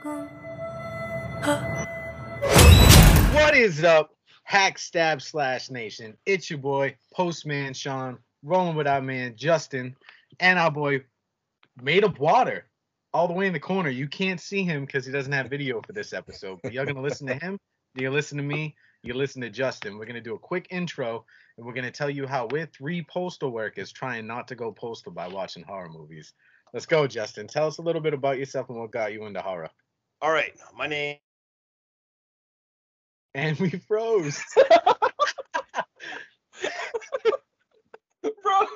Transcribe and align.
What 0.00 0.30
is 3.56 3.82
up, 3.82 4.14
hack 4.44 4.78
stab 4.78 5.20
slash 5.20 5.70
nation? 5.70 6.16
It's 6.24 6.48
your 6.48 6.60
boy 6.60 6.94
Postman 7.12 7.74
Sean, 7.74 8.18
rolling 8.44 8.76
with 8.76 8.86
our 8.86 9.02
man 9.02 9.34
Justin, 9.34 9.96
and 10.38 10.56
our 10.56 10.70
boy 10.70 11.02
Made 11.82 12.04
of 12.04 12.20
Water, 12.20 12.68
all 13.12 13.26
the 13.26 13.34
way 13.34 13.48
in 13.48 13.52
the 13.52 13.58
corner. 13.58 13.90
You 13.90 14.06
can't 14.06 14.40
see 14.40 14.62
him 14.62 14.84
because 14.84 15.04
he 15.04 15.10
doesn't 15.10 15.32
have 15.32 15.50
video 15.50 15.82
for 15.84 15.92
this 15.92 16.12
episode. 16.12 16.60
But 16.62 16.72
you're 16.72 16.86
gonna 16.86 17.02
listen 17.02 17.26
to 17.26 17.34
him. 17.34 17.58
You 17.96 18.10
listen 18.10 18.36
to 18.38 18.44
me. 18.44 18.76
You 19.02 19.14
listen 19.14 19.42
to 19.42 19.50
Justin. 19.50 19.98
We're 19.98 20.06
gonna 20.06 20.20
do 20.20 20.36
a 20.36 20.38
quick 20.38 20.68
intro, 20.70 21.24
and 21.56 21.66
we're 21.66 21.74
gonna 21.74 21.90
tell 21.90 22.10
you 22.10 22.24
how 22.24 22.46
we're 22.46 22.66
three 22.66 23.04
postal 23.10 23.50
workers 23.50 23.90
trying 23.90 24.28
not 24.28 24.46
to 24.46 24.54
go 24.54 24.70
postal 24.70 25.10
by 25.10 25.26
watching 25.26 25.64
horror 25.64 25.88
movies. 25.88 26.34
Let's 26.72 26.86
go, 26.86 27.08
Justin. 27.08 27.48
Tell 27.48 27.66
us 27.66 27.78
a 27.78 27.82
little 27.82 28.02
bit 28.02 28.14
about 28.14 28.38
yourself 28.38 28.68
and 28.68 28.78
what 28.78 28.92
got 28.92 29.12
you 29.12 29.26
into 29.26 29.40
horror. 29.40 29.70
All 30.20 30.32
right, 30.32 30.52
my 30.76 30.86
name. 30.86 31.16
And 33.34 33.58
we 33.60 33.70
froze. 33.70 34.42
Bro, 38.22 38.66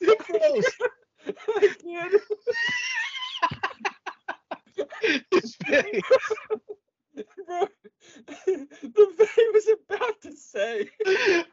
We 0.00 0.16
froze. 0.26 0.66
I 1.48 1.70
can't. 1.82 2.14
His 5.32 5.56
face. 5.56 6.02
Bro, 7.46 7.68
the 8.46 9.26
thing 9.26 9.50
was 9.54 9.68
about 9.90 10.20
to 10.22 10.36
say. 10.36 10.90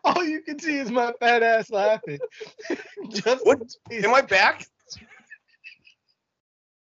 All 0.03 0.23
you 0.23 0.41
can 0.43 0.59
see 0.59 0.77
is 0.77 0.91
my 0.91 1.13
fat 1.19 1.43
ass 1.43 1.71
laughing. 1.71 2.19
Justin's 3.09 3.77
face 3.89 4.05
Am 4.05 4.13
I 4.13 4.21
back? 4.21 4.65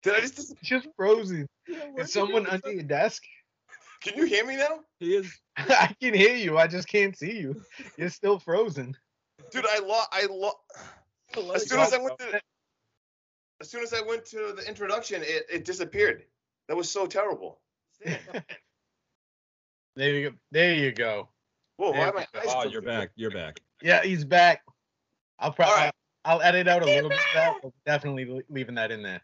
Did 0.06 0.14
I 0.14 0.20
just? 0.20 0.54
just 0.62 0.86
frozen. 0.96 1.48
Is 1.98 2.12
someone 2.12 2.46
under 2.46 2.72
your 2.72 2.84
desk? 2.84 3.24
Can 4.02 4.16
you 4.16 4.24
hear 4.24 4.46
me 4.46 4.54
now, 4.54 4.80
He 5.00 5.16
is. 5.16 5.36
I 5.56 5.96
can 6.00 6.14
hear 6.14 6.36
you. 6.36 6.56
I 6.58 6.68
just 6.68 6.86
can't 6.86 7.18
see 7.18 7.32
you. 7.32 7.60
You're 7.98 8.10
still 8.10 8.38
frozen. 8.38 8.96
dude? 9.50 9.66
I 9.66 9.80
lost. 9.80 10.08
I 10.12 10.26
lost. 10.30 10.58
As 11.56 11.68
soon 11.68 11.80
as 11.80 11.92
I 11.92 11.98
went 11.98 12.16
to, 12.20 12.40
as 13.60 13.68
soon 13.68 13.82
as 13.82 13.92
I 13.92 14.00
went 14.00 14.24
to 14.26 14.54
the 14.56 14.64
introduction, 14.68 15.22
it, 15.22 15.46
it 15.52 15.64
disappeared. 15.64 16.22
That 16.68 16.76
was 16.76 16.90
so 16.90 17.06
terrible. 17.06 17.60
There 19.96 20.12
you 20.12 20.28
go. 20.28 20.36
There 20.52 20.74
you 20.74 20.92
go. 20.92 21.30
Whoa, 21.78 21.92
why 21.92 21.96
There 21.96 22.08
am 22.08 22.18
I? 22.18 22.38
eyes 22.38 22.46
Oh, 22.48 22.68
you're 22.68 22.82
back. 22.82 23.12
You're 23.16 23.30
back. 23.30 23.60
Yeah, 23.80 24.02
he's 24.02 24.26
back. 24.26 24.60
I'll 25.38 25.52
probably 25.52 25.72
All 25.72 25.80
right. 25.80 25.94
I'll 26.26 26.42
edit 26.42 26.68
out 26.68 26.82
a 26.82 26.84
little 26.84 27.08
bit 27.08 27.18
of 27.18 27.24
that, 27.34 27.54
but 27.62 27.72
definitely 27.86 28.42
leaving 28.50 28.74
that 28.74 28.90
in 28.90 29.02
there. 29.02 29.22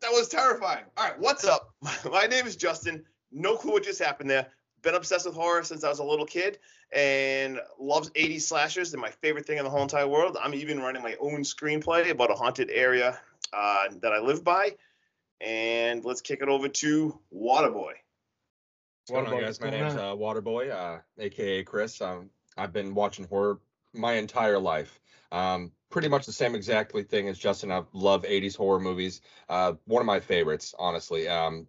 That 0.00 0.10
was 0.12 0.28
terrifying. 0.28 0.84
All 0.96 1.04
right, 1.04 1.18
what's 1.18 1.44
up? 1.44 1.74
My 2.10 2.26
name 2.26 2.46
is 2.46 2.56
Justin. 2.56 3.04
No 3.32 3.56
clue 3.56 3.72
what 3.72 3.84
just 3.84 4.02
happened 4.02 4.30
there. 4.30 4.48
Been 4.82 4.94
obsessed 4.94 5.26
with 5.26 5.34
horror 5.34 5.64
since 5.64 5.82
I 5.82 5.88
was 5.88 5.98
a 5.98 6.04
little 6.04 6.26
kid 6.26 6.58
and 6.92 7.58
loves 7.78 8.10
80s 8.10 8.42
slashers. 8.42 8.92
They're 8.92 9.00
my 9.00 9.10
favorite 9.10 9.46
thing 9.46 9.58
in 9.58 9.64
the 9.64 9.70
whole 9.70 9.82
entire 9.82 10.06
world. 10.06 10.36
I'm 10.40 10.54
even 10.54 10.80
writing 10.80 11.02
my 11.02 11.16
own 11.20 11.42
screenplay 11.42 12.10
about 12.10 12.30
a 12.30 12.34
haunted 12.34 12.70
area 12.70 13.18
uh, 13.52 13.84
that 14.02 14.12
I 14.12 14.20
live 14.20 14.44
by. 14.44 14.76
And 15.40 16.04
let's 16.04 16.20
kick 16.20 16.40
it 16.42 16.48
over 16.48 16.68
to 16.68 17.18
Waterboy. 17.34 17.92
What's 19.06 19.10
going 19.10 19.26
on, 19.26 19.32
Waterboy, 19.32 19.40
guys? 19.40 19.60
My 19.60 19.70
going 19.70 19.82
name's 19.82 19.94
uh, 19.94 20.14
Waterboy, 20.14 20.70
uh, 20.70 20.98
aka 21.18 21.62
Chris. 21.64 22.00
Um, 22.00 22.30
I've 22.56 22.72
been 22.72 22.94
watching 22.94 23.26
horror 23.26 23.58
my 23.94 24.14
entire 24.14 24.58
life. 24.58 25.00
Um, 25.30 25.72
pretty 25.90 26.08
much 26.08 26.26
the 26.26 26.32
same 26.32 26.54
exactly 26.54 27.02
thing 27.02 27.28
as 27.28 27.38
Justin. 27.38 27.72
I 27.72 27.82
love 27.92 28.24
80s 28.24 28.56
horror 28.56 28.80
movies. 28.80 29.20
Uh, 29.48 29.74
one 29.84 30.00
of 30.00 30.06
my 30.06 30.20
favorites, 30.20 30.74
honestly. 30.78 31.28
Um, 31.28 31.66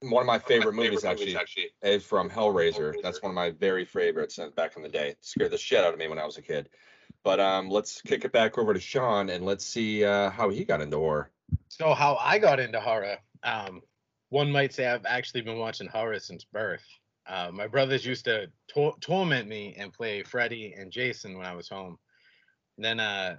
one 0.00 0.22
of 0.22 0.26
my 0.26 0.38
favorite 0.38 0.74
movies 0.74 1.04
actually 1.04 1.36
actually, 1.36 1.70
is 1.82 2.04
from 2.04 2.30
Hellraiser. 2.30 2.94
That's 3.02 3.20
one 3.20 3.30
of 3.30 3.34
my 3.34 3.50
very 3.50 3.84
favorites 3.84 4.38
uh, 4.38 4.50
back 4.50 4.76
in 4.76 4.82
the 4.82 4.88
day. 4.88 5.10
It 5.10 5.18
scared 5.20 5.50
the 5.50 5.58
shit 5.58 5.84
out 5.84 5.92
of 5.92 5.98
me 5.98 6.08
when 6.08 6.18
I 6.18 6.24
was 6.24 6.36
a 6.38 6.42
kid. 6.42 6.68
But 7.24 7.40
um, 7.40 7.68
let's 7.68 8.00
kick 8.02 8.24
it 8.24 8.32
back 8.32 8.58
over 8.58 8.72
to 8.72 8.80
Sean 8.80 9.28
and 9.28 9.44
let's 9.44 9.66
see 9.66 10.04
uh, 10.04 10.30
how 10.30 10.50
he 10.50 10.64
got 10.64 10.80
into 10.80 10.98
horror. 10.98 11.30
So 11.68 11.94
how 11.94 12.16
I 12.16 12.38
got 12.38 12.60
into 12.60 12.80
horror, 12.80 13.18
um, 13.42 13.82
one 14.30 14.52
might 14.52 14.72
say 14.72 14.86
I've 14.86 15.06
actually 15.06 15.40
been 15.40 15.58
watching 15.58 15.88
horror 15.88 16.18
since 16.20 16.44
birth. 16.44 16.84
Uh, 17.26 17.50
my 17.52 17.66
brothers 17.66 18.06
used 18.06 18.24
to 18.26 18.50
tor- 18.68 18.96
torment 19.00 19.48
me 19.48 19.74
and 19.76 19.92
play 19.92 20.22
Freddy 20.22 20.74
and 20.78 20.90
Jason 20.92 21.36
when 21.36 21.46
I 21.46 21.54
was 21.54 21.68
home. 21.68 21.98
Then, 22.84 23.00
uh, 23.00 23.36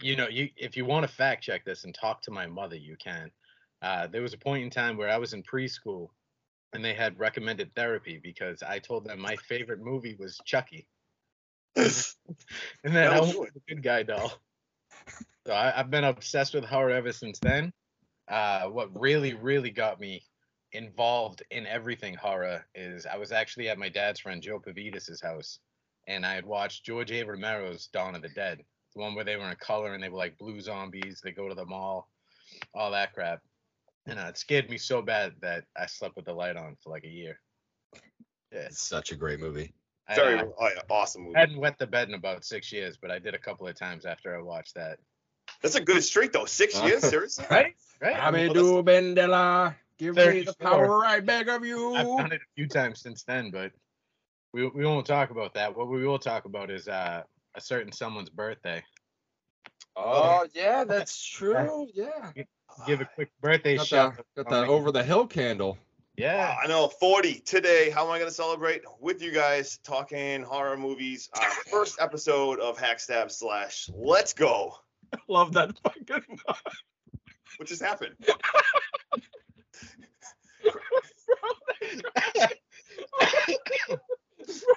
you 0.00 0.16
know, 0.16 0.28
you 0.28 0.48
if 0.56 0.76
you 0.76 0.84
want 0.84 1.06
to 1.06 1.12
fact 1.12 1.44
check 1.44 1.64
this 1.64 1.84
and 1.84 1.94
talk 1.94 2.22
to 2.22 2.30
my 2.30 2.46
mother, 2.46 2.76
you 2.76 2.96
can. 2.96 3.30
Uh, 3.82 4.06
there 4.06 4.22
was 4.22 4.32
a 4.32 4.38
point 4.38 4.64
in 4.64 4.70
time 4.70 4.96
where 4.96 5.10
I 5.10 5.18
was 5.18 5.34
in 5.34 5.42
preschool, 5.42 6.08
and 6.72 6.84
they 6.84 6.94
had 6.94 7.18
recommended 7.18 7.74
therapy 7.74 8.18
because 8.22 8.62
I 8.62 8.78
told 8.78 9.04
them 9.04 9.20
my 9.20 9.36
favorite 9.36 9.80
movie 9.80 10.16
was 10.18 10.40
Chucky. 10.44 10.86
and 11.76 11.92
then 12.84 13.12
I 13.12 13.30
do 13.30 13.40
with 13.40 13.66
good 13.68 13.82
guy 13.82 14.04
doll. 14.04 14.32
So 15.46 15.52
I, 15.52 15.78
I've 15.78 15.90
been 15.90 16.04
obsessed 16.04 16.54
with 16.54 16.64
horror 16.64 16.90
ever 16.90 17.12
since 17.12 17.38
then. 17.40 17.72
Uh, 18.28 18.68
what 18.68 18.98
really, 18.98 19.34
really 19.34 19.70
got 19.70 20.00
me 20.00 20.22
involved 20.72 21.42
in 21.50 21.66
everything 21.66 22.14
horror 22.14 22.64
is 22.74 23.06
I 23.06 23.16
was 23.16 23.32
actually 23.32 23.68
at 23.68 23.78
my 23.78 23.88
dad's 23.88 24.20
friend 24.20 24.42
Joe 24.42 24.58
Pavitas' 24.58 25.22
house, 25.22 25.58
and 26.06 26.24
I 26.24 26.34
had 26.34 26.46
watched 26.46 26.84
George 26.84 27.12
A. 27.12 27.22
Romero's 27.22 27.88
Dawn 27.88 28.14
of 28.14 28.22
the 28.22 28.28
Dead, 28.28 28.62
the 28.94 29.00
one 29.00 29.14
where 29.14 29.24
they 29.24 29.36
were 29.36 29.50
in 29.50 29.56
color 29.56 29.94
and 29.94 30.02
they 30.02 30.08
were 30.08 30.18
like 30.18 30.38
blue 30.38 30.60
zombies. 30.60 31.20
They 31.22 31.32
go 31.32 31.48
to 31.48 31.54
the 31.54 31.64
mall, 31.64 32.08
all 32.74 32.90
that 32.92 33.12
crap, 33.14 33.40
and 34.06 34.18
uh, 34.18 34.26
it 34.28 34.38
scared 34.38 34.70
me 34.70 34.78
so 34.78 35.02
bad 35.02 35.34
that 35.40 35.64
I 35.76 35.86
slept 35.86 36.16
with 36.16 36.26
the 36.26 36.32
light 36.32 36.56
on 36.56 36.76
for 36.82 36.90
like 36.90 37.04
a 37.04 37.08
year. 37.08 37.40
Yeah, 38.52 38.60
It's 38.60 38.82
such 38.82 39.12
a 39.12 39.16
great 39.16 39.40
movie. 39.40 39.72
I, 40.06 40.14
Very 40.14 40.38
I 40.38 40.42
oh, 40.42 40.52
yeah, 40.60 40.82
awesome 40.90 41.22
movie. 41.22 41.34
hadn't 41.38 41.58
wet 41.58 41.78
the 41.78 41.86
bed 41.86 42.08
in 42.08 42.14
about 42.14 42.44
six 42.44 42.70
years, 42.70 42.98
but 43.00 43.10
I 43.10 43.18
did 43.18 43.34
a 43.34 43.38
couple 43.38 43.66
of 43.66 43.74
times 43.74 44.04
after 44.04 44.36
I 44.36 44.42
watched 44.42 44.74
that. 44.74 44.98
That's 45.62 45.76
a 45.76 45.80
good 45.80 46.04
streak, 46.04 46.32
though. 46.32 46.44
Six 46.44 46.80
years? 46.82 47.02
Seriously? 47.02 47.46
Right? 47.50 47.74
Right? 48.00 48.16
I 48.16 48.30
mean, 48.30 48.50
Amedu 48.50 48.84
Bendela, 48.84 49.74
give 49.98 50.16
me 50.16 50.42
the 50.42 50.54
power 50.54 51.06
I 51.06 51.20
beg 51.20 51.48
of 51.48 51.64
you. 51.64 51.94
I've 51.94 52.06
done 52.06 52.32
it 52.32 52.42
a 52.42 52.54
few 52.54 52.66
times 52.66 53.00
since 53.00 53.22
then, 53.22 53.50
but 53.50 53.72
we 54.54 54.68
we 54.68 54.86
won't 54.86 55.06
talk 55.06 55.30
about 55.30 55.52
that. 55.54 55.76
What 55.76 55.88
we 55.88 56.06
will 56.06 56.18
talk 56.18 56.44
about 56.44 56.70
is 56.70 56.86
uh, 56.88 57.24
a 57.56 57.60
certain 57.60 57.92
someone's 57.92 58.30
birthday. 58.30 58.82
Oh 59.96 60.46
yeah, 60.54 60.84
that's 60.84 61.22
true. 61.22 61.88
Yeah. 61.92 62.30
Give 62.86 63.00
a 63.00 63.04
quick 63.04 63.30
birthday 63.40 63.76
Got 63.76 63.86
shout. 63.86 64.16
the, 64.36 64.44
got 64.44 64.50
the 64.50 64.66
over 64.66 64.90
the 64.92 65.02
hill 65.02 65.26
candle. 65.26 65.76
Yeah. 66.16 66.56
I 66.62 66.66
know 66.66 66.88
40 66.88 67.40
today. 67.40 67.90
How 67.90 68.04
am 68.04 68.10
I 68.12 68.18
going 68.18 68.30
to 68.30 68.34
celebrate 68.34 68.82
with 69.00 69.20
you 69.20 69.32
guys 69.32 69.78
talking 69.84 70.42
horror 70.42 70.76
movies? 70.76 71.28
Our 71.40 71.50
first 71.70 72.00
episode 72.00 72.60
of 72.60 72.78
Hackstab 72.78 73.30
slash 73.30 73.88
Let's 73.94 74.32
Go. 74.32 74.74
Love 75.28 75.52
that 75.52 75.76
fucking. 75.82 76.40
What 77.56 77.68
just 77.68 77.82
happened? 77.82 78.16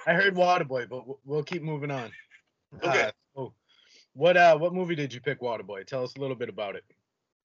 I 0.08 0.14
heard 0.14 0.34
Waterboy, 0.34 0.88
but 0.88 1.06
we'll- 1.06 1.20
we'll 1.26 1.42
keep 1.42 1.62
moving 1.62 1.90
on. 1.90 2.10
Okay. 2.82 3.02
Uh, 3.02 3.10
so 3.34 3.54
what 4.14 4.38
uh 4.38 4.56
what 4.56 4.72
movie 4.72 4.94
did 4.94 5.12
you 5.12 5.20
pick, 5.20 5.40
Waterboy? 5.40 5.86
Tell 5.86 6.02
us 6.02 6.16
a 6.16 6.18
little 6.20 6.34
bit 6.36 6.48
about 6.48 6.76
it. 6.76 6.84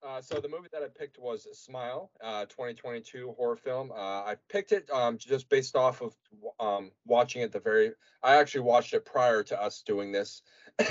Uh, 0.02 0.22
so 0.22 0.40
the 0.40 0.48
movie 0.48 0.70
that 0.72 0.82
I 0.82 0.88
picked 0.88 1.18
was 1.20 1.46
Smile, 1.58 2.10
uh, 2.22 2.46
2022 2.46 3.34
horror 3.38 3.56
film. 3.58 3.92
Uh, 3.92 3.96
I 4.24 4.36
picked 4.50 4.72
it 4.72 4.90
um, 4.92 5.18
just 5.18 5.50
based 5.50 5.76
off 5.76 6.02
of 6.02 6.14
um, 6.60 6.92
watching 7.06 7.42
it 7.42 7.52
the 7.52 7.60
very. 7.60 7.92
I 8.22 8.36
actually 8.36 8.62
watched 8.62 8.94
it 8.94 9.04
prior 9.06 9.44
to 9.44 9.62
us 9.62 9.82
doing 9.86 10.12
this. 10.14 10.42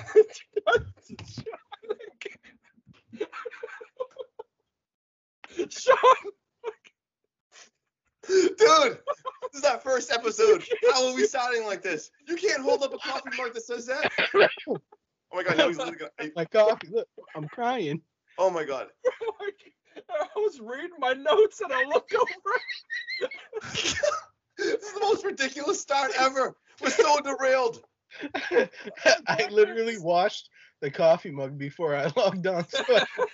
Sean, 5.69 5.97
Dude, 8.28 8.98
this 9.53 9.63
is 9.63 9.69
our 9.69 9.78
first 9.81 10.10
episode. 10.13 10.65
How 10.93 11.09
are 11.09 11.15
we 11.15 11.27
sounding 11.27 11.66
like 11.66 11.83
this? 11.83 12.10
You 12.27 12.37
can't 12.37 12.63
hold 12.63 12.83
up 12.83 12.95
a 12.95 12.99
coffee 12.99 13.31
mug 13.37 13.54
that 13.54 13.63
says 13.63 13.87
that. 13.87 14.10
Oh 15.34 15.37
my 15.37 15.43
god, 15.43 15.57
now 15.57 15.69
he's 15.69 15.78
literally 15.78 15.99
gonna- 15.99 16.31
My 16.37 16.45
coffee. 16.45 16.89
Look, 16.91 17.09
I'm 17.34 17.49
crying. 17.49 18.01
Oh, 18.39 18.47
oh 18.47 18.51
my 18.51 18.65
god. 18.65 18.89
I 20.10 20.27
was 20.37 20.59
reading 20.60 20.91
my 20.99 21.13
notes 21.13 21.60
and 21.60 21.72
I 21.72 21.84
look 21.84 22.09
over. 22.15 23.31
this 24.59 24.83
is 24.83 24.93
the 24.93 25.01
most 25.01 25.25
ridiculous 25.25 25.81
start 25.81 26.13
ever. 26.19 26.54
We're 26.83 26.91
so 26.91 27.21
derailed. 27.21 27.83
I 29.27 29.49
literally 29.51 29.99
washed 29.99 30.49
the 30.81 30.91
coffee 30.91 31.31
mug 31.31 31.59
before 31.59 31.95
I 31.95 32.10
logged 32.16 32.47
on. 32.47 32.66
So 32.69 32.84
I 32.89 33.07
could 33.16 33.28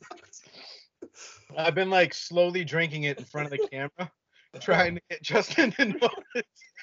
do 0.00 0.08
this 0.20 0.40
today. 0.40 1.45
I've 1.56 1.74
been 1.74 1.90
like 1.90 2.14
slowly 2.14 2.64
drinking 2.64 3.04
it 3.04 3.18
in 3.18 3.24
front 3.24 3.46
of 3.52 3.58
the 3.58 3.66
camera, 3.68 4.10
trying 4.60 4.96
to 4.96 5.00
get 5.10 5.22
Justin 5.22 5.72
to 5.72 5.84
notice. 5.86 6.10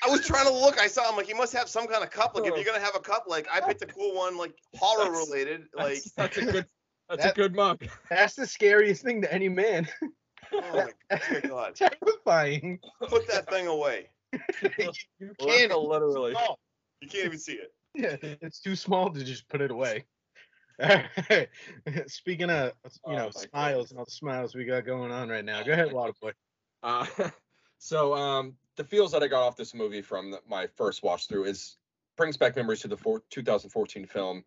I 0.04 0.10
was 0.10 0.26
trying 0.26 0.48
to 0.48 0.54
look. 0.54 0.80
I 0.80 0.88
saw. 0.88 1.08
I'm 1.10 1.16
like, 1.16 1.28
he 1.28 1.34
must 1.34 1.54
have 1.54 1.70
some 1.70 1.88
kind 1.88 2.04
of 2.04 2.10
cup. 2.10 2.36
Like, 2.36 2.46
if 2.50 2.56
you're 2.56 2.66
gonna 2.66 2.84
have 2.84 2.96
a 2.96 3.00
cup, 3.00 3.26
like 3.28 3.48
I 3.52 3.62
picked 3.62 3.82
a 3.82 3.86
cool 3.88 4.16
one, 4.16 4.38
like 4.38 4.54
horror 4.76 5.06
That's- 5.06 5.28
related. 5.28 5.62
Like 5.76 5.86
Like, 6.18 6.34
such 6.34 6.38
a 6.38 6.46
good, 6.46 6.66
That's 7.10 7.24
That- 7.24 7.32
a 7.34 7.36
good 7.36 7.56
mug. 7.56 7.86
That's 8.10 8.36
the 8.36 8.48
scariest 8.48 9.04
thing 9.04 9.22
to 9.22 9.34
any 9.34 9.50
man. 9.50 9.88
Oh 10.52 10.90
my 11.12 11.40
God. 11.48 11.76
Terrifying. 11.76 12.80
Put 13.08 13.28
that 13.30 13.50
thing 13.50 13.68
away. 13.68 14.10
you 14.32 14.70
can't. 15.40 15.72
literally. 15.78 16.32
You 17.02 17.08
can't 17.08 17.26
even 17.26 17.40
see 17.40 17.54
it. 17.54 17.74
yeah, 17.96 18.16
it's 18.42 18.60
too 18.60 18.76
small 18.76 19.12
to 19.12 19.24
just 19.24 19.48
put 19.50 19.62
it 19.62 19.72
away. 19.72 20.06
Speaking 22.08 22.50
of, 22.50 22.74
you 22.86 22.92
Oh 23.06 23.14
know, 23.14 23.30
smiles 23.30 23.92
and 23.92 24.00
all 24.00 24.06
the 24.06 24.12
smiles 24.12 24.56
we 24.56 24.66
got 24.66 24.86
going 24.86 25.12
on 25.12 25.30
right 25.30 25.46
now. 25.46 25.64
Go 25.64 25.74
ahead, 25.74 25.92
Waterboy. 25.92 26.34
Uh, 26.82 27.06
so 27.78 28.14
um, 28.16 28.56
the 28.76 28.84
feels 28.84 29.12
that 29.12 29.24
I 29.24 29.28
got 29.28 29.44
off 29.44 29.56
this 29.56 29.74
movie 29.74 30.02
from 30.02 30.32
the, 30.32 30.42
my 30.50 30.68
first 30.76 31.04
watch 31.04 31.28
through 31.28 31.46
is 31.46 31.78
brings 32.18 32.38
back 32.38 32.56
memories 32.56 32.82
to 32.82 32.88
the 32.88 32.98
four, 32.98 33.24
2014 33.30 34.06
film. 34.06 34.44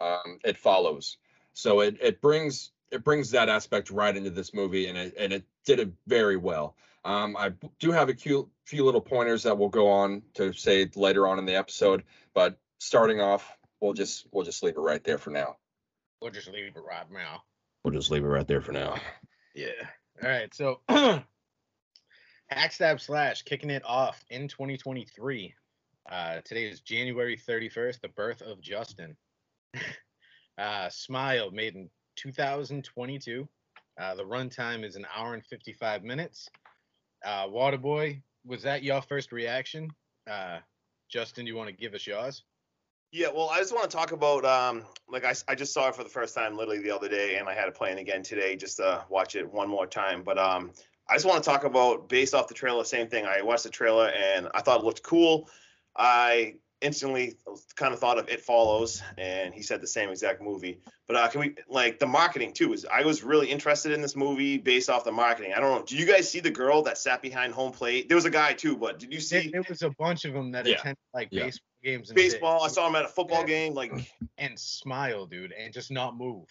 Um, 0.00 0.38
it 0.44 0.56
follows. 0.56 1.18
So 1.52 1.80
it 1.80 1.96
it 2.00 2.20
brings 2.20 2.72
it 2.90 3.04
brings 3.04 3.30
that 3.30 3.48
aspect 3.48 3.90
right 3.90 4.16
into 4.16 4.30
this 4.30 4.54
movie, 4.54 4.88
and 4.88 4.98
it 4.98 5.14
and 5.18 5.32
it 5.32 5.44
did 5.64 5.80
it 5.80 5.92
very 6.06 6.36
well. 6.36 6.76
Um, 7.04 7.36
I 7.36 7.52
do 7.78 7.92
have 7.92 8.08
a 8.08 8.14
few 8.14 8.50
few 8.64 8.84
little 8.84 9.00
pointers 9.00 9.44
that 9.44 9.56
we'll 9.56 9.68
go 9.68 9.88
on 9.88 10.22
to 10.34 10.52
say 10.52 10.90
later 10.94 11.26
on 11.26 11.38
in 11.38 11.46
the 11.46 11.54
episode, 11.54 12.02
but 12.34 12.58
starting 12.78 13.20
off, 13.20 13.56
we'll 13.80 13.94
just 13.94 14.26
we'll 14.32 14.44
just 14.44 14.62
leave 14.62 14.76
it 14.76 14.80
right 14.80 15.02
there 15.04 15.18
for 15.18 15.30
now. 15.30 15.56
We'll 16.20 16.30
just 16.30 16.48
leave 16.48 16.66
it 16.66 16.74
right 16.76 17.10
now. 17.10 17.42
We'll 17.84 17.94
just 17.94 18.10
leave 18.10 18.24
it 18.24 18.28
right 18.28 18.48
there 18.48 18.60
for 18.60 18.72
now. 18.72 18.96
Yeah. 19.54 19.68
All 20.22 20.28
right. 20.28 20.52
So, 20.54 20.80
Hackstab 22.52 23.00
Slash 23.00 23.42
kicking 23.42 23.70
it 23.70 23.82
off 23.84 24.24
in 24.30 24.48
2023. 24.48 25.54
Uh, 26.10 26.40
today 26.44 26.64
is 26.64 26.80
January 26.80 27.36
31st, 27.36 28.00
the 28.00 28.08
birth 28.08 28.40
of 28.42 28.60
Justin. 28.60 29.16
uh, 30.58 30.88
Smile 30.88 31.50
made 31.50 31.74
in 31.74 31.90
2022. 32.16 33.48
Uh, 33.98 34.14
the 34.14 34.22
runtime 34.22 34.84
is 34.84 34.96
an 34.96 35.06
hour 35.14 35.34
and 35.34 35.44
55 35.44 36.04
minutes. 36.04 36.48
Uh, 37.24 37.46
Waterboy, 37.46 38.20
was 38.44 38.62
that 38.62 38.82
your 38.82 39.02
first 39.02 39.32
reaction? 39.32 39.90
Uh, 40.30 40.58
Justin, 41.08 41.44
do 41.44 41.50
you 41.50 41.56
want 41.56 41.70
to 41.70 41.76
give 41.76 41.94
us 41.94 42.06
yours? 42.06 42.44
Yeah, 43.16 43.28
well, 43.34 43.48
I 43.48 43.60
just 43.60 43.72
want 43.72 43.90
to 43.90 43.96
talk 43.96 44.12
about 44.12 44.44
um, 44.44 44.82
like 45.08 45.24
I 45.24 45.54
just 45.54 45.72
saw 45.72 45.88
it 45.88 45.96
for 45.96 46.04
the 46.04 46.10
first 46.10 46.34
time 46.34 46.54
literally 46.54 46.82
the 46.82 46.94
other 46.94 47.08
day, 47.08 47.38
and 47.38 47.48
I 47.48 47.54
had 47.54 47.66
it 47.66 47.74
playing 47.74 47.98
again 47.98 48.22
today 48.22 48.56
just 48.56 48.76
to 48.76 49.06
watch 49.08 49.36
it 49.36 49.50
one 49.50 49.70
more 49.70 49.86
time. 49.86 50.22
But 50.22 50.36
um, 50.36 50.70
I 51.08 51.14
just 51.14 51.24
want 51.24 51.42
to 51.42 51.48
talk 51.48 51.64
about 51.64 52.10
based 52.10 52.34
off 52.34 52.46
the 52.46 52.52
trailer, 52.52 52.84
same 52.84 53.08
thing. 53.08 53.24
I 53.24 53.40
watched 53.40 53.62
the 53.62 53.70
trailer 53.70 54.08
and 54.10 54.48
I 54.52 54.60
thought 54.60 54.80
it 54.80 54.84
looked 54.84 55.02
cool. 55.02 55.48
I 55.96 56.56
instantly 56.86 57.36
kind 57.74 57.92
of 57.92 57.98
thought 58.00 58.16
of 58.18 58.28
It 58.28 58.40
Follows, 58.40 59.02
and 59.18 59.52
he 59.52 59.60
said 59.60 59.80
the 59.82 59.86
same 59.86 60.08
exact 60.08 60.40
movie. 60.40 60.80
But 61.06 61.16
uh, 61.16 61.28
can 61.28 61.40
we 61.40 61.54
like 61.68 61.98
the 61.98 62.06
marketing 62.06 62.52
too? 62.52 62.72
Is 62.72 62.86
I 62.90 63.02
was 63.02 63.22
really 63.22 63.48
interested 63.50 63.92
in 63.92 64.00
this 64.00 64.16
movie 64.16 64.56
based 64.56 64.88
off 64.88 65.04
the 65.04 65.12
marketing. 65.12 65.52
I 65.54 65.60
don't 65.60 65.78
know. 65.78 65.84
Do 65.84 65.96
you 65.96 66.06
guys 66.06 66.30
see 66.30 66.40
the 66.40 66.50
girl 66.50 66.82
that 66.82 66.96
sat 66.96 67.20
behind 67.20 67.52
home 67.52 67.72
plate? 67.72 68.08
There 68.08 68.16
was 68.16 68.24
a 68.24 68.30
guy 68.30 68.52
too, 68.54 68.76
but 68.76 68.98
did 68.98 69.12
you 69.12 69.20
see 69.20 69.42
There, 69.50 69.50
there 69.60 69.64
was 69.68 69.82
a 69.82 69.90
bunch 69.98 70.24
of 70.24 70.32
them 70.32 70.52
that 70.52 70.66
Yeah. 70.66 70.76
attend 70.76 70.96
like 71.12 71.28
Yeah. 71.30 71.44
baseball 71.44 71.66
games 71.82 72.10
and 72.10 72.18
shit, 72.18 72.32
baseball? 72.32 72.62
I 72.62 72.68
saw 72.68 72.88
him 72.88 72.94
at 72.96 73.04
a 73.04 73.08
football 73.08 73.44
game. 73.44 73.74
Like 73.74 73.92
and 74.38 74.58
smile, 74.58 75.26
dude, 75.26 75.52
and 75.52 75.72
just 75.74 75.90
not 75.90 76.16
move. 76.16 76.46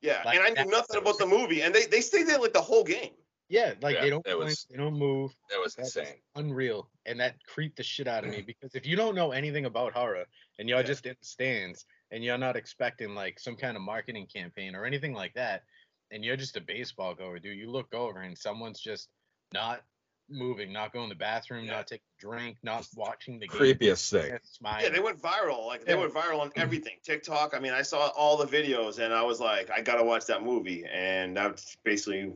Yeah, 0.00 0.22
Like, 0.24 0.38
and 0.38 0.58
I 0.58 0.62
knew 0.62 0.70
nothing 0.70 0.96
about 0.96 1.18
the 1.18 1.26
movie, 1.26 1.62
and 1.62 1.74
they 1.74 1.86
they 1.86 2.00
stayed 2.02 2.28
there 2.28 2.38
like 2.38 2.52
the 2.52 2.60
whole 2.60 2.84
game. 2.84 3.10
Yeah, 3.48 3.74
like 3.80 3.96
Yeah, 3.96 4.02
they 4.02 4.10
don't 4.10 4.24
blink, 4.24 4.38
was- 4.44 4.66
they 4.70 4.76
don't 4.76 4.98
move. 4.98 5.34
It 5.50 5.60
was 5.60 5.74
That's 5.74 5.96
insane. 5.96 6.16
unreal, 6.34 6.90
and 7.06 7.18
that 7.20 7.42
creeped 7.46 7.76
the 7.76 7.82
shit 7.82 8.06
out 8.06 8.24
of 8.24 8.30
me 8.30 8.42
mm. 8.42 8.46
because 8.46 8.74
if 8.74 8.86
you 8.86 8.94
don't 8.94 9.14
know 9.14 9.32
anything 9.32 9.64
about 9.64 9.94
horror 9.94 10.26
and 10.58 10.68
you're 10.68 10.78
Yeah. 10.78 10.82
just 10.84 11.06
in 11.06 11.16
the 11.18 11.26
stands 11.26 11.86
and 12.10 12.22
you're 12.22 12.38
not 12.38 12.56
expecting 12.56 13.14
like 13.14 13.40
some 13.40 13.56
kind 13.56 13.76
of 13.76 13.82
marketing 13.82 14.26
campaign 14.26 14.74
or 14.74 14.84
anything 14.84 15.14
like 15.14 15.34
that, 15.34 15.64
and 16.10 16.24
you're 16.24 16.36
just 16.36 16.56
a 16.56 16.60
baseball 16.60 17.14
goer, 17.14 17.38
dude, 17.38 17.58
you 17.58 17.70
look 17.70 17.92
over 17.94 18.20
and 18.20 18.36
someone's 18.36 18.80
just 18.80 19.08
not 19.52 19.82
moving, 20.30 20.72
not 20.72 20.92
going 20.92 21.08
to 21.08 21.14
the 21.14 21.18
bathroom, 21.18 21.64
Yeah. 21.64 21.72
not 21.76 21.86
taking 21.86 22.04
a 22.18 22.20
drink, 22.20 22.58
not 22.62 22.86
watching 22.94 23.38
the 23.38 23.48
game, 23.48 23.58
Creepiest 23.60 24.10
thing. 24.10 24.38
smiling. 24.44 24.84
Yeah, 24.84 24.90
they 24.90 25.00
went 25.00 25.20
viral. 25.20 25.66
Like 25.66 25.84
they 25.84 25.94
Yeah. 25.94 26.00
went 26.00 26.12
viral 26.12 26.40
on 26.40 26.52
everything. 26.56 26.96
TikTok. 27.02 27.54
I 27.54 27.58
mean, 27.60 27.72
I 27.72 27.82
saw 27.82 28.08
all 28.08 28.36
the 28.36 28.46
videos, 28.46 28.98
and 28.98 29.12
I 29.14 29.22
was 29.22 29.40
like, 29.40 29.70
I 29.70 29.80
gotta 29.80 30.04
watch 30.04 30.26
that 30.26 30.42
movie, 30.42 30.84
and 30.84 31.36
that's 31.36 31.76
basically, 31.84 32.32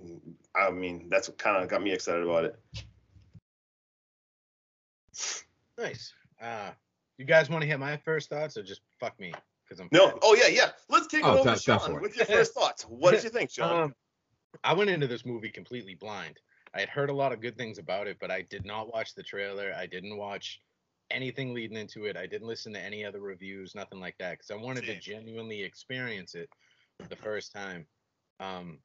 I 0.54 0.70
mean, 0.70 1.08
that's 1.10 1.28
what 1.28 1.38
kind 1.38 1.62
of 1.62 1.68
got 1.68 1.82
me 1.82 1.92
excited 1.92 2.22
about 2.24 2.44
it. 2.46 2.58
nice. 5.78 6.12
Uh, 6.40 6.70
you 7.18 7.24
guys 7.24 7.48
want 7.50 7.62
to 7.62 7.66
hear 7.68 7.78
my 7.78 7.96
first 7.98 8.28
thoughts 8.28 8.56
or 8.56 8.62
just 8.62 8.80
fuck 8.98 9.18
me? 9.20 9.32
Because 9.64 9.80
I'm 9.80 9.88
No, 9.92 10.18
oh 10.22 10.34
yeah, 10.34 10.48
yeah. 10.48 10.70
Let's 10.88 11.06
take 11.06 11.24
Oh, 11.24 11.34
it 11.36 11.40
over, 11.40 11.54
de- 11.54 11.60
Sean, 11.60 11.78
definitely. 11.78 12.02
with 12.02 12.16
your 12.16 12.26
first 12.26 12.54
thoughts. 12.54 12.84
What 12.84 13.12
did 13.12 13.22
you 13.24 13.30
think, 13.30 13.50
Sean? 13.54 13.82
Um, 13.84 13.94
I 14.64 14.74
went 14.74 14.90
into 14.90 15.06
this 15.06 15.24
movie 15.24 15.50
completely 15.50 15.94
blind. 15.94 16.38
I 16.74 16.80
had 16.80 16.88
heard 16.88 17.10
a 17.10 17.14
lot 17.14 17.32
of 17.32 17.40
good 17.40 17.56
things 17.56 17.78
about 17.78 18.06
it, 18.06 18.16
but 18.20 18.30
I 18.30 18.42
did 18.42 18.64
not 18.64 18.92
watch 18.92 19.14
the 19.14 19.22
trailer. 19.22 19.74
I 19.76 19.86
didn't 19.86 20.16
watch 20.16 20.60
anything 21.10 21.52
leading 21.52 21.76
into 21.76 22.06
it. 22.06 22.16
I 22.16 22.26
didn't 22.26 22.48
listen 22.48 22.72
to 22.72 22.80
any 22.80 23.04
other 23.04 23.20
reviews, 23.20 23.74
nothing 23.74 24.00
like 24.00 24.16
that, 24.18 24.32
because 24.38 24.50
I 24.50 24.56
wanted 24.56 24.86
to 24.86 24.98
genuinely 24.98 25.62
experience 25.62 26.34
it 26.34 26.48
for 26.98 27.08
the 27.08 27.16
first 27.16 27.52
time. 27.52 27.86
Um, 28.40 28.78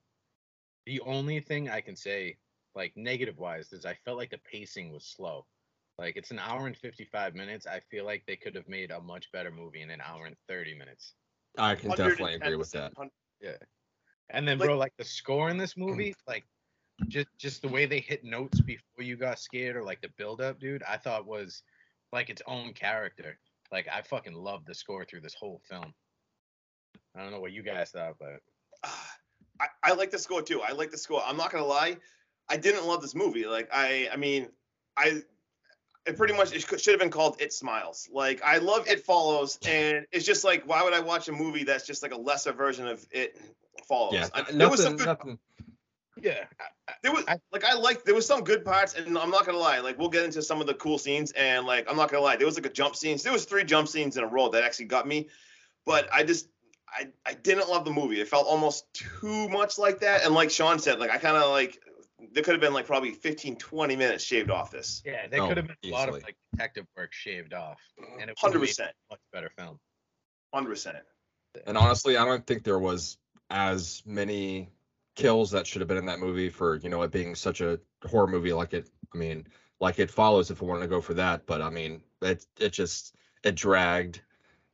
the 0.85 0.99
only 1.01 1.39
thing 1.39 1.69
I 1.69 1.79
can 1.81 1.95
say, 1.95 2.37
like 2.75 2.91
negative 2.95 3.37
wise, 3.37 3.71
is 3.71 3.85
I 3.85 3.97
felt 4.05 4.17
like 4.17 4.31
the 4.31 4.39
pacing 4.51 4.91
was 4.91 5.05
slow. 5.05 5.45
Like 5.97 6.15
it's 6.17 6.31
an 6.31 6.39
hour 6.39 6.67
and 6.67 6.77
55 6.77 7.33
minutes. 7.35 7.65
I 7.65 7.79
feel 7.89 8.05
like 8.05 8.23
they 8.27 8.35
could 8.35 8.55
have 8.55 8.67
made 8.67 8.91
a 8.91 8.99
much 9.01 9.31
better 9.31 9.49
movie 9.49 9.81
in 9.81 9.89
an 9.89 10.01
hour 10.01 10.25
and 10.25 10.35
30 10.47 10.77
minutes. 10.77 11.13
I 11.57 11.75
can 11.75 11.89
definitely 11.91 12.35
agree 12.35 12.55
with 12.55 12.71
that. 12.71 12.93
110%. 12.95 13.55
And 14.29 14.45
then, 14.47 14.59
Like- 14.59 14.67
bro, 14.67 14.77
like 14.77 14.93
the 14.97 15.05
score 15.05 15.49
in 15.49 15.57
this 15.57 15.77
movie, 15.77 16.13
like 16.27 16.45
just 17.07 17.27
just 17.37 17.61
the 17.61 17.67
way 17.67 17.85
they 17.85 17.99
hit 17.99 18.23
notes 18.23 18.59
before 18.61 19.03
you 19.03 19.15
got 19.15 19.39
scared, 19.39 19.75
or 19.75 19.83
like 19.83 20.01
the 20.01 20.09
build 20.17 20.41
up, 20.41 20.59
dude, 20.59 20.83
I 20.83 20.97
thought 20.97 21.27
was 21.27 21.63
like 22.11 22.29
its 22.29 22.41
own 22.47 22.73
character. 22.73 23.37
Like 23.71 23.87
I 23.93 24.01
fucking 24.01 24.33
loved 24.33 24.67
the 24.67 24.75
score 24.75 25.05
through 25.05 25.21
this 25.21 25.35
whole 25.35 25.61
film. 25.69 25.93
I 27.15 27.21
don't 27.21 27.31
know 27.31 27.39
what 27.39 27.51
you 27.51 27.63
guys 27.63 27.91
thought, 27.91 28.15
but 28.19 28.39
I, 29.59 29.67
I 29.83 29.93
like 29.93 30.11
the 30.11 30.19
score 30.19 30.41
too. 30.41 30.61
I 30.61 30.71
like 30.71 30.91
the 30.91 30.97
score. 30.97 31.21
I'm 31.25 31.37
not 31.37 31.51
gonna 31.51 31.65
lie, 31.65 31.97
I 32.49 32.57
didn't 32.57 32.85
love 32.85 33.01
this 33.01 33.15
movie. 33.15 33.45
Like 33.45 33.69
I, 33.73 34.09
I 34.11 34.17
mean, 34.17 34.49
I, 34.95 35.21
it 36.05 36.15
pretty 36.15 36.33
much 36.33 36.53
it 36.53 36.61
should 36.61 36.93
have 36.93 36.99
been 36.99 37.09
called 37.09 37.37
It 37.39 37.51
Smiles. 37.51 38.07
Like 38.11 38.41
I 38.43 38.57
love 38.59 38.87
It 38.87 39.03
Follows, 39.03 39.59
and 39.67 40.05
it's 40.11 40.25
just 40.25 40.43
like 40.43 40.63
why 40.65 40.83
would 40.83 40.93
I 40.93 40.99
watch 40.99 41.27
a 41.27 41.33
movie 41.33 41.63
that's 41.63 41.85
just 41.85 42.01
like 42.01 42.13
a 42.13 42.17
lesser 42.17 42.53
version 42.53 42.87
of 42.87 43.05
It 43.11 43.37
Follows? 43.87 44.13
Yeah, 44.13 44.29
I, 44.33 44.43
there 44.51 44.69
was 44.69 44.81
some 44.81 44.95
nothing, 44.95 44.97
good. 44.97 45.05
nothing. 45.05 45.39
Yeah, 46.21 46.45
I- 46.59 46.93
There 47.03 47.11
was 47.11 47.25
I- 47.27 47.39
like 47.51 47.63
I 47.63 47.73
like 47.73 48.03
there 48.05 48.15
was 48.15 48.25
some 48.25 48.43
good 48.43 48.63
parts, 48.65 48.93
and 48.93 49.17
I'm 49.17 49.29
not 49.29 49.45
gonna 49.45 49.57
lie. 49.57 49.79
Like 49.79 49.97
we'll 49.99 50.09
get 50.09 50.23
into 50.23 50.41
some 50.41 50.61
of 50.61 50.67
the 50.67 50.73
cool 50.75 50.97
scenes, 50.97 51.31
and 51.33 51.65
like 51.65 51.89
I'm 51.89 51.97
not 51.97 52.09
gonna 52.09 52.23
lie, 52.23 52.35
there 52.37 52.45
was 52.45 52.55
like 52.57 52.65
a 52.65 52.69
jump 52.73 52.95
scenes. 52.95 53.23
There 53.23 53.33
was 53.33 53.45
three 53.45 53.63
jump 53.63 53.87
scenes 53.87 54.17
in 54.17 54.23
a 54.23 54.27
row 54.27 54.49
that 54.49 54.63
actually 54.63 54.85
got 54.85 55.07
me, 55.07 55.29
but 55.85 56.07
I 56.13 56.23
just 56.23 56.47
I 56.89 57.07
I 57.25 57.33
didn't 57.33 57.69
love 57.69 57.83
the 57.85 57.91
movie. 57.91 58.19
It 58.21 58.27
felt 58.27 58.47
almost 58.47 58.85
too 58.93 59.49
much 59.49 59.77
like 59.77 59.99
that, 59.99 60.23
and 60.25 60.33
like 60.33 60.49
Sean 60.49 60.79
said, 60.79 60.99
like 60.99 61.11
I 61.11 61.17
kind 61.17 61.35
of 61.37 61.49
like 61.51 61.77
there 62.31 62.41
could 62.41 62.53
have 62.53 62.61
been 62.61 62.73
like 62.73 62.87
probably 62.87 63.11
15 63.11 63.57
20 63.57 63.95
minutes 63.95 64.23
shaved 64.23 64.49
off 64.49 64.71
this. 64.71 65.03
yeah, 65.05 65.27
there 65.27 65.41
Oh, 65.41 65.47
could 65.49 65.57
have 65.57 65.67
been 65.67 65.75
a 65.83 65.89
lot 65.89 66.09
of 66.09 66.15
like 66.23 66.35
detective 66.53 66.85
work 66.95 67.13
shaved 67.13 67.53
off, 67.53 67.79
and 67.99 68.21
it 68.21 68.27
would 68.29 68.37
Hundred 68.39 68.53
have 68.53 68.61
made 68.61 68.67
percent, 68.69 68.91
a 69.09 69.13
much 69.13 69.19
better 69.33 69.51
film. 69.57 69.79
hundred 70.53 70.69
percent. 70.69 70.97
And 71.65 71.77
honestly, 71.77 72.17
I 72.17 72.25
don't 72.25 72.45
think 72.47 72.63
there 72.63 72.79
was 72.79 73.17
as 73.49 74.01
many 74.05 74.69
kills 75.17 75.51
that 75.51 75.67
should 75.67 75.81
have 75.81 75.87
been 75.87 75.97
in 75.97 76.05
that 76.05 76.19
movie 76.19 76.47
for 76.47 76.75
you 76.77 76.89
know 76.89 77.01
it 77.01 77.11
being 77.11 77.35
such 77.35 77.59
a 77.59 77.79
horror 78.05 78.27
movie 78.27 78.53
like 78.53 78.73
it. 78.73 78.89
I 79.13 79.17
mean, 79.17 79.45
like 79.81 79.99
it 79.99 80.09
follows 80.09 80.49
if 80.49 80.61
we 80.61 80.67
wanted 80.67 80.81
to 80.81 80.87
go 80.87 81.01
for 81.01 81.15
that, 81.15 81.45
but 81.45 81.61
I 81.61 81.69
mean, 81.69 82.01
it 82.21 82.45
it 82.59 82.69
just 82.69 83.15
it 83.43 83.55
dragged. 83.55 84.21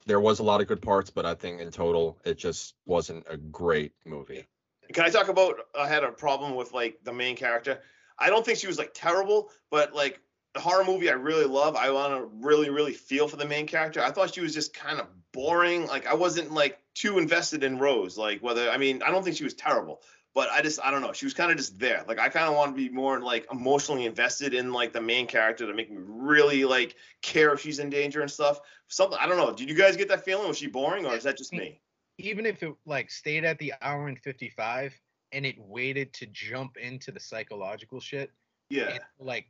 There 0.06 0.20
was 0.20 0.40
a 0.40 0.44
lot 0.44 0.62
of 0.62 0.68
good 0.68 0.82
parts, 0.82 1.10
but 1.10 1.26
I 1.26 1.34
think 1.34 1.62
in 1.62 1.72
total 1.72 2.20
it 2.26 2.38
just 2.38 2.76
wasn't 2.86 3.26
a 3.30 3.38
great 3.38 3.94
movie. 4.06 4.46
Can 4.92 5.06
I 5.06 5.10
talk 5.10 5.30
about? 5.30 5.56
I 5.80 5.88
had 5.88 6.04
a 6.04 6.12
problem 6.12 6.56
with 6.56 6.74
like 6.74 7.00
the 7.04 7.14
main 7.14 7.36
character. 7.36 7.80
I 8.20 8.30
don't 8.30 8.46
think 8.46 8.60
she 8.60 8.68
was 8.68 8.78
like 8.78 8.92
terrible, 8.94 9.50
but 9.72 9.96
like 9.96 10.20
the 10.54 10.60
horror 10.60 10.84
movie 10.84 11.10
I 11.10 11.14
really 11.14 11.46
love. 11.46 11.76
I 11.78 11.90
want 11.90 12.14
to 12.14 12.30
really, 12.46 12.70
really 12.70 12.94
feel 12.94 13.28
for 13.30 13.38
the 13.38 13.46
main 13.46 13.66
character. 13.66 14.02
I 14.02 14.12
thought 14.12 14.34
she 14.34 14.42
was 14.42 14.54
just 14.54 14.74
kind 14.74 15.00
of 15.00 15.08
boring. 15.32 15.88
Like 15.88 16.06
I 16.06 16.14
wasn't 16.14 16.52
like 16.52 16.80
too 16.96 17.18
invested 17.18 17.64
in 17.64 17.78
Rose. 17.80 18.18
Like 18.18 18.42
whether 18.42 18.70
I 18.70 18.78
mean 18.78 19.02
I 19.04 19.12
don't 19.12 19.24
think 19.24 19.36
she 19.38 19.44
was 19.44 19.54
terrible, 19.54 20.02
but 20.34 20.50
I 20.52 20.62
just 20.62 20.80
I 20.84 20.92
don't 20.92 21.02
know. 21.02 21.14
She 21.14 21.26
was 21.26 21.34
kind 21.34 21.52
of 21.52 21.58
just 21.58 21.80
there. 21.80 22.04
Like 22.08 22.20
I 22.20 22.30
kind 22.30 22.48
of 22.48 22.56
want 22.56 22.72
to 22.72 22.76
be 22.76 22.90
more 22.90 23.20
like 23.20 23.46
emotionally 23.52 24.06
invested 24.06 24.54
in 24.54 24.72
like 24.72 24.94
the 24.94 25.02
main 25.02 25.28
character 25.28 25.66
to 25.68 25.74
make 25.74 25.92
me 25.92 25.98
really 26.00 26.66
like 26.66 26.96
care 27.22 27.54
if 27.54 27.62
she's 27.62 27.80
in 27.80 27.90
danger 27.90 28.22
and 28.22 28.30
stuff. 28.32 28.60
Something 28.88 29.18
I 29.22 29.28
don't 29.28 29.38
know. 29.38 29.54
Did 29.54 29.70
you 29.70 29.76
guys 29.76 29.98
get 29.98 30.08
that 30.10 30.24
feeling? 30.26 30.48
Was 30.48 30.58
she 30.58 30.68
boring 30.68 31.06
or 31.06 31.16
is 31.16 31.24
that 31.24 31.38
just 31.38 31.54
me? 31.54 31.82
Even 32.20 32.46
if 32.46 32.62
it 32.62 32.74
like 32.86 33.10
stayed 33.10 33.44
at 33.44 33.58
the 33.60 33.74
hour 33.82 34.08
and 34.08 34.20
55 34.20 34.94
and 35.32 35.46
it 35.48 35.56
waited 35.58 36.14
to 36.14 36.28
jump 36.28 36.78
into 36.78 37.12
the 37.12 37.20
psychological 37.20 38.00
shit, 38.00 38.32
Yeah. 38.70 39.00
like 39.20 39.48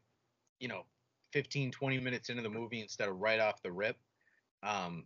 you 0.59 0.69
know 0.69 0.85
15 1.33 1.71
20 1.71 2.00
minutes 2.00 2.29
into 2.29 2.41
the 2.41 2.50
movie 2.50 2.79
instead 2.79 3.09
of 3.09 3.19
right 3.19 3.39
off 3.39 3.62
the 3.63 3.71
rip 3.71 3.97
um 4.62 5.03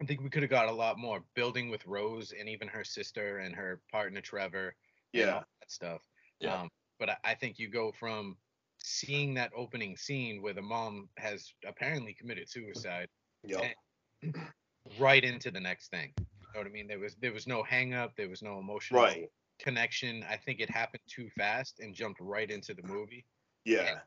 I 0.00 0.06
think 0.06 0.22
we 0.22 0.30
could 0.30 0.42
have 0.42 0.50
got 0.50 0.68
a 0.68 0.72
lot 0.72 0.98
more 0.98 1.22
building 1.34 1.68
with 1.70 1.86
Rose 1.86 2.32
and 2.38 2.48
even 2.48 2.68
her 2.68 2.84
sister 2.84 3.38
and 3.38 3.54
her 3.54 3.80
partner 3.92 4.20
Trevor. 4.20 4.74
and 5.12 5.20
Yeah. 5.20 5.42
that 5.60 5.70
stuff. 5.70 6.00
Yeah. 6.40 6.62
Um, 6.62 6.70
but 6.98 7.10
I, 7.10 7.16
I 7.24 7.34
think 7.34 7.58
you 7.58 7.68
go 7.68 7.92
from 7.92 8.36
seeing 8.82 9.34
that 9.34 9.52
opening 9.54 9.96
scene 9.96 10.40
where 10.40 10.54
the 10.54 10.62
mom 10.62 11.08
has 11.18 11.52
apparently 11.66 12.14
committed 12.14 12.48
suicide 12.48 13.08
Yep. 13.44 13.74
right 14.98 15.22
into 15.24 15.50
the 15.50 15.60
next 15.60 15.88
thing. 15.90 16.12
You 16.18 16.24
know 16.54 16.60
what 16.60 16.66
I 16.66 16.70
mean? 16.70 16.86
There 16.88 16.98
was 16.98 17.14
there 17.16 17.32
was 17.32 17.46
no 17.46 17.62
hang 17.62 17.94
up, 17.94 18.16
there 18.16 18.28
was 18.28 18.42
no 18.42 18.58
emotional 18.58 19.02
Right. 19.02 19.30
connection. 19.58 20.24
I 20.28 20.36
think 20.36 20.60
it 20.60 20.70
happened 20.70 21.02
too 21.06 21.28
fast 21.36 21.80
and 21.80 21.94
jumped 21.94 22.20
right 22.20 22.50
into 22.50 22.72
the 22.74 22.82
movie. 22.82 23.26
Yeah. 23.64 24.00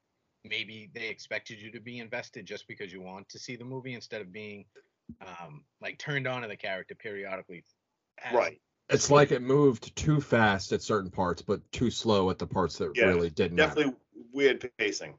Maybe 0.44 0.90
they 0.94 1.08
expected 1.08 1.62
you 1.62 1.72
to 1.72 1.80
be 1.80 2.00
invested 2.00 2.46
just 2.46 2.68
because 2.68 2.92
you 2.92 3.02
want 3.02 3.30
to 3.30 3.40
see 3.40 3.56
the 3.56 3.64
movie 3.64 3.94
instead 3.94 4.22
of 4.22 4.32
being 4.34 4.66
um 5.22 5.64
like 5.82 5.98
turned 5.98 6.28
on 6.28 6.42
to 6.44 6.48
the 6.48 6.56
character 6.58 6.96
periodically. 6.96 7.64
as- 8.18 8.34
Right. 8.34 8.62
It's 8.90 9.10
like 9.10 9.32
it 9.32 9.42
moved 9.42 9.96
too 9.96 10.20
fast 10.22 10.72
at 10.74 10.82
certain 10.82 11.10
parts, 11.10 11.42
but 11.42 11.60
too 11.72 11.90
slow 11.90 12.30
at 12.30 12.38
the 12.38 12.46
parts 12.46 12.78
that 12.78 12.92
Yeah, 12.96 13.06
really 13.06 13.30
didn't. 13.30 13.56
matter. 13.56 13.70
Definitely 13.76 13.96
weird 14.34 14.72
pacing. 14.78 15.18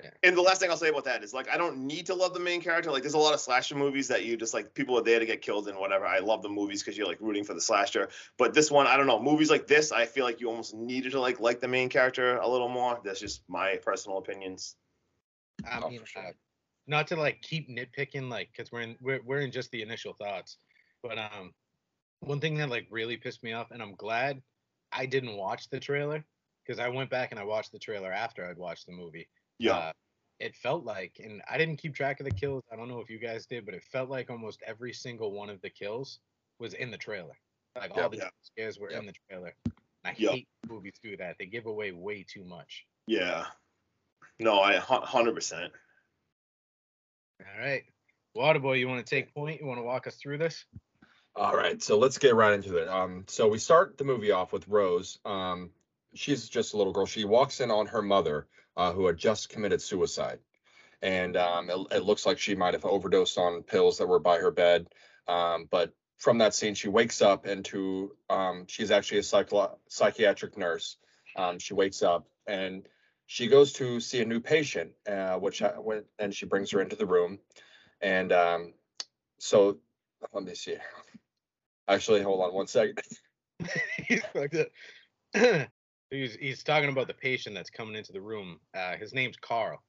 Yeah. 0.00 0.10
And 0.22 0.36
the 0.36 0.42
last 0.42 0.60
thing 0.60 0.70
I'll 0.70 0.76
say 0.76 0.90
about 0.90 1.04
that 1.06 1.24
is 1.24 1.32
like 1.34 1.48
I 1.48 1.56
don't 1.56 1.78
need 1.86 2.06
to 2.06 2.14
love 2.14 2.34
the 2.34 2.40
main 2.40 2.60
character. 2.60 2.92
Like 2.92 3.02
there's 3.02 3.14
a 3.14 3.18
lot 3.18 3.34
of 3.34 3.40
slasher 3.40 3.74
movies 3.74 4.06
that 4.08 4.24
you 4.24 4.36
just 4.36 4.54
like 4.54 4.72
people 4.74 4.96
are 4.96 5.02
there 5.02 5.18
to 5.18 5.26
get 5.26 5.42
killed 5.42 5.66
and 5.66 5.76
whatever. 5.78 6.06
I 6.06 6.18
love 6.20 6.42
the 6.42 6.48
movies 6.48 6.82
because 6.82 6.96
you're 6.96 7.06
like 7.08 7.20
rooting 7.20 7.42
for 7.42 7.54
the 7.54 7.60
slasher. 7.60 8.10
But 8.36 8.54
this 8.54 8.70
one, 8.70 8.86
I 8.86 8.96
don't 8.96 9.08
know. 9.08 9.20
Movies 9.20 9.50
like 9.50 9.66
this, 9.66 9.90
I 9.90 10.06
feel 10.06 10.24
like 10.24 10.40
you 10.40 10.48
almost 10.48 10.72
needed 10.74 11.12
to 11.12 11.20
like 11.20 11.40
like 11.40 11.58
the 11.60 11.68
main 11.68 11.88
character 11.88 12.36
a 12.36 12.46
little 12.48 12.68
more. 12.68 13.00
That's 13.02 13.18
just 13.18 13.42
my 13.48 13.76
personal 13.82 14.18
opinions. 14.18 14.76
I 15.68 15.80
Oh, 15.82 15.88
mean, 15.88 15.98
for 16.00 16.06
sure. 16.06 16.32
Not 16.88 17.06
to 17.08 17.16
like 17.16 17.40
keep 17.42 17.68
nitpicking, 17.68 18.28
like, 18.30 18.48
cause 18.56 18.72
we're 18.72 18.80
in 18.80 18.96
we're 19.00 19.20
we're 19.24 19.40
in 19.40 19.52
just 19.52 19.70
the 19.70 19.82
initial 19.82 20.14
thoughts, 20.14 20.56
but 21.02 21.18
um, 21.18 21.52
one 22.20 22.40
thing 22.40 22.56
that 22.56 22.70
like 22.70 22.86
really 22.90 23.16
pissed 23.16 23.44
me 23.44 23.52
off, 23.52 23.70
and 23.70 23.80
I'm 23.82 23.94
glad 23.94 24.42
I 24.90 25.06
didn't 25.06 25.36
watch 25.36 25.68
the 25.68 25.78
trailer, 25.78 26.24
cause 26.66 26.78
I 26.78 26.88
went 26.88 27.10
back 27.10 27.30
and 27.30 27.38
I 27.38 27.44
watched 27.44 27.72
the 27.72 27.78
trailer 27.78 28.10
after 28.12 28.44
I'd 28.46 28.58
watched 28.58 28.86
the 28.86 28.92
movie. 28.92 29.28
Yeah. 29.58 29.76
Uh, 29.76 29.92
it 30.40 30.54
felt 30.54 30.84
like, 30.84 31.20
and 31.22 31.42
I 31.50 31.58
didn't 31.58 31.78
keep 31.78 31.94
track 31.94 32.20
of 32.20 32.24
the 32.24 32.30
kills. 32.30 32.62
I 32.72 32.76
don't 32.76 32.88
know 32.88 33.00
if 33.00 33.10
you 33.10 33.18
guys 33.18 33.44
did, 33.44 33.64
but 33.66 33.74
it 33.74 33.82
felt 33.82 34.08
like 34.08 34.30
almost 34.30 34.62
every 34.64 34.92
single 34.92 35.32
one 35.32 35.50
of 35.50 35.60
the 35.62 35.70
kills 35.70 36.20
was 36.60 36.74
in 36.74 36.90
the 36.92 36.96
trailer. 36.96 37.36
Like 37.76 37.90
all 37.96 38.08
the 38.08 38.18
Yeah. 38.18 38.28
scares 38.42 38.78
were 38.78 38.90
Yep. 38.90 39.00
in 39.00 39.06
the 39.06 39.14
trailer. 39.28 39.52
I 40.04 40.14
Yep. 40.16 40.30
hate 40.32 40.48
movies 40.68 40.94
do 41.02 41.16
that. 41.16 41.36
They 41.38 41.46
give 41.46 41.66
away 41.66 41.90
way 41.92 42.22
too 42.22 42.44
much. 42.44 42.86
yeah. 43.06 43.46
No, 44.40 44.60
I 44.60 44.76
hundred 44.76 45.34
percent. 45.34 45.72
All 47.40 47.60
right. 47.60 47.84
Waterboy, 48.36 48.78
you 48.78 48.88
want 48.88 49.04
to 49.04 49.08
take 49.08 49.34
point? 49.34 49.60
You 49.60 49.66
want 49.66 49.78
to 49.78 49.84
walk 49.84 50.06
us 50.06 50.16
through 50.16 50.38
this? 50.38 50.64
All 51.34 51.54
right, 51.54 51.80
so 51.80 51.98
let's 51.98 52.18
get 52.18 52.34
right 52.34 52.52
into 52.52 52.78
it. 52.78 52.88
Um, 52.88 53.24
so 53.28 53.46
we 53.46 53.58
start 53.58 53.96
the 53.96 54.04
movie 54.04 54.32
off 54.32 54.52
with 54.52 54.66
Rose. 54.66 55.18
Um, 55.24 55.70
she's 56.14 56.48
just 56.48 56.74
a 56.74 56.76
little 56.76 56.92
girl. 56.92 57.06
She 57.06 57.24
walks 57.24 57.60
in 57.60 57.70
on 57.70 57.86
her 57.86 58.02
mother, 58.02 58.48
uh, 58.76 58.92
who 58.92 59.06
had 59.06 59.16
just 59.16 59.48
committed 59.48 59.80
suicide, 59.80 60.40
and 61.00 61.36
um, 61.36 61.70
it, 61.70 61.78
it 61.92 62.04
looks 62.04 62.26
like 62.26 62.38
she 62.38 62.56
might 62.56 62.74
have 62.74 62.84
overdosed 62.84 63.38
on 63.38 63.62
pills 63.62 63.98
that 63.98 64.08
were 64.08 64.18
by 64.18 64.38
her 64.38 64.50
bed. 64.50 64.88
Um, 65.28 65.68
but 65.70 65.92
from 66.16 66.38
that 66.38 66.54
scene, 66.54 66.74
she 66.74 66.88
wakes 66.88 67.22
up 67.22 67.46
into 67.46 68.16
um, 68.28 68.64
she's 68.66 68.90
actually 68.90 69.18
a 69.18 69.22
psycho- 69.22 69.78
psychiatric 69.88 70.58
nurse. 70.58 70.96
Um, 71.36 71.60
she 71.60 71.74
wakes 71.74 72.02
up 72.02 72.26
and 72.48 72.88
she 73.30 73.46
goes 73.46 73.74
to 73.74 74.00
see 74.00 74.22
a 74.22 74.24
new 74.24 74.40
patient, 74.40 74.90
uh, 75.06 75.34
which 75.34 75.58
ha- 75.58 75.78
when, 75.78 76.02
and 76.18 76.34
she 76.34 76.46
brings 76.46 76.70
her 76.70 76.80
into 76.80 76.96
the 76.96 77.04
room, 77.04 77.38
and 78.00 78.32
um, 78.32 78.72
so 79.38 79.76
let 80.32 80.44
me 80.44 80.54
see. 80.54 80.76
Actually, 81.86 82.22
hold 82.22 82.40
on 82.40 82.54
one 82.54 82.66
second. 82.66 82.98
he's 84.08 84.22
he's 86.10 86.34
he's 86.36 86.62
talking 86.62 86.88
about 86.88 87.06
the 87.06 87.14
patient 87.14 87.54
that's 87.54 87.68
coming 87.68 87.96
into 87.96 88.12
the 88.12 88.20
room. 88.20 88.60
Uh, 88.74 88.96
his 88.96 89.12
name's 89.12 89.36
Carl, 89.36 89.82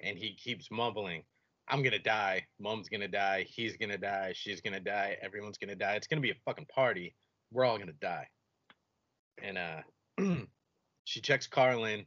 and 0.00 0.16
he 0.16 0.36
keeps 0.36 0.70
mumbling, 0.70 1.24
"I'm 1.66 1.82
gonna 1.82 1.98
die. 1.98 2.46
Mom's 2.60 2.88
gonna 2.88 3.08
die. 3.08 3.44
He's 3.48 3.76
gonna 3.76 3.98
die. 3.98 4.34
She's 4.36 4.60
gonna 4.60 4.78
die. 4.78 5.16
Everyone's 5.20 5.58
gonna 5.58 5.74
die. 5.74 5.96
It's 5.96 6.06
gonna 6.06 6.22
be 6.22 6.30
a 6.30 6.36
fucking 6.44 6.66
party. 6.72 7.16
We're 7.50 7.64
all 7.64 7.76
gonna 7.76 7.92
die." 8.00 8.28
And 9.42 9.58
uh, 9.58 9.82
she 11.04 11.20
checks 11.20 11.48
Carl 11.48 11.86
in, 11.86 12.06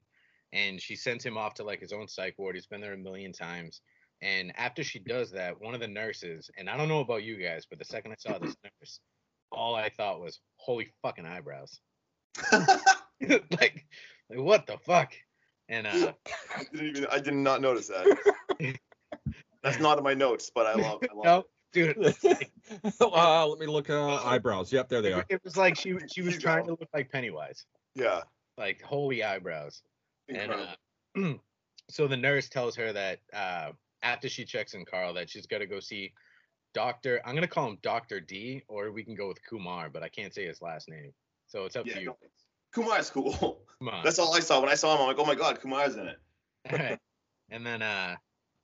and 0.54 0.82
she 0.82 0.96
sends 0.96 1.26
him 1.26 1.38
off 1.38 1.56
to 1.56 1.64
like 1.64 1.80
his 1.80 1.94
own 1.94 2.08
psych 2.08 2.36
ward. 2.38 2.56
He's 2.56 2.68
been 2.68 2.82
there 2.82 2.94
a 2.94 2.98
million 2.98 3.32
times. 3.32 3.82
And 4.22 4.52
after 4.58 4.84
she 4.84 5.00
does 5.00 5.32
that, 5.32 5.62
one 5.62 5.76
of 5.76 5.80
the 5.80 5.88
nurses, 5.88 6.50
and 6.58 6.70
I 6.70 6.76
don't 6.78 6.88
know 6.88 7.02
about 7.02 7.24
you 7.24 7.38
guys, 7.38 7.66
but 7.70 7.78
the 7.78 7.86
second 7.86 8.14
I 8.14 8.16
saw 8.18 8.40
this 8.40 8.56
nurse, 8.64 9.00
all 9.52 9.76
I 9.76 9.90
thought 9.90 10.20
was, 10.20 10.40
"Holy 10.56 10.88
fucking 11.04 11.26
eyebrows!" 11.26 11.80
like, 13.22 13.86
like 14.30 14.40
what 14.40 14.66
the 14.66 14.78
fuck? 14.86 15.14
And 15.70 15.86
uh, 15.86 16.14
I 16.56 16.64
didn't 16.72 16.88
even. 16.88 17.06
I 17.12 17.20
did 17.20 17.34
not 17.34 17.62
notice 17.62 17.90
that. 17.90 18.78
That's 19.64 19.80
not 19.80 19.98
in 19.98 20.04
my 20.04 20.14
notes, 20.14 20.52
but 20.54 20.66
I 20.66 20.74
love. 20.76 21.00
I 21.04 21.14
love 21.14 21.26
no, 21.26 21.44
it. 21.74 22.18
dude, 22.22 22.42
uh, 23.02 23.48
let 23.48 23.60
me 23.60 23.68
look. 23.68 23.90
Uh, 23.90 24.16
eyebrows. 24.24 24.72
Yep, 24.72 24.90
there 24.90 25.02
they 25.02 25.14
are. 25.14 25.26
it 25.30 25.44
was 25.44 25.58
like 25.58 25.76
she 25.76 25.96
she 26.12 26.22
was 26.22 26.38
trying 26.38 26.66
to 26.66 26.72
look 26.72 26.90
like 26.94 27.12
Pennywise, 27.12 27.66
Yeah. 27.96 28.22
like 28.58 28.82
holy 28.82 29.24
eyebrows. 29.24 29.82
And 30.30 30.52
uh, 30.52 31.34
so 31.90 32.08
the 32.08 32.18
nurse 32.18 32.50
tells 32.50 32.76
her 32.76 32.94
that 32.94 33.20
uh, 33.34 33.72
after 34.02 34.30
she 34.30 34.46
checks 34.46 34.74
in 34.74 34.86
Carl, 34.86 35.14
that 35.16 35.30
she's 35.30 35.46
got 35.46 35.60
to 35.60 35.68
go 35.68 35.80
see 35.80 36.14
Doctor. 36.74 37.22
I'm 37.26 37.34
gonna 37.34 37.48
call 37.48 37.70
him 37.70 37.78
Doctor 37.82 38.20
D, 38.20 38.62
or 38.68 38.92
we 38.92 39.04
can 39.04 39.16
go 39.16 39.28
with 39.28 39.40
Kumar, 39.48 39.90
but 39.90 40.04
I 40.04 40.10
can't 40.10 40.34
say 40.34 40.46
his 40.46 40.62
last 40.62 40.90
name, 40.90 41.12
so 41.48 41.66
it's 41.66 41.76
up 41.76 41.86
yeah. 41.86 41.96
to 41.96 42.00
you. 42.02 42.06
no, 42.08 42.18
Kumar's 42.74 43.10
cool. 43.10 43.62
On. 43.82 44.04
That's 44.04 44.20
all 44.20 44.36
I 44.36 44.40
saw 44.40 44.60
when 44.60 44.70
I 44.70 44.76
saw 44.76 44.96
him. 44.96 45.02
I'm 45.02 45.08
like, 45.08 45.20
oh 45.20 45.26
my 45.26 45.36
god, 45.36 45.62
Kumar's 45.62 45.96
in 45.96 46.08
it. 46.08 47.00
And 47.50 47.66
then 47.66 47.82
uh 47.82 48.16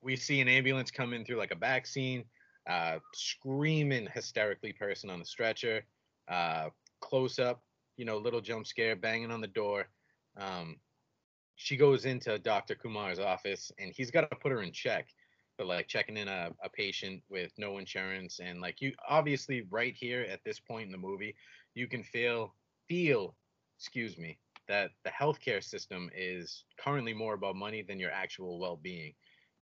we 0.01 0.17
see 0.17 0.41
an 0.41 0.49
ambulance 0.49 0.91
come 0.91 1.13
in 1.13 1.23
through 1.23 1.37
like 1.37 1.51
a 1.51 1.55
back 1.55 1.87
scene, 1.87 2.25
uh 2.69 2.99
screaming 3.13 4.07
hysterically 4.13 4.73
person 4.73 5.09
on 5.09 5.19
the 5.19 5.25
stretcher, 5.25 5.85
uh 6.27 6.69
close 6.99 7.39
up, 7.39 7.63
you 7.95 8.03
know, 8.03 8.17
little 8.17 8.41
jump 8.41 8.67
scare, 8.67 8.97
banging 8.97 9.31
on 9.31 9.39
the 9.39 9.47
door. 9.47 9.87
Um 10.37 10.75
she 11.55 11.77
goes 11.77 12.05
into 12.05 12.39
Dr. 12.39 12.75
Kumar's 12.75 13.19
office 13.19 13.71
and 13.79 13.93
he's 13.95 14.11
got 14.11 14.29
to 14.29 14.35
put 14.35 14.51
her 14.51 14.61
in 14.61 14.71
check 14.71 15.07
for 15.57 15.65
like 15.65 15.87
checking 15.87 16.17
in 16.17 16.27
a, 16.27 16.49
a 16.63 16.69
patient 16.69 17.21
with 17.29 17.51
no 17.57 17.77
insurance 17.77 18.39
and 18.43 18.59
like 18.59 18.81
you 18.81 18.93
obviously 19.07 19.65
right 19.69 19.95
here 19.95 20.25
at 20.29 20.43
this 20.43 20.59
point 20.59 20.85
in 20.85 20.91
the 20.91 20.97
movie 20.97 21.35
you 21.75 21.87
can 21.87 22.03
feel 22.03 22.53
feel 22.87 23.35
excuse 23.77 24.17
me 24.17 24.37
that 24.67 24.91
the 25.03 25.11
healthcare 25.11 25.63
system 25.63 26.09
is 26.15 26.63
currently 26.79 27.13
more 27.13 27.33
about 27.33 27.55
money 27.55 27.83
than 27.83 27.99
your 27.99 28.11
actual 28.11 28.59
well-being 28.59 29.13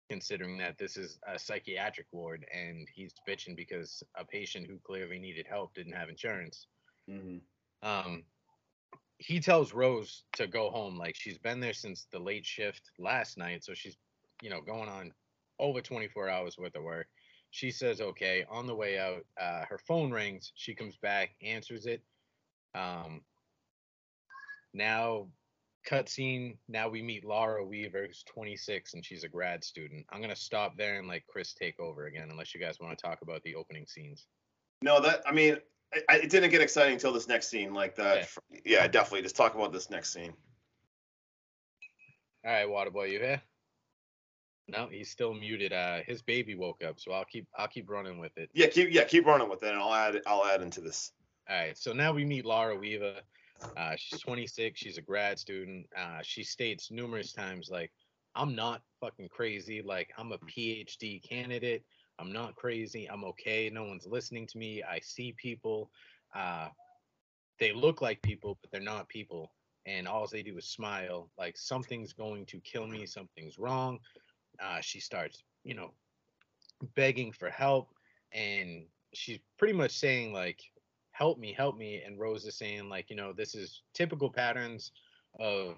considering 0.09 0.59
that 0.59 0.77
this 0.79 0.97
is 0.97 1.19
a 1.33 1.39
psychiatric 1.39 2.07
ward 2.13 2.45
and 2.53 2.87
he's 2.95 3.15
bitching 3.29 3.57
because 3.57 4.03
a 4.17 4.25
patient 4.25 4.67
who 4.69 4.79
clearly 4.85 5.19
needed 5.19 5.47
help 5.49 5.75
didn't 5.75 5.93
have 5.93 6.09
insurance 6.09 6.67
um 7.83 8.23
he 9.21 9.39
tells 9.39 9.75
rose 9.75 10.25
to 10.33 10.47
go 10.47 10.71
home 10.71 10.97
like 10.97 11.15
she's 11.15 11.39
been 11.39 11.61
there 11.61 11.75
since 11.75 12.07
the 12.11 12.19
late 12.19 12.45
shift 12.45 12.91
last 12.99 13.37
night 13.37 13.63
so 13.63 13.75
she's 13.75 13.97
you 14.43 14.49
know 14.49 14.63
going 14.63 14.89
on 14.89 15.13
over 15.59 15.83
24 15.83 16.31
hours 16.31 16.57
worth 16.57 16.75
of 16.75 16.83
work. 16.83 17.07
She 17.51 17.71
says 17.71 18.01
okay 18.01 18.47
on 18.51 18.67
the 18.67 18.75
way 18.75 18.99
out 18.99 19.27
uh, 19.39 19.65
her 19.69 19.79
phone 19.79 20.11
rings 20.11 20.53
she 20.55 20.75
comes 20.75 20.97
back 20.97 21.31
answers 21.43 21.85
it 21.85 22.03
um 22.75 23.21
now 24.73 25.27
cutscene 25.89 26.57
now 26.69 26.89
we 26.89 27.03
meet 27.03 27.25
laura 27.25 27.65
weaver 27.65 28.07
who's 28.07 28.23
26 28.25 28.95
and 28.95 29.05
she's 29.05 29.25
a 29.25 29.29
grad 29.29 29.63
student. 29.63 30.07
I'm 30.11 30.21
going 30.21 30.35
to 30.35 30.37
stop 30.37 30.79
there 30.79 30.99
and 30.99 31.09
let 31.09 31.27
chris 31.27 31.53
take 31.53 31.79
over 31.79 32.07
again 32.07 32.29
unless 32.31 32.55
you 32.55 32.61
guys 32.61 32.81
want 32.81 32.97
to 32.97 33.05
talk 33.05 33.21
about 33.21 33.43
the 33.43 33.55
opening 33.55 33.87
scenes. 33.87 34.27
No, 34.83 35.01
that 35.01 35.23
I 35.27 35.33
mean, 35.33 35.59
I, 36.09 36.17
it 36.17 36.31
didn't 36.31 36.51
get 36.51 36.61
exciting 36.61 36.95
until 36.95 37.13
this 37.13 37.27
next 37.29 37.49
scene. 37.49 37.75
Like 37.75 37.97
that. 37.97 38.29
Yeah. 38.65 38.87
definitely. 38.87 39.23
Just 39.23 39.37
talk 39.37 39.55
about 39.55 39.73
this 39.73 39.91
next 39.91 40.13
scene. 40.13 40.33
all 42.45 42.53
right 42.53 42.67
waterboy 42.67 43.11
you 43.11 43.19
here 43.19 43.43
no 44.69 44.89
he's 44.91 45.11
still 45.11 45.35
muted 45.35 45.73
uh 45.73 45.99
his 46.07 46.23
baby 46.23 46.55
woke 46.55 46.83
up 46.85 46.99
so 46.99 47.13
i'll 47.13 47.25
keep 47.25 47.47
i'll 47.59 47.69
keep 47.69 47.91
running 47.91 48.19
with 48.19 48.37
it 48.39 48.49
Yeah, 48.55 48.69
keep 48.69 48.91
yeah 48.93 49.05
keep 49.05 49.27
running 49.27 49.49
with 49.49 49.63
it, 49.63 49.71
and 49.71 49.79
I'll 49.79 49.93
add 49.93 50.21
I'll 50.27 50.47
add 50.47 50.63
into 50.63 50.81
this. 50.81 51.13
All 51.49 51.57
right, 51.57 51.77
so 51.77 51.93
now 51.93 52.13
we 52.13 52.25
meet 52.25 52.47
Laura 52.47 52.77
Weaver. 52.77 53.17
Uh, 53.77 53.95
she's 53.97 54.21
26. 54.21 54.79
She's 54.79 54.97
a 54.99 55.03
grad 55.03 55.39
student. 55.39 55.87
Uh, 55.97 56.21
she 56.23 56.45
states 56.45 56.91
numerous 56.93 57.33
times, 57.33 57.69
like, 57.71 57.91
I'm 58.37 58.55
not 58.55 58.81
fucking 59.01 59.29
crazy. 59.29 59.83
Like, 59.83 60.13
I'm 60.17 60.31
a 60.33 60.39
PhD 60.39 61.21
candidate. 61.29 61.85
I'm 62.21 62.33
not 62.33 62.55
crazy. 62.55 63.09
I'm 63.09 63.25
okay. 63.25 63.71
No 63.73 63.85
one's 63.85 64.07
listening 64.07 64.47
to 64.49 64.59
me. 64.59 64.83
I 64.83 65.01
see 65.01 65.33
people. 65.33 65.91
Uh, 66.35 66.69
they 67.59 67.73
look 67.73 68.03
like 68.03 68.21
people, 68.23 68.59
but 68.61 68.71
they're 68.71 68.81
not 68.81 69.09
people. 69.09 69.51
And 69.87 70.07
all 70.07 70.27
they 70.27 70.43
do 70.43 70.59
is 70.59 70.67
smile. 70.67 71.31
Like, 71.39 71.57
something's 71.57 72.13
going 72.13 72.45
to 72.47 72.61
kill 72.61 72.87
me. 72.87 73.07
Something's 73.07 73.59
wrong. 73.59 73.99
Uh, 74.63 74.81
she 74.81 75.01
starts, 75.01 75.43
you 75.65 75.75
know, 75.75 75.93
begging 76.95 77.33
for 77.33 77.49
help. 77.49 77.89
And 78.33 78.85
she's 79.15 79.39
pretty 79.59 79.75
much 79.75 79.93
saying 79.93 80.33
like, 80.33 80.61
"Help 81.13 81.39
me, 81.39 81.53
help 81.53 81.77
me," 81.77 82.03
and 82.05 82.19
Rose 82.19 82.45
is 82.45 82.57
saying 82.57 82.89
like, 82.89 83.11
you 83.11 83.17
know, 83.17 83.33
this 83.33 83.55
is 83.55 83.83
typical 83.95 84.31
patterns 84.31 84.93
of. 85.39 85.77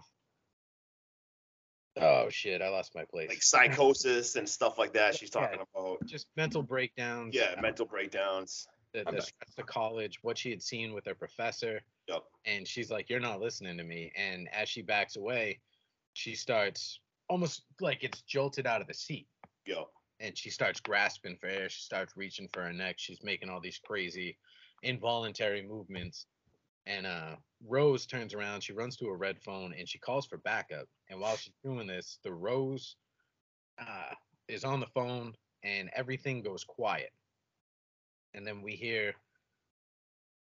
Oh 2.00 2.28
shit! 2.30 2.62
I 2.62 2.68
lost 2.68 2.94
my 2.94 3.04
place. 3.04 3.28
Like 3.28 3.42
psychosis 3.42 4.36
and 4.36 4.48
stuff 4.48 4.78
like 4.78 4.94
that. 4.94 5.14
She's 5.16 5.30
Yeah. 5.34 5.42
talking 5.42 5.60
about. 5.74 6.04
just 6.06 6.26
mental 6.36 6.62
breakdowns. 6.62 7.34
Yeah, 7.34 7.54
mental 7.60 7.86
breakdowns. 7.86 8.66
the, 8.94 9.04
the 9.04 9.22
stress 9.22 9.54
to 9.56 9.62
college, 9.62 10.18
what 10.22 10.36
she 10.36 10.50
had 10.50 10.62
seen 10.62 10.92
with 10.92 11.06
her 11.06 11.14
professor, 11.14 11.80
Yep. 12.08 12.24
and 12.44 12.68
she's 12.68 12.90
like, 12.90 13.08
"You're 13.08 13.20
not 13.20 13.40
listening 13.40 13.78
to 13.78 13.84
me." 13.84 14.12
And 14.16 14.48
as 14.52 14.68
she 14.68 14.82
backs 14.82 15.16
away, 15.16 15.60
she 16.12 16.34
starts 16.34 17.00
almost 17.28 17.62
like 17.80 18.04
it's 18.04 18.20
jolted 18.22 18.66
out 18.66 18.82
of 18.82 18.86
the 18.86 18.92
seat, 18.94 19.26
Yo. 19.64 19.88
and 20.20 20.36
she 20.36 20.50
starts 20.50 20.78
grasping 20.80 21.36
for 21.38 21.46
air. 21.46 21.70
She 21.70 21.80
starts 21.80 22.16
reaching 22.18 22.48
for 22.52 22.62
her 22.62 22.72
neck. 22.72 22.96
She's 22.98 23.22
making 23.22 23.48
all 23.48 23.60
these 23.60 23.78
crazy, 23.78 24.36
involuntary 24.82 25.62
movements. 25.62 26.26
And 26.86 27.06
uh, 27.06 27.36
Rose 27.68 28.06
turns 28.06 28.34
around. 28.34 28.62
She 28.62 28.72
runs 28.72 28.96
to 28.96 29.06
a 29.06 29.16
red 29.16 29.38
phone 29.42 29.72
and 29.78 29.88
she 29.88 29.98
calls 29.98 30.26
for 30.26 30.38
backup. 30.38 30.86
And 31.10 31.20
while 31.20 31.36
she's 31.36 31.54
doing 31.64 31.86
this, 31.86 32.18
the 32.24 32.32
Rose 32.32 32.96
uh, 33.78 34.14
is 34.48 34.64
on 34.64 34.80
the 34.80 34.86
phone, 34.86 35.34
and 35.62 35.90
everything 35.94 36.42
goes 36.42 36.64
quiet 36.64 37.10
and 38.34 38.46
then 38.46 38.62
we 38.62 38.72
hear 38.72 39.14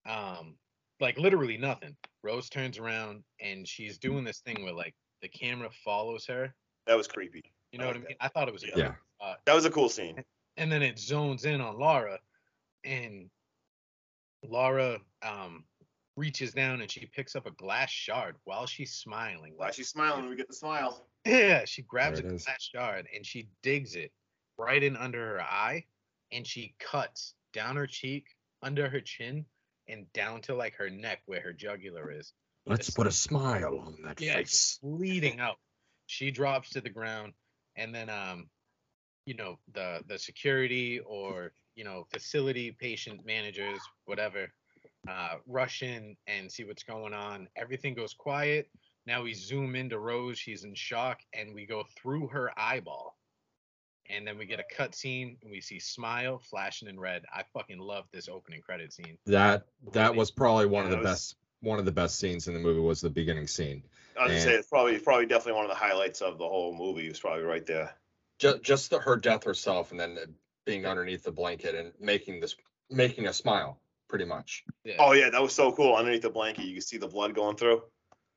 um 0.08 0.56
like 1.00 1.18
literally 1.18 1.58
nothing 1.58 1.96
rose 2.24 2.50
turns 2.50 2.78
around 2.78 3.24
and 3.40 3.68
she's 3.68 3.98
doing 3.98 4.24
this 4.24 4.40
thing 4.40 4.64
where 4.64 4.74
like 4.74 4.96
the 5.22 5.28
camera 5.30 5.70
follows 5.86 6.26
her 6.26 6.54
That 6.88 6.96
was 6.98 7.08
creepy. 7.08 7.54
you 7.72 7.80
know 7.80 7.86
I 7.86 7.88
what 7.88 7.96
i 7.98 8.00
like 8.00 8.08
mean 8.10 8.18
i 8.22 8.28
thought 8.28 8.48
it 8.48 8.54
was 8.54 8.64
a 8.64 8.68
Yeah. 8.68 8.74
cool 8.74 8.82
Yeah. 8.84 8.96
spot. 9.20 9.40
That 9.46 9.54
was 9.56 9.66
a 9.66 9.70
cool 9.70 9.90
scene. 9.90 10.24
and 10.58 10.72
then 10.72 10.82
it 10.82 10.98
zones 11.00 11.46
in 11.46 11.62
on 11.62 11.78
laura 11.78 12.20
and 12.84 13.30
laura 14.44 15.00
um 15.22 15.64
reaches 16.18 16.52
down 16.52 16.82
and 16.82 16.92
she 16.92 17.06
picks 17.06 17.36
up 17.36 17.46
a 17.46 17.52
glass 17.52 17.90
shard 17.90 18.36
while 18.44 18.66
she's 18.66 18.94
smiling 18.94 19.54
While 19.56 19.72
she's 19.72 19.90
smiling? 19.90 20.28
We 20.30 20.36
get 20.36 20.48
the 20.48 20.54
smile. 20.56 21.08
yeah 21.26 21.64
she 21.66 21.84
grabs 21.84 22.20
a 22.20 22.24
There 22.24 22.32
it 22.32 22.36
is. 22.36 22.44
glass 22.46 22.64
shard 22.64 23.08
and 23.16 23.26
she 23.26 23.48
digs 23.64 23.96
it 23.96 24.12
right 24.58 24.82
in 24.84 24.98
under 24.98 25.20
her 25.26 25.42
eye 25.42 25.86
and 26.32 26.46
she 26.46 26.76
cuts 26.80 27.34
down 27.54 27.76
her 27.78 27.88
cheek 27.88 28.26
under 28.62 28.90
her 28.90 29.00
chin 29.00 29.46
and 29.88 30.12
down 30.14 30.42
to 30.42 30.56
like 30.56 30.74
her 30.76 30.90
neck 30.90 31.22
where 31.28 31.40
her 31.42 31.54
jugular 31.54 32.12
is 32.12 32.34
Let's 32.66 32.90
put 32.90 33.08
a 33.08 33.12
smile 33.12 33.80
on 33.86 33.96
that 34.04 34.20
yeah 34.20 34.34
face. 34.36 34.42
it's 34.42 34.80
bleeding 34.84 35.40
out 35.40 35.56
she 36.08 36.32
drops 36.32 36.72
to 36.72 36.82
the 36.82 36.90
ground 36.90 37.34
and 37.78 37.94
then 37.96 38.10
um 38.10 38.50
you 39.26 39.36
know 39.36 39.60
the 39.74 40.02
the 40.08 40.18
security 40.18 41.00
or 41.00 41.52
you 41.76 41.84
know 41.84 42.08
facility 42.12 42.72
patient 42.72 43.26
managers 43.26 43.80
whatever 44.06 44.48
uh 45.08 45.36
rush 45.48 45.84
in 45.84 46.16
and 46.28 46.52
see 46.52 46.64
what's 46.64 46.84
going 46.84 47.14
on. 47.14 47.48
Everything 47.56 47.94
goes 47.94 48.14
quiet. 48.14 48.70
Now 49.06 49.24
we 49.24 49.34
zoom 49.34 49.76
into 49.76 49.98
rose. 50.00 50.38
She's 50.38 50.64
in 50.64 50.76
shock 50.76 51.20
and 51.34 51.54
we 51.54 51.66
go 51.66 51.84
through 51.96 52.28
her 52.28 52.52
eyeball. 52.58 53.18
And 54.10 54.26
then 54.26 54.38
we 54.38 54.46
get 54.46 54.60
a 54.60 54.64
cut 54.76 54.96
scene 54.96 55.38
and 55.42 55.52
we 55.52 55.60
see 55.62 55.80
smile 55.80 56.40
flashing 56.40 56.88
in 56.88 57.00
red. 57.00 57.24
I 57.34 57.44
fucking 57.54 57.80
love 57.80 58.06
this 58.14 58.30
opening 58.30 58.62
credit 58.62 58.94
scene. 58.94 59.18
That 59.26 59.66
that 59.94 60.16
was 60.16 60.32
probably 60.32 60.66
one 60.66 60.86
of 60.86 60.92
the 60.92 60.98
was- 60.98 61.06
best 61.06 61.36
one 61.62 61.80
of 61.80 61.86
the 61.86 61.92
best 61.92 62.20
scenes 62.20 62.48
in 62.48 62.54
the 62.54 62.60
movie 62.60 62.80
was 62.80 63.02
the 63.02 63.10
beginning 63.10 63.48
scene. 63.48 63.84
I 64.20 64.26
was 64.26 64.34
And- 64.34 64.42
say 64.44 64.54
it's 64.56 64.68
probably 64.70 65.00
probably 65.00 65.26
definitely 65.26 65.54
one 65.54 65.66
of 65.66 65.70
the 65.72 65.76
highlights 65.76 66.22
of 66.22 66.38
the 66.38 66.48
whole 66.48 66.74
movie. 66.76 67.06
It 67.06 67.10
was 67.10 67.20
probably 67.20 67.44
right 67.44 67.66
there. 67.66 67.94
Just 68.40 68.62
just 68.62 68.90
the, 68.90 69.00
her 69.00 69.16
death 69.18 69.44
herself 69.44 69.92
and 69.92 70.00
then 70.00 70.18
being 70.66 70.86
underneath 70.86 71.24
the 71.24 71.32
blanket 71.32 71.76
and 71.76 71.94
making 72.00 72.40
this 72.42 72.56
making 72.90 73.28
a 73.28 73.34
smile 73.34 73.80
pretty 74.10 74.26
much. 74.26 74.64
yeah. 74.84 74.96
Oh 75.00 75.14
yeah, 75.14 75.30
that 75.30 75.42
was 75.42 75.54
so 75.54 75.72
cool. 75.72 75.96
Underneath 75.96 76.22
the 76.22 76.30
blanket, 76.30 76.66
you 76.66 76.74
can 76.74 76.82
see 76.82 76.98
the 76.98 77.08
blood 77.08 77.36
going 77.36 77.58
through. 77.58 77.82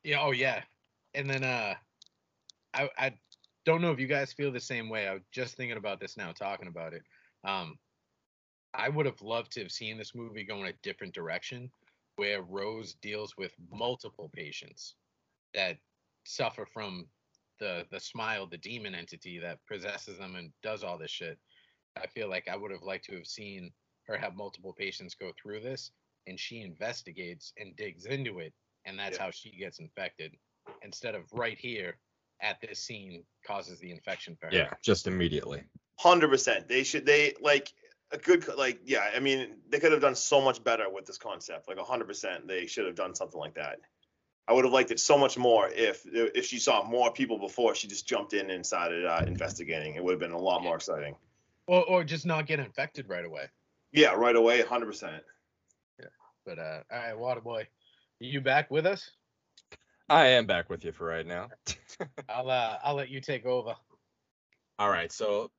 Yeah, 0.03 0.21
oh 0.21 0.33
yeah. 0.33 0.62
And 1.15 1.29
then 1.29 1.45
uh 1.45 1.75
I 2.75 2.89
I 2.99 3.15
don't 3.65 3.83
know 3.83 3.93
if 3.93 4.00
you 4.00 4.07
guys 4.07 4.33
feel 4.33 4.52
the 4.52 4.61
same 4.61 4.89
way. 4.89 5.06
I 5.06 5.15
was 5.15 5.23
just 5.33 5.56
thinking 5.56 5.76
about 5.76 6.00
this 6.00 6.17
now 6.17 6.33
talking 6.33 6.69
about 6.69 6.93
it. 6.93 7.02
Um 7.45 7.78
I 8.73 8.89
would 8.89 9.06
have 9.06 9.21
loved 9.21 9.52
to 9.52 9.63
have 9.63 9.73
seen 9.73 9.99
this 9.99 10.15
movie 10.15 10.45
go 10.45 10.61
in 10.61 10.67
a 10.67 10.73
different 10.83 11.15
direction 11.15 11.71
where 12.17 12.43
Rose 12.43 12.95
deals 13.02 13.35
with 13.37 13.52
multiple 13.73 14.30
patients 14.33 14.95
that 15.54 15.78
suffer 16.25 16.67
from 16.67 17.06
the 17.59 17.87
the 17.91 18.00
smile, 18.00 18.47
the 18.47 18.59
demon 18.59 18.95
entity 18.95 19.39
that 19.39 19.59
possesses 19.69 20.19
them 20.19 20.37
and 20.37 20.52
does 20.63 20.83
all 20.83 20.99
this 20.99 21.11
shit. 21.11 21.39
I 21.97 22.06
feel 22.06 22.28
like 22.28 22.49
I 22.49 22.56
would 22.56 22.71
have 22.71 22.83
liked 22.83 23.06
to 23.06 23.17
have 23.17 23.26
seen 23.26 23.73
her 24.11 24.19
have 24.19 24.35
multiple 24.35 24.75
patients 24.77 25.15
go 25.15 25.31
through 25.41 25.61
this 25.61 25.93
and 26.27 26.39
she 26.39 26.61
investigates 26.61 27.53
and 27.59 27.77
digs 27.77 28.07
into 28.07 28.41
it 28.41 28.53
and 28.85 28.99
that's 28.99 29.17
Yeah. 29.17 29.25
how 29.25 29.31
she 29.31 29.51
gets 29.51 29.79
infected 29.79 30.37
instead 30.83 31.15
of 31.15 31.25
right 31.33 31.59
here 31.59 31.97
at 32.43 32.61
this 32.61 32.81
scene 32.81 33.25
causes 33.47 33.79
the 33.81 33.91
infection 33.91 34.37
for 34.41 34.47
her. 34.47 34.53
Yeah, 34.53 34.75
just 34.83 35.07
immediately. 35.07 35.63
Hundred 35.99 36.29
percent. 36.29 36.69
They 36.69 36.83
should. 36.85 37.05
They 37.05 37.35
like 37.41 37.71
a 38.13 38.17
good. 38.17 38.49
Like 38.57 38.81
yeah. 38.85 39.11
I 39.15 39.21
mean, 39.21 39.59
they 39.69 39.79
could 39.79 39.93
have 39.93 40.01
done 40.01 40.15
so 40.15 40.41
much 40.41 40.65
better 40.65 40.89
with 40.89 41.05
this 41.05 41.19
concept. 41.19 41.69
Like 41.69 41.79
hundred 41.79 42.09
percent, 42.09 42.49
they 42.49 42.67
should 42.67 42.87
have 42.87 42.95
done 42.95 43.15
something 43.15 43.39
like 43.39 43.55
that. 43.57 43.81
I 44.49 44.55
would 44.55 44.65
have 44.65 44.73
liked 44.73 44.91
it 44.91 44.99
so 44.99 45.19
much 45.19 45.37
more 45.37 45.69
if 45.69 46.07
if 46.07 46.47
she 46.47 46.59
saw 46.59 46.83
more 46.83 47.13
people 47.13 47.39
before 47.39 47.75
she 47.75 47.87
just 47.89 48.09
jumped 48.09 48.33
in 48.33 48.51
and 48.51 48.65
started 48.65 49.05
uh, 49.05 49.23
investigating. 49.27 49.97
It 49.97 50.03
would 50.03 50.13
have 50.13 50.21
been 50.21 50.33
a 50.33 50.39
lot 50.39 50.63
more 50.63 50.77
exciting. 50.77 51.15
Or 51.67 51.85
or 51.85 52.05
just 52.05 52.25
not 52.25 52.47
get 52.47 52.59
infected 52.61 53.07
right 53.11 53.27
away. 53.27 53.49
Yeah, 53.93 54.15
right 54.15 54.37
away, 54.37 54.63
hundred 54.63 54.87
percent. 54.87 55.23
Yeah. 55.99 56.07
But 56.47 56.59
uh 56.59 56.81
all 56.91 56.99
right, 56.99 57.17
Waterboy, 57.17 57.67
you 58.19 58.41
back 58.41 58.71
with 58.71 58.87
us? 58.87 59.11
I 60.09 60.26
am 60.26 60.47
back 60.47 60.69
with 60.71 60.85
you 60.85 60.93
for 60.93 61.07
right 61.07 61.26
now. 61.26 61.49
I'll 62.29 62.50
uh 62.50 62.79
I'll 62.83 62.95
let 62.95 63.11
you 63.11 63.21
take 63.21 63.47
over. 63.47 63.75
All 64.79 64.91
right, 64.91 65.13
so 65.13 65.50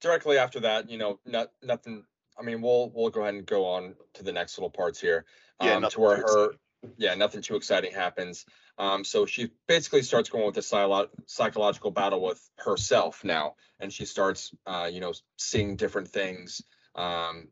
directly 0.00 0.38
after 0.38 0.60
that, 0.60 0.90
you 0.90 0.98
know, 0.98 1.18
not 1.24 1.50
nothing. 1.62 2.04
I 2.38 2.42
mean, 2.42 2.62
we'll 2.62 2.90
we'll 2.94 3.10
go 3.10 3.22
ahead 3.22 3.34
and 3.34 3.46
go 3.46 3.66
on 3.66 3.94
to 4.14 4.22
the 4.22 4.32
next 4.32 4.58
little 4.58 4.70
parts 4.70 5.00
here. 5.00 5.24
Yeah, 5.60 5.76
um, 5.76 5.82
nothing 5.82 5.94
to 5.96 6.00
where 6.00 6.16
too 6.16 6.22
her, 6.26 6.50
yeah, 6.96 7.14
nothing 7.14 7.42
too 7.42 7.56
exciting 7.56 7.92
happens. 7.92 8.46
Um, 8.78 9.04
so 9.04 9.26
she 9.26 9.50
basically 9.68 10.02
starts 10.02 10.30
going 10.30 10.46
with 10.46 10.56
a 10.56 10.60
psylo- 10.60 11.10
psychological 11.26 11.90
battle 11.90 12.22
with 12.22 12.40
herself 12.56 13.24
now, 13.24 13.54
and 13.78 13.92
she 13.92 14.06
starts, 14.06 14.54
uh, 14.66 14.88
you 14.90 15.00
know, 15.00 15.12
seeing 15.36 15.76
different 15.76 16.08
things, 16.08 16.62
um, 16.94 17.48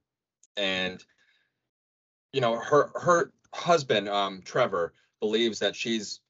and 0.59 1.03
you 2.33 2.41
know, 2.41 2.59
her 2.59 2.91
her 2.95 3.33
husband, 3.55 4.09
um, 4.09 4.43
Trevor, 4.45 4.93
believes 5.21 5.61
that 5.61 5.75
she's 5.75 6.21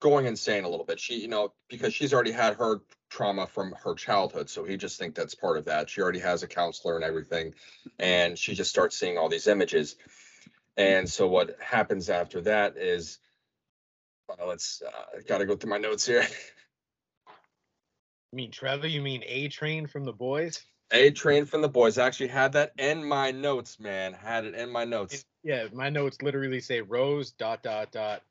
going 0.00 0.26
insane 0.26 0.64
a 0.64 0.68
little 0.68 0.84
bit. 0.84 1.00
She, 1.00 1.20
you 1.20 1.28
know, 1.28 1.52
because 1.68 1.94
she's 1.94 2.14
already 2.14 2.32
had 2.32 2.54
her 2.56 2.80
trauma 3.10 3.46
from 3.46 3.74
her 3.84 3.94
childhood, 3.94 4.48
so 4.48 4.64
he 4.64 4.76
just 4.76 4.98
think 4.98 5.14
that's 5.14 5.34
part 5.34 5.58
of 5.58 5.66
that. 5.66 5.90
She 5.90 6.00
already 6.00 6.18
has 6.20 6.42
a 6.42 6.46
counselor 6.46 6.96
and 6.96 7.04
everything, 7.04 7.54
and 7.98 8.38
she 8.38 8.54
just 8.54 8.70
starts 8.70 8.98
seeing 8.98 9.18
all 9.18 9.28
these 9.28 9.46
images. 9.46 9.96
And 10.76 11.08
so 11.08 11.26
what 11.26 11.56
happens 11.60 12.10
after 12.10 12.42
that 12.42 12.76
is, 12.76 13.18
uh, 14.28 14.46
let's 14.46 14.82
uh, 14.86 15.20
got 15.26 15.38
to 15.38 15.46
go 15.46 15.56
through 15.56 15.70
my 15.70 15.78
notes 15.78 16.06
here. 16.06 16.26
You 18.32 18.36
mean 18.36 18.50
Trevor? 18.50 18.86
You 18.86 19.00
mean 19.00 19.22
A 19.26 19.48
Train 19.48 19.86
from 19.86 20.04
the 20.04 20.12
boys? 20.12 20.62
A 20.92 21.10
train 21.10 21.44
from 21.46 21.62
the 21.62 21.68
boys. 21.68 21.98
I 21.98 22.06
actually 22.06 22.28
had 22.28 22.52
that 22.52 22.72
in 22.78 23.04
my 23.04 23.32
notes, 23.32 23.80
man. 23.80 24.12
Had 24.12 24.44
it 24.44 24.54
in 24.54 24.70
my 24.70 24.84
notes. 24.84 25.24
Yeah, 25.42 25.66
my 25.72 25.88
notes 25.90 26.22
literally 26.22 26.60
say 26.60 26.80
Rose 26.80 27.32
dot 27.32 27.62
dot 27.64 27.90
dot 27.90 28.22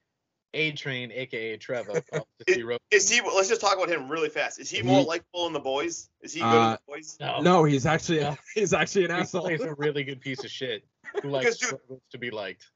A 0.53 0.71
Train, 0.71 1.11
aka 1.11 1.57
Trevor. 1.57 2.01
calls 2.11 2.25
to 2.47 2.53
see 2.53 2.63
Rose 2.63 2.79
Is 2.91 3.09
he? 3.09 3.19
Let's 3.21 3.49
just 3.49 3.59
talk 3.59 3.75
about 3.75 3.89
him 3.89 4.09
really 4.09 4.29
fast. 4.29 4.59
Is 4.59 4.69
he 4.69 4.81
more 4.83 5.01
He- 5.01 5.05
likable 5.05 5.47
in 5.47 5.53
the 5.53 5.59
boys? 5.59 6.09
Is 6.21 6.33
he 6.33 6.39
good 6.39 6.45
Uh, 6.47 6.65
in 6.65 6.71
the 6.71 6.79
boys? 6.87 7.17
No, 7.19 7.41
No, 7.41 7.63
he's 7.65 7.85
actually 7.85 8.21
No. 8.21 8.37
he's 8.55 8.73
actually 8.73 9.05
an 9.05 9.11
he 9.11 9.17
asshole. 9.17 9.41
plays 9.41 9.61
a 9.61 9.73
really 9.75 10.03
good 10.05 10.21
piece 10.21 10.43
of 10.43 10.49
shit 10.49 10.85
who 11.21 11.29
likes 11.29 11.57
dude- 11.57 11.77
to 12.11 12.17
be 12.17 12.31
liked. 12.31 12.69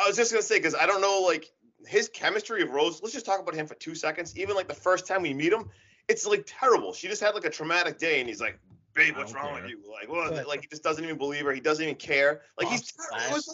I 0.00 0.08
was 0.08 0.16
just 0.16 0.32
gonna 0.32 0.42
say 0.42 0.58
because 0.58 0.74
I 0.74 0.86
don't 0.86 1.00
know 1.00 1.20
like 1.24 1.52
his 1.86 2.08
chemistry 2.08 2.62
of 2.62 2.70
Rose. 2.70 3.00
Let's 3.00 3.14
just 3.14 3.26
talk 3.26 3.38
about 3.40 3.54
him 3.54 3.68
for 3.68 3.74
two 3.76 3.94
seconds. 3.94 4.36
Even 4.36 4.56
like 4.56 4.66
the 4.66 4.74
first 4.74 5.06
time 5.06 5.22
we 5.22 5.32
meet 5.34 5.52
him, 5.52 5.70
it's 6.08 6.26
like 6.26 6.42
terrible. 6.48 6.92
She 6.92 7.06
just 7.06 7.22
had 7.22 7.34
like 7.36 7.44
a 7.44 7.50
traumatic 7.50 7.98
day, 7.98 8.18
and 8.18 8.28
he's 8.28 8.40
like, 8.40 8.58
"Babe, 8.98 9.16
what's 9.16 9.32
wrong 9.32 9.54
care. 9.54 9.62
with 9.62 9.70
you?" 9.70 9.80
Like, 9.90 10.08
what? 10.08 10.34
Yeah. 10.34 10.42
Like 10.42 10.60
he 10.62 10.66
just 10.68 10.82
doesn't 10.82 11.02
even 11.02 11.16
believe 11.18 11.44
her. 11.44 11.52
He 11.52 11.60
doesn't 11.60 11.82
even 11.82 11.96
care. 11.96 12.42
Like 12.58 12.68
he's. 12.68 12.92
Boss 12.92 13.06
Terrible. 13.10 13.26
It 13.26 13.34
was 13.34 13.48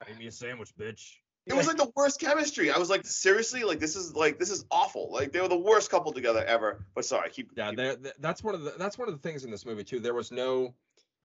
like, 0.00 0.08
Make 0.10 0.18
me 0.18 0.26
a 0.28 0.32
sandwich, 0.32 0.70
bitch. 0.78 1.02
it 1.46 1.54
was 1.54 1.66
like 1.66 1.76
the 1.76 1.90
worst 1.96 2.20
chemistry. 2.20 2.70
I 2.70 2.78
was 2.78 2.88
like, 2.88 3.04
seriously, 3.04 3.64
like 3.64 3.80
this 3.80 3.96
is 3.96 4.14
like 4.14 4.38
this 4.38 4.50
is 4.50 4.64
awful. 4.70 5.10
Like 5.12 5.32
they 5.32 5.40
were 5.40 5.48
the 5.48 5.58
worst 5.58 5.90
couple 5.90 6.12
together 6.12 6.44
ever. 6.44 6.86
But 6.94 7.04
sorry, 7.04 7.30
keep. 7.30 7.50
Yeah, 7.56 7.70
keep- 7.70 7.76
there- 7.78 7.96
th- 7.96 8.14
that's 8.20 8.42
one 8.44 8.54
of 8.54 8.62
the 8.62 8.74
that's 8.78 8.96
one 8.96 9.08
of 9.08 9.14
the 9.14 9.20
things 9.20 9.44
in 9.44 9.50
this 9.50 9.66
movie 9.66 9.82
too. 9.84 9.98
There 9.98 10.14
was 10.14 10.30
no, 10.30 10.74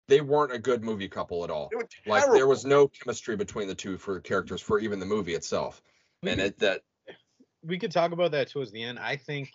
they 0.09 0.20
weren't 0.22 0.52
a 0.52 0.59
good 0.59 0.83
movie 0.83 1.09
couple 1.09 1.44
at 1.44 1.50
all. 1.50 1.68
they 1.70 1.76
were 1.76 1.88
Like 2.07 2.24
there 2.33 2.46
was 2.46 2.64
no 2.64 2.88
chemistry 2.88 3.37
between 3.37 3.68
the 3.68 3.74
two 3.74 3.98
for 3.98 4.18
characters 4.20 4.61
for 4.62 4.78
even 4.78 4.98
the 4.98 5.07
movie 5.07 5.35
itself. 5.35 5.83
We 6.22 6.30
And 6.30 6.40
could- 6.40 6.46
it 6.46 6.59
that 6.61 6.83
we 7.62 7.78
could 7.78 7.92
talk 7.92 8.12
about 8.12 8.30
that 8.33 8.50
towards 8.50 8.72
the 8.72 8.83
end. 8.83 8.98
I 8.98 9.16
think 9.16 9.50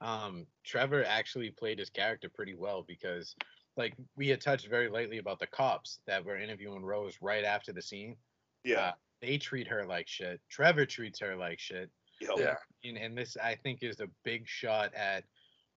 um, 0.00 0.46
Trevor 0.64 1.04
actually 1.06 1.50
played 1.50 1.78
his 1.78 1.90
character 1.90 2.28
pretty 2.28 2.54
well 2.54 2.84
because 2.86 3.34
like 3.76 3.94
we 4.16 4.28
had 4.28 4.40
touched 4.40 4.68
very 4.68 4.88
lightly 4.88 5.18
about 5.18 5.38
the 5.38 5.46
cops 5.46 6.00
that 6.06 6.24
were 6.24 6.36
interviewing 6.38 6.84
Rose 6.84 7.16
right 7.20 7.44
after 7.44 7.72
the 7.72 7.82
scene. 7.82 8.16
Yeah. 8.64 8.80
Uh, 8.80 8.92
they 9.22 9.38
treat 9.38 9.66
her 9.68 9.84
like 9.86 10.08
shit. 10.08 10.40
Trevor 10.50 10.86
treats 10.86 11.20
her 11.20 11.36
like 11.36 11.58
shit. 11.58 11.90
Yo. 12.20 12.34
Yeah. 12.38 12.54
And, 12.84 12.96
and 12.96 13.16
this, 13.16 13.36
I 13.42 13.54
think, 13.54 13.82
is 13.82 14.00
a 14.00 14.08
big 14.24 14.46
shot 14.48 14.94
at, 14.94 15.24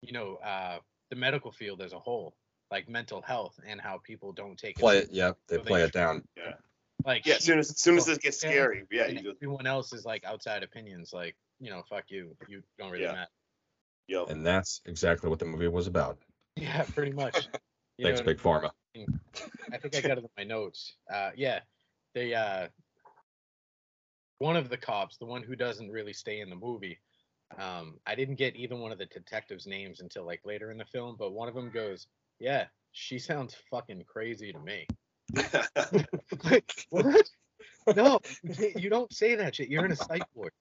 you 0.03 0.13
know, 0.13 0.37
uh, 0.37 0.79
the 1.11 1.17
medical 1.17 1.53
field 1.53 1.81
as 1.83 1.93
a 1.93 1.99
whole, 1.99 2.35
like 2.71 2.89
mental 2.89 3.23
health 3.23 3.59
and 3.67 3.81
how 3.81 3.99
people 4.05 4.33
don't 4.33 4.59
take 4.59 4.77
Play 4.77 4.99
it. 4.99 5.05
it. 5.05 5.13
Yep. 5.13 5.39
They 5.49 5.57
So 5.57 5.63
they 5.63 5.69
play 5.69 5.83
it 5.83 5.93
tr- 5.93 5.99
down. 5.99 6.23
Like 7.05 7.27
Yeah. 7.27 7.35
As 7.35 7.41
she- 7.41 7.45
soon 7.47 7.59
as, 7.59 7.71
as 7.71 7.81
soon 7.81 7.97
as 7.99 8.07
this 8.07 8.19
gets 8.19 8.39
scary, 8.39 8.85
yeah, 8.91 9.07
you 9.07 9.21
just, 9.23 9.37
everyone 9.43 9.67
else 9.67 9.93
is 9.93 10.05
like 10.05 10.25
outside 10.25 10.63
opinions, 10.63 11.13
like 11.13 11.37
you 11.61 11.71
know, 11.71 11.83
fuck 11.89 12.05
you, 12.09 12.37
you 12.49 12.63
don't 12.79 12.91
really 12.91 13.05
Yeah. 13.05 13.13
matter. 13.13 13.31
Yo. 14.07 14.27
And 14.27 14.45
that's 14.45 14.81
exactly 14.85 15.31
what 15.31 15.38
the 15.38 15.45
movie 15.45 15.69
was 15.69 15.87
about. 15.87 16.19
Yeah, 16.59 16.85
pretty 16.95 17.12
much. 17.12 17.35
Thanks, 18.03 18.21
know, 18.21 18.25
Big 18.25 18.38
Pharma. 18.38 18.71
I 18.95 19.77
think 19.77 19.95
I 19.95 20.01
got 20.01 20.16
it 20.16 20.25
in 20.25 20.31
my 20.38 20.45
notes. 20.45 20.95
Uh, 21.12 21.29
yeah, 21.37 21.61
they 22.14 22.33
uh, 22.33 22.69
one 24.38 24.57
of 24.57 24.71
the 24.71 24.77
cops, 24.77 25.19
the 25.19 25.27
one 25.27 25.42
who 25.42 25.55
doesn't 25.55 25.90
really 25.90 26.14
stay 26.14 26.40
in 26.40 26.49
the 26.49 26.57
movie. 26.57 26.99
Um, 27.59 27.99
I 28.07 28.14
didn't 28.14 28.37
get 28.37 28.57
either 28.57 28.77
one 28.77 28.90
of 28.90 28.97
the 28.97 29.05
detectives' 29.07 29.66
names 29.66 30.01
until 30.01 30.25
like 30.25 30.40
later 30.47 30.71
in 30.71 30.79
the 30.79 30.85
film, 30.87 31.16
but 31.19 31.33
one 31.33 31.49
of 31.49 31.55
them 31.55 31.71
goes, 31.71 32.07
"Yeah, 32.38 32.66
she 32.92 33.19
sounds 33.19 33.55
fucking 33.71 34.05
crazy 34.07 34.53
to 34.53 34.59
me." 34.59 34.87
what? 36.90 37.31
No, 37.94 38.20
you 38.77 38.90
don't 38.90 39.12
say 39.12 39.35
that 39.37 39.55
shit. 39.55 39.68
You're 39.68 39.85
in 39.85 39.92
a 39.92 39.96
psych 39.96 40.22
ward. 40.35 40.53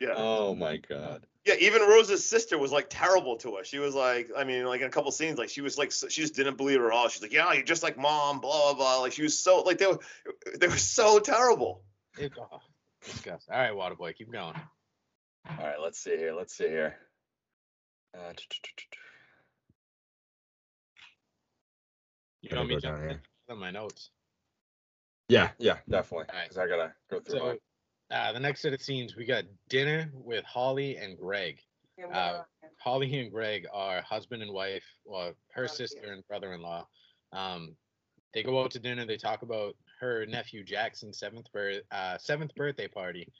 yeah. 0.00 0.14
Oh 0.16 0.54
my 0.54 0.78
God. 0.78 1.26
Yeah, 1.44 1.54
even 1.60 1.82
Rose's 1.82 2.28
sister 2.28 2.58
was 2.58 2.72
like 2.72 2.86
terrible 2.90 3.36
to 3.36 3.52
us. 3.58 3.68
She 3.68 3.78
was 3.78 3.94
like, 3.94 4.30
I 4.36 4.42
mean, 4.42 4.64
like 4.66 4.80
in 4.80 4.88
a 4.88 4.90
couple 4.90 5.12
scenes, 5.12 5.38
like 5.38 5.48
she 5.48 5.60
was 5.60 5.78
like, 5.78 5.92
she 5.92 6.20
just 6.22 6.34
didn't 6.34 6.56
believe 6.56 6.80
her 6.80 6.88
at 6.88 6.92
all. 6.92 7.08
She's 7.08 7.22
like, 7.22 7.32
yeah, 7.32 7.52
you're 7.52 7.62
just 7.62 7.84
like 7.84 7.96
mom, 7.96 8.40
blah 8.40 8.72
blah 8.72 8.74
blah. 8.74 9.00
Like 9.00 9.12
she 9.12 9.22
was 9.22 9.38
so 9.38 9.60
like 9.62 9.78
they 9.78 9.86
were, 9.86 10.00
they 10.58 10.66
were 10.66 10.76
so 10.76 11.20
terrible. 11.20 11.82
It, 12.18 12.32
oh, 12.40 12.60
disgusting. 13.04 13.54
All 13.54 13.60
right, 13.60 13.72
Waterboy, 13.72 14.16
keep 14.16 14.32
going. 14.32 14.56
All 15.48 15.56
right. 15.64 15.80
Let's 15.80 16.00
see 16.00 16.16
here. 16.16 16.34
Let's 16.34 16.56
see 16.56 16.66
here. 16.68 16.96
Uh, 18.12 18.32
You 22.42 22.50
Gotta 22.50 22.60
want 22.60 22.68
me 22.68 22.74
go 22.76 22.80
to 22.80 22.86
down 22.86 22.92
jump 22.96 23.02
here. 23.10 23.20
in 23.48 23.52
on 23.54 23.58
my 23.60 23.70
notes? 23.70 24.10
Yeah. 25.28 25.50
Yeah. 25.58 25.78
Definitely. 25.88 26.26
All 26.30 26.38
right. 26.38 26.48
Because 26.48 26.58
I 26.58 26.68
gotta 26.68 26.92
go 27.10 27.20
through. 27.20 27.38
So, 27.38 27.58
uh, 28.10 28.32
the 28.32 28.40
next 28.40 28.60
set 28.62 28.72
of 28.72 28.82
scenes, 28.82 29.16
we 29.16 29.24
got 29.24 29.44
dinner 29.68 30.10
with 30.12 30.44
Holly 30.44 30.96
and 30.96 31.18
Greg. 31.18 31.60
Uh, 32.12 32.42
Holly 32.78 33.18
and 33.18 33.32
Greg 33.32 33.66
are 33.72 34.02
husband 34.02 34.42
and 34.42 34.52
wife, 34.52 34.84
or 35.04 35.34
her 35.52 35.66
sister 35.66 36.12
and 36.12 36.26
brother-in-law. 36.28 36.86
Um, 37.32 37.74
they 38.34 38.42
go 38.42 38.62
out 38.62 38.70
to 38.72 38.78
dinner. 38.78 39.06
They 39.06 39.16
talk 39.16 39.42
about 39.42 39.76
her 40.00 40.26
nephew 40.26 40.62
Jackson's 40.62 41.18
seventh 41.18 41.50
birth, 41.52 41.82
uh, 41.90 42.18
seventh 42.18 42.54
birthday 42.54 42.86
party, 42.86 43.32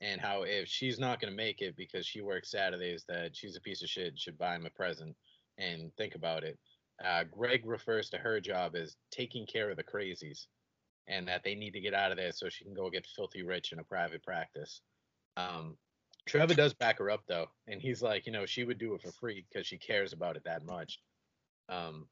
and 0.00 0.20
how 0.20 0.42
if 0.42 0.68
she's 0.68 0.98
not 0.98 1.20
gonna 1.20 1.34
make 1.34 1.62
it 1.62 1.76
because 1.76 2.04
she 2.04 2.20
works 2.20 2.50
Saturdays, 2.50 3.04
that 3.08 3.36
she's 3.36 3.56
a 3.56 3.60
piece 3.60 3.82
of 3.82 3.88
shit. 3.88 4.18
Should 4.18 4.36
buy 4.36 4.56
him 4.56 4.66
a 4.66 4.70
present 4.70 5.16
and 5.56 5.94
think 5.96 6.14
about 6.14 6.42
it. 6.42 6.58
Uh, 7.02 7.24
Greg 7.24 7.64
refers 7.64 8.10
to 8.10 8.18
her 8.18 8.40
job 8.40 8.74
as 8.76 8.96
taking 9.10 9.46
care 9.46 9.70
of 9.70 9.76
the 9.76 9.84
crazies, 9.84 10.46
and 11.08 11.26
that 11.28 11.42
they 11.44 11.54
need 11.54 11.72
to 11.72 11.80
get 11.80 11.94
out 11.94 12.10
of 12.10 12.16
there 12.16 12.32
so 12.32 12.48
she 12.48 12.64
can 12.64 12.74
go 12.74 12.90
get 12.90 13.06
filthy 13.16 13.42
rich 13.42 13.72
in 13.72 13.78
a 13.78 13.84
private 13.84 14.22
practice. 14.22 14.80
Um, 15.36 15.76
Trevor 16.26 16.54
does 16.54 16.74
back 16.74 16.98
her 16.98 17.10
up 17.10 17.22
though, 17.26 17.46
and 17.66 17.80
he's 17.80 18.02
like, 18.02 18.26
you 18.26 18.32
know, 18.32 18.46
she 18.46 18.64
would 18.64 18.78
do 18.78 18.94
it 18.94 19.02
for 19.02 19.12
free 19.12 19.44
because 19.48 19.66
she 19.66 19.78
cares 19.78 20.12
about 20.12 20.36
it 20.36 20.44
that 20.44 20.64
much. 20.64 21.00
Um, 21.68 22.06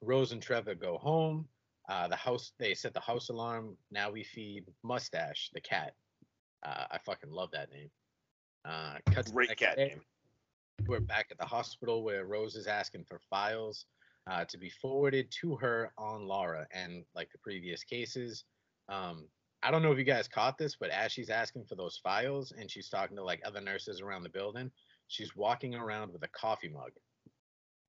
Rose 0.00 0.32
and 0.32 0.42
Trevor 0.42 0.74
go 0.74 0.98
home. 0.98 1.46
Uh, 1.88 2.08
the 2.08 2.16
house 2.16 2.52
they 2.58 2.74
set 2.74 2.94
the 2.94 3.00
house 3.00 3.28
alarm. 3.28 3.76
Now 3.90 4.10
we 4.10 4.24
feed 4.24 4.64
Mustache 4.82 5.50
the 5.52 5.60
cat. 5.60 5.94
Uh, 6.64 6.84
I 6.90 6.98
fucking 7.04 7.30
love 7.30 7.50
that 7.52 7.70
name. 7.70 7.90
Uh, 8.64 8.94
cuts 9.12 9.30
Great 9.30 9.56
cat 9.56 9.76
day. 9.76 9.88
name. 9.88 10.00
We're 10.86 11.00
back 11.00 11.28
at 11.30 11.38
the 11.38 11.44
hospital 11.44 12.02
where 12.02 12.24
Rose 12.24 12.54
is 12.54 12.66
asking 12.66 13.04
for 13.04 13.20
files 13.30 13.86
uh, 14.30 14.44
to 14.46 14.58
be 14.58 14.70
forwarded 14.70 15.30
to 15.40 15.56
her 15.56 15.92
on 15.98 16.26
Laura. 16.26 16.66
And 16.72 17.04
like 17.14 17.30
the 17.32 17.38
previous 17.38 17.82
cases, 17.84 18.44
um, 18.88 19.26
I 19.62 19.70
don't 19.70 19.82
know 19.82 19.92
if 19.92 19.98
you 19.98 20.04
guys 20.04 20.28
caught 20.28 20.58
this, 20.58 20.76
but 20.78 20.90
as 20.90 21.12
she's 21.12 21.30
asking 21.30 21.64
for 21.66 21.74
those 21.76 22.00
files 22.02 22.52
and 22.56 22.70
she's 22.70 22.88
talking 22.88 23.16
to 23.16 23.24
like 23.24 23.40
other 23.44 23.60
nurses 23.60 24.00
around 24.00 24.22
the 24.22 24.28
building, 24.28 24.70
she's 25.08 25.36
walking 25.36 25.74
around 25.74 26.12
with 26.12 26.22
a 26.24 26.28
coffee 26.28 26.68
mug. 26.68 26.90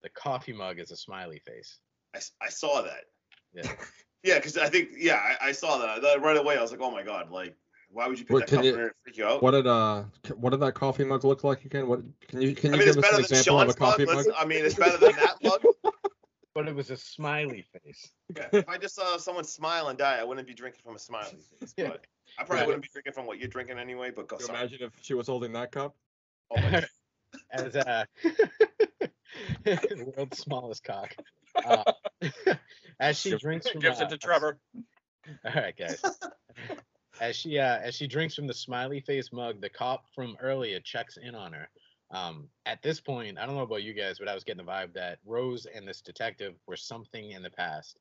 The 0.04 0.10
coffee 0.10 0.54
mug 0.54 0.80
is 0.80 0.92
a 0.92 0.98
smiley 0.98 1.42
face. 1.46 1.80
I 2.16 2.50
saw 2.50 2.82
that. 2.82 3.06
Yeah. 3.54 3.72
Yeah, 4.26 4.36
because 4.36 4.58
I 4.58 4.70
think 4.70 4.92
yeah, 4.98 5.16
I, 5.42 5.50
I 5.50 5.52
saw 5.52 5.78
that. 5.80 6.02
That 6.02 6.22
right 6.22 6.38
away. 6.38 6.58
I 6.58 6.62
was 6.62 6.72
like, 6.72 6.80
oh 6.82 6.90
my 6.90 7.04
god, 7.04 7.30
like 7.30 7.58
why 7.90 8.08
would 8.08 8.18
you 8.18 8.24
pick 8.24 8.36
Wait, 8.36 8.40
that 8.42 8.48
can 8.48 8.56
cup 8.60 8.66
you- 8.66 8.72
there 8.72 8.86
and 8.86 8.92
freak 9.04 9.18
you 9.18 9.26
out? 9.26 9.44
What 9.44 9.52
did 9.52 9.68
uh? 9.68 10.04
What 10.36 10.52
did 10.52 10.62
that 10.62 10.76
coffee 10.76 11.04
mug 11.04 11.26
look 11.26 11.44
like 11.44 11.66
again? 11.66 11.90
What 11.90 12.00
can 12.30 12.42
you 12.42 12.56
can 12.56 12.74
I 12.74 12.78
you 12.78 12.80
mean, 12.80 12.88
it's 12.88 12.96
give 12.96 13.04
us 13.04 13.12
an 13.12 13.16
than 13.16 13.26
example 13.26 13.60
of 13.60 13.68
a 13.68 13.72
Sean's 13.74 13.80
mug. 13.80 13.90
coffee 13.90 14.06
mug? 14.06 14.26
I 14.38 14.46
mean, 14.46 14.64
it's 14.64 14.76
better 14.76 14.98
than 14.98 15.12
that 15.18 15.36
mug. 15.44 15.62
But 16.56 16.68
it 16.68 16.76
was 16.76 16.92
a 16.92 16.98
smiley 16.98 17.66
face. 17.74 18.12
Yeah, 18.36 18.48
if 18.54 18.70
I 18.70 18.78
just 18.78 18.96
saw 18.96 19.18
someone 19.18 19.44
smile 19.44 19.88
and 19.88 19.98
die, 19.98 20.18
I 20.20 20.24
wouldn't 20.24 20.48
be 20.48 20.54
drinking 20.54 20.82
from 20.86 20.96
a 20.96 21.00
smiley 21.00 21.38
face. 21.60 21.74
Yeah. 21.78 21.90
But 21.90 22.06
I 22.38 22.44
probably 22.44 22.58
Right. 22.58 22.68
wouldn't 22.68 22.84
be 22.84 22.90
drinking 22.94 23.14
from 23.14 23.26
what 23.26 23.40
you're 23.40 23.48
drinking 23.48 23.80
anyway. 23.80 24.12
But 24.12 24.28
go 24.28 24.36
Can 24.38 24.44
you 24.44 24.48
sorry. 24.48 24.60
imagine 24.60 24.80
if 24.84 24.94
she 25.02 25.14
was 25.16 25.28
holding 25.28 25.52
that 25.54 25.72
cup? 25.72 25.96
Oh 26.52 26.62
my 26.62 26.70
God. 26.72 26.88
As 27.52 27.76
uh 27.76 28.06
the 29.64 30.14
world's 30.16 30.38
smallest 30.38 30.84
cock. 30.84 31.16
Uh, 31.66 31.84
as 33.00 33.18
she 33.20 33.36
drinks 33.38 33.70
from 33.70 33.82
Gives 33.82 34.00
uh, 34.02 34.06
it 34.06 34.10
to 34.10 34.18
Trevor. 34.18 34.60
All 35.46 35.52
right, 35.56 35.76
guys. 35.76 36.02
as 37.20 37.36
she 37.36 37.58
uh, 37.60 37.80
as 37.80 37.96
she 37.96 38.06
drinks 38.08 38.36
from 38.36 38.46
the 38.48 38.54
smiley 38.54 39.00
face 39.02 39.32
mug, 39.34 39.62
the 39.62 39.70
cop 39.70 40.06
from 40.14 40.36
earlier 40.40 40.80
checks 40.80 41.18
in 41.18 41.34
on 41.36 41.54
her. 41.54 41.68
Um, 42.14 42.48
at 42.68 42.82
this 42.84 43.02
point, 43.02 43.40
I 43.40 43.46
don't 43.46 43.56
know 43.56 43.64
about 43.64 43.82
you 43.82 43.94
guys, 43.94 44.20
but 44.20 44.28
I 44.28 44.36
was 44.36 44.44
getting 44.44 44.64
the 44.64 44.72
vibe 44.72 44.94
that 44.94 45.18
Rose 45.26 45.66
and 45.66 45.88
this 45.88 46.02
detective 46.02 46.54
were 46.68 46.78
something 46.78 47.32
in 47.32 47.42
the 47.42 47.50
past, 47.50 47.98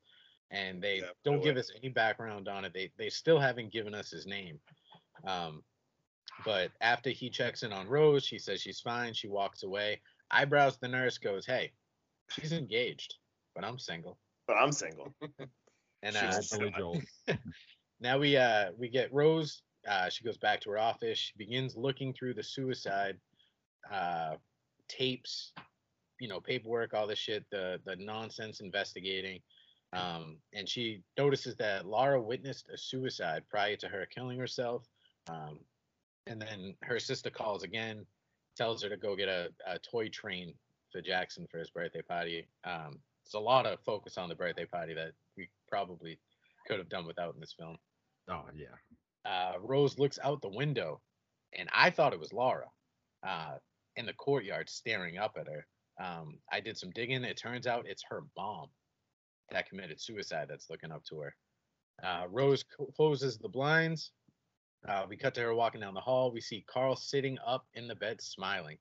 and 0.50 0.82
they 0.82 0.98
Yeah, 0.98 1.08
don't 1.24 1.42
give 1.42 1.56
us 1.56 1.70
any 1.74 1.88
background 1.88 2.46
on 2.46 2.66
it. 2.66 2.74
They 2.74 2.92
they 2.98 3.08
still 3.08 3.40
haven't 3.40 3.72
given 3.72 3.94
us 3.94 4.10
his 4.10 4.26
name. 4.26 4.60
Um, 5.26 5.64
but 6.44 6.72
after 6.82 7.08
he 7.08 7.30
checks 7.30 7.62
in 7.62 7.72
on 7.72 7.88
Rose, 7.88 8.26
she 8.26 8.38
says 8.38 8.60
she's 8.60 8.80
fine. 8.80 9.14
She 9.14 9.28
walks 9.28 9.62
away. 9.62 10.02
Eyebrows 10.30 10.76
the 10.76 10.88
nurse 10.88 11.16
goes, 11.16 11.46
"Hey, 11.46 11.72
she's 12.28 12.52
engaged, 12.52 13.14
but 13.54 13.64
I'm 13.64 13.78
single." 13.78 14.18
But 14.46 14.56
I'm 14.58 14.72
single. 14.72 15.14
And 16.04 16.16
She's 16.16 16.52
uh, 16.52 16.56
a 16.56 16.58
Billy. 16.58 16.74
Joel. 16.76 17.00
now 18.00 18.18
we 18.18 18.36
uh 18.36 18.72
we 18.76 18.88
get 18.88 19.12
Rose. 19.12 19.62
Uh, 19.86 20.08
she 20.08 20.24
goes 20.24 20.36
back 20.36 20.60
to 20.60 20.70
her 20.70 20.78
office. 20.78 21.16
She 21.16 21.32
begins 21.36 21.76
looking 21.76 22.12
through 22.12 22.34
the 22.34 22.42
suicide 22.42 23.18
uh, 23.90 24.36
tapes, 24.88 25.52
you 26.20 26.28
know, 26.28 26.40
paperwork, 26.40 26.94
all 26.94 27.06
this 27.06 27.18
shit, 27.18 27.44
the 27.50 27.80
the 27.84 27.96
nonsense 27.96 28.60
investigating. 28.60 29.40
Um, 29.94 30.38
and 30.54 30.66
she 30.66 31.02
notices 31.18 31.54
that 31.56 31.86
Laura 31.86 32.20
witnessed 32.20 32.68
a 32.72 32.78
suicide 32.78 33.42
prior 33.50 33.76
to 33.76 33.88
her 33.88 34.06
killing 34.06 34.38
herself. 34.38 34.86
Um, 35.28 35.58
and 36.26 36.40
then 36.40 36.74
her 36.82 36.98
sister 36.98 37.28
calls 37.28 37.62
again, 37.62 38.06
tells 38.56 38.82
her 38.82 38.88
to 38.88 38.96
go 38.96 39.14
get 39.14 39.28
a, 39.28 39.48
a 39.66 39.78
toy 39.78 40.08
train 40.08 40.54
for 40.90 41.02
Jackson 41.02 41.46
for 41.50 41.58
his 41.58 41.68
birthday 41.68 42.00
party. 42.00 42.46
Um, 42.64 43.00
it's 43.24 43.34
a 43.34 43.38
lot 43.38 43.66
of 43.66 43.80
focus 43.80 44.16
on 44.16 44.30
the 44.30 44.34
birthday 44.34 44.64
party 44.64 44.94
that 44.94 45.12
we 45.36 45.50
probably 45.68 46.18
could 46.66 46.78
have 46.78 46.88
done 46.88 47.06
without 47.06 47.34
in 47.34 47.40
this 47.40 47.54
film. 47.58 47.76
Oh 48.30 48.44
yeah. 48.54 49.30
Uh, 49.30 49.58
Rose 49.60 49.98
looks 49.98 50.18
out 50.24 50.40
the 50.40 50.48
window, 50.48 51.00
and 51.52 51.68
I 51.74 51.90
thought 51.90 52.12
it 52.12 52.20
was 52.20 52.32
Laura 52.32 52.66
uh, 53.22 53.54
in 53.96 54.06
the 54.06 54.12
courtyard 54.14 54.68
staring 54.70 55.18
up 55.18 55.36
at 55.38 55.46
her. 55.46 55.66
Um, 56.02 56.38
I 56.50 56.60
did 56.60 56.76
some 56.78 56.90
digging. 56.90 57.24
It 57.24 57.36
turns 57.36 57.66
out 57.66 57.86
it's 57.86 58.02
her 58.08 58.22
mom 58.36 58.68
that 59.50 59.68
committed 59.68 60.00
suicide 60.00 60.46
that's 60.48 60.70
looking 60.70 60.90
up 60.90 61.04
to 61.04 61.20
her. 61.20 61.34
Uh, 62.02 62.24
Rose 62.30 62.64
closes 62.96 63.38
the 63.38 63.48
blinds. 63.48 64.12
Uh, 64.88 65.04
we 65.08 65.16
cut 65.16 65.34
to 65.34 65.40
her 65.42 65.54
walking 65.54 65.80
down 65.80 65.94
the 65.94 66.00
hall. 66.00 66.32
We 66.32 66.40
see 66.40 66.64
Carl 66.66 66.96
sitting 66.96 67.38
up 67.46 67.66
in 67.74 67.86
the 67.86 67.94
bed 67.94 68.20
smiling. 68.20 68.78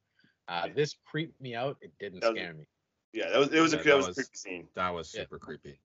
Uh, 0.48 0.70
this 0.76 0.96
creeped 1.06 1.40
me 1.42 1.54
out. 1.56 1.78
It 1.82 1.92
didn't 2.00 2.22
was- 2.24 2.32
scare 2.36 2.54
me. 2.54 2.66
Yeah, 3.14 3.30
that 3.30 3.38
was 3.40 3.50
it 3.54 3.60
was 3.60 3.74
Yeah, 3.74 3.80
a 3.80 3.84
that 3.84 3.90
that 3.90 3.98
was 3.98 4.06
a 4.06 4.10
was- 4.10 4.16
creepy 4.16 4.30
scene. 4.38 4.68
That 4.76 4.90
was 4.90 5.14
Yeah. 5.14 5.22
super 5.24 5.38
creepy. 5.38 5.80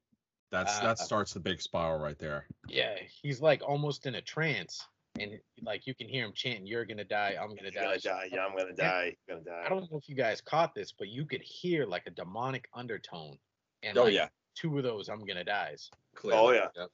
That's 0.52 0.78
Uh, 0.78 0.82
that 0.84 0.98
starts 1.00 1.34
the 1.34 1.40
big 1.40 1.60
spiral 1.60 1.98
right 1.98 2.18
there. 2.18 2.46
Yeah, 2.68 2.96
he's 3.02 3.40
like 3.40 3.62
almost 3.64 4.06
in 4.06 4.14
a 4.14 4.22
trance, 4.22 4.86
and 5.20 5.38
like 5.62 5.86
you 5.86 5.94
can 5.94 6.08
hear 6.08 6.24
him 6.24 6.32
chanting, 6.34 6.66
"You're 6.66 6.84
gonna 6.84 7.04
die. 7.04 7.36
I'm 7.40 7.48
gonna 7.48 7.62
You're 7.62 7.70
die." 7.72 7.84
gonna 7.84 7.98
die. 7.98 8.28
Yeah, 8.32 8.44
I'm 8.46 8.56
gonna 8.56 8.72
die. 8.74 9.16
You're 9.28 9.38
gonna 9.38 9.44
die." 9.50 9.62
I 9.64 9.68
don't 9.68 9.90
know 9.90 9.98
if 9.98 10.08
you 10.08 10.14
guys 10.14 10.40
caught 10.40 10.74
this, 10.74 10.92
but 10.92 11.08
you 11.08 11.24
could 11.24 11.42
hear 11.42 11.86
like 11.86 12.06
a 12.06 12.10
demonic 12.10 12.68
undertone. 12.74 13.38
And 13.82 13.96
Oh 13.98 14.04
like, 14.04 14.14
yeah. 14.14 14.28
two 14.54 14.76
of 14.78 14.84
those 14.84 15.08
I'm 15.08 15.24
gonna 15.24 15.44
dies. 15.44 15.90
Oh, 16.24 16.50
yeah. 16.52 16.68
Yep. 16.76 16.90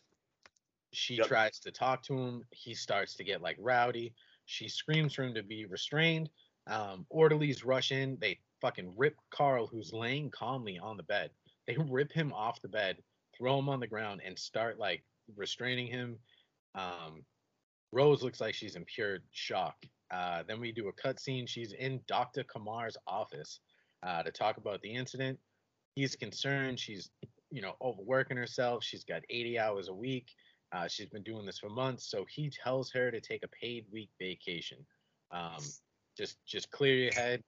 She 0.92 1.14
Yep. 1.16 1.26
tries 1.26 1.58
to 1.60 1.70
talk 1.72 2.02
to 2.04 2.18
him. 2.18 2.44
He 2.50 2.74
starts 2.74 3.14
to 3.16 3.24
get 3.24 3.40
like 3.40 3.56
rowdy. 3.58 4.14
She 4.46 4.68
screams 4.68 5.14
for 5.14 5.22
him 5.22 5.34
to 5.34 5.42
be 5.42 5.64
restrained. 5.64 6.28
Um, 6.66 7.06
orderlies 7.08 7.64
rush 7.64 7.92
in. 7.92 8.18
They 8.20 8.38
fucking 8.60 8.94
rip 8.96 9.16
Carl, 9.30 9.66
who's 9.66 9.92
laying 9.92 10.30
calmly 10.30 10.78
on 10.78 10.96
the 10.96 11.02
bed. 11.04 11.30
they 11.66 11.76
rip 11.78 12.10
him 12.12 12.32
off 12.32 12.60
the 12.60 12.68
bed, 12.68 13.02
throw 13.36 13.56
him 13.58 13.68
on 13.68 13.78
the 13.78 13.86
ground, 13.86 14.20
and 14.24 14.36
start 14.38 14.78
like 14.78 15.04
restraining 15.36 15.86
him. 15.86 16.18
Um, 16.74 17.24
Rose 17.92 18.22
looks 18.22 18.40
like 18.40 18.54
she's 18.54 18.74
in 18.76 18.84
pure 18.84 19.18
shock. 19.32 19.76
Uh, 20.10 20.42
then 20.46 20.60
we 20.60 20.72
do 20.72 20.88
a 20.88 20.92
cut 20.92 21.20
scene. 21.20 21.46
She's 21.46 21.72
in 21.72 22.00
Dr. 22.08 22.44
Kumar's 22.44 22.96
office 23.06 23.60
uh, 24.02 24.22
to 24.22 24.30
talk 24.30 24.56
about 24.56 24.80
the 24.82 24.94
incident. 24.94 25.38
He's 25.94 26.16
concerned. 26.16 26.80
She's, 26.80 27.10
you 27.50 27.62
know, 27.62 27.74
overworking 27.82 28.36
herself. 28.36 28.82
She's 28.82 29.04
got 29.04 29.22
80 29.30 29.58
hours 29.58 29.88
a 29.88 29.94
week. 29.94 30.26
Uh, 30.72 30.88
she's 30.88 31.08
been 31.08 31.22
doing 31.22 31.44
this 31.44 31.58
for 31.58 31.68
months. 31.68 32.10
So 32.10 32.24
he 32.28 32.50
tells 32.50 32.90
her 32.92 33.10
to 33.10 33.20
take 33.20 33.42
a 33.44 33.48
paid 33.48 33.84
week 33.92 34.10
vacation. 34.18 34.78
Um, 35.30 35.62
just, 36.16 36.38
just 36.46 36.70
clear 36.70 36.94
your 36.94 37.12
head 37.12 37.42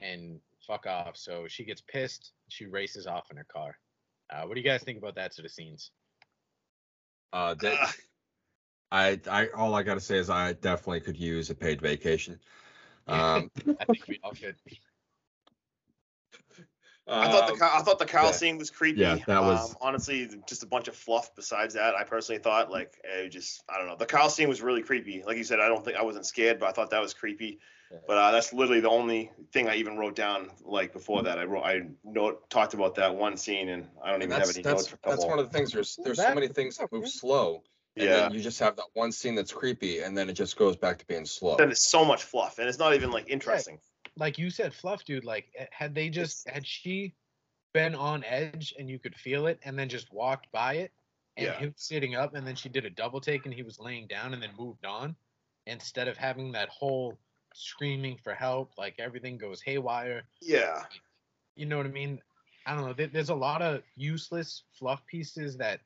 and 0.00 0.40
fuck 0.66 0.86
off. 0.86 1.16
So 1.16 1.46
she 1.48 1.64
gets 1.64 1.80
pissed. 1.80 2.32
She 2.48 2.66
races 2.66 3.06
off 3.06 3.30
in 3.30 3.36
her 3.36 3.46
car. 3.52 3.76
Uh, 4.32 4.42
what 4.46 4.54
do 4.54 4.60
you 4.60 4.66
guys 4.66 4.82
think 4.82 4.98
about 4.98 5.14
that 5.16 5.34
sort 5.34 5.46
of 5.46 5.52
scenes? 5.52 5.90
Uh, 7.32 7.54
that, 7.60 7.76
Ah, 7.80 7.92
I, 8.92 9.20
I, 9.30 9.48
all 9.48 9.74
I 9.74 9.82
gotta 9.82 10.00
say 10.00 10.18
is 10.18 10.30
I 10.30 10.52
definitely 10.54 11.00
could 11.00 11.16
use 11.16 11.50
a 11.50 11.54
paid 11.54 11.80
vacation. 11.80 12.38
Um, 13.06 13.50
I 13.80 13.84
think 13.84 14.06
we 14.08 14.20
all 14.22 14.34
should. 14.34 14.56
I 17.10 17.30
thought 17.30 17.48
the 17.48 17.54
um, 17.54 17.70
I 17.72 17.82
thought 17.82 17.98
the 17.98 18.06
Carl 18.06 18.26
yeah. 18.26 18.32
scene 18.32 18.56
was 18.56 18.70
creepy. 18.70 19.00
Yeah, 19.00 19.16
that 19.26 19.42
was- 19.42 19.70
um, 19.70 19.76
honestly 19.80 20.28
just 20.46 20.62
a 20.62 20.66
bunch 20.66 20.86
of 20.86 20.94
fluff. 20.94 21.34
Besides 21.34 21.74
that, 21.74 21.94
I 21.94 22.04
personally 22.04 22.40
thought 22.40 22.70
like 22.70 23.00
it 23.04 23.30
just 23.30 23.62
I 23.68 23.78
don't 23.78 23.88
know. 23.88 23.96
The 23.96 24.06
Carl 24.06 24.28
scene 24.28 24.48
was 24.48 24.62
really 24.62 24.82
creepy. 24.82 25.22
Like 25.26 25.36
you 25.36 25.44
said, 25.44 25.60
I 25.60 25.68
don't 25.68 25.84
think 25.84 25.96
I 25.96 26.02
wasn't 26.02 26.26
scared, 26.26 26.60
but 26.60 26.68
I 26.68 26.72
thought 26.72 26.90
that 26.90 27.00
was 27.00 27.14
creepy. 27.14 27.58
Yeah. 27.90 27.98
But 28.06 28.16
uh, 28.18 28.30
that's 28.30 28.52
literally 28.52 28.80
the 28.80 28.90
only 28.90 29.32
thing 29.52 29.68
I 29.68 29.74
even 29.76 29.96
wrote 29.96 30.14
down. 30.14 30.50
Like 30.64 30.92
before 30.92 31.24
that, 31.24 31.38
I 31.38 31.44
wrote 31.44 31.64
I 31.64 31.82
note 32.04 32.48
talked 32.48 32.74
about 32.74 32.94
that 32.96 33.16
one 33.16 33.36
scene, 33.36 33.70
and 33.70 33.88
I 34.04 34.12
don't 34.12 34.22
even 34.22 34.30
have 34.38 34.48
any 34.48 34.62
that's 34.62 34.64
notes 34.64 34.86
for 34.86 34.96
a 35.04 35.10
that's 35.10 35.24
one 35.24 35.40
of 35.40 35.50
the 35.50 35.58
things. 35.58 35.72
There's 35.72 35.98
there's 36.04 36.18
so 36.18 36.34
many 36.34 36.46
things 36.46 36.76
that 36.76 36.92
move 36.92 37.08
slow, 37.08 37.64
and 37.96 38.06
yeah. 38.06 38.16
then 38.20 38.34
you 38.34 38.40
just 38.40 38.60
have 38.60 38.76
that 38.76 38.86
one 38.94 39.12
scene 39.12 39.34
that's 39.34 39.52
creepy, 39.52 40.00
and 40.00 40.16
then 40.16 40.28
it 40.28 40.34
just 40.34 40.56
goes 40.56 40.76
back 40.76 40.98
to 40.98 41.06
being 41.06 41.26
slow. 41.26 41.56
Then 41.56 41.70
it's 41.70 41.82
so 41.88 42.04
much 42.04 42.22
fluff, 42.24 42.58
and 42.58 42.68
it's 42.68 42.78
not 42.78 42.94
even 42.94 43.10
like 43.10 43.28
interesting. 43.28 43.78
like 44.16 44.38
you 44.38 44.50
said, 44.50 44.74
fluff, 44.74 45.04
dude. 45.04 45.24
Like, 45.24 45.46
eh, 45.56 45.66
had 45.70 45.94
they 45.94 46.08
just 46.08 46.48
had 46.48 46.66
she 46.66 47.14
been 47.72 47.94
on 47.94 48.24
edge 48.24 48.74
and 48.78 48.88
you 48.90 48.98
could 48.98 49.14
feel 49.14 49.46
it, 49.46 49.60
and 49.64 49.78
then 49.78 49.88
just 49.88 50.12
walked 50.12 50.50
by 50.52 50.74
it, 50.74 50.92
and 51.36 51.46
Yeah. 51.46 51.58
him 51.58 51.74
sitting 51.76 52.14
up, 52.14 52.34
and 52.34 52.46
then 52.46 52.56
she 52.56 52.68
did 52.68 52.84
a 52.84 52.90
double 52.90 53.20
take, 53.20 53.44
and 53.44 53.54
he 53.54 53.62
was 53.62 53.78
laying 53.78 54.06
down, 54.06 54.34
and 54.34 54.42
then 54.42 54.50
moved 54.58 54.84
on, 54.84 55.16
instead 55.66 56.08
of 56.08 56.16
having 56.16 56.52
that 56.52 56.68
whole 56.68 57.18
screaming 57.54 58.16
for 58.22 58.34
help, 58.34 58.72
like 58.78 58.94
everything 58.98 59.36
goes 59.38 59.60
haywire. 59.60 60.22
Yeah. 60.40 60.84
You 61.56 61.66
know 61.66 61.76
what 61.76 61.86
I 61.86 61.90
mean? 61.90 62.20
I 62.66 62.74
don't 62.74 62.84
know. 62.84 63.06
There's 63.06 63.30
a 63.30 63.34
lot 63.34 63.62
of 63.62 63.82
useless 63.96 64.64
fluff 64.78 65.04
pieces 65.06 65.56
that 65.56 65.80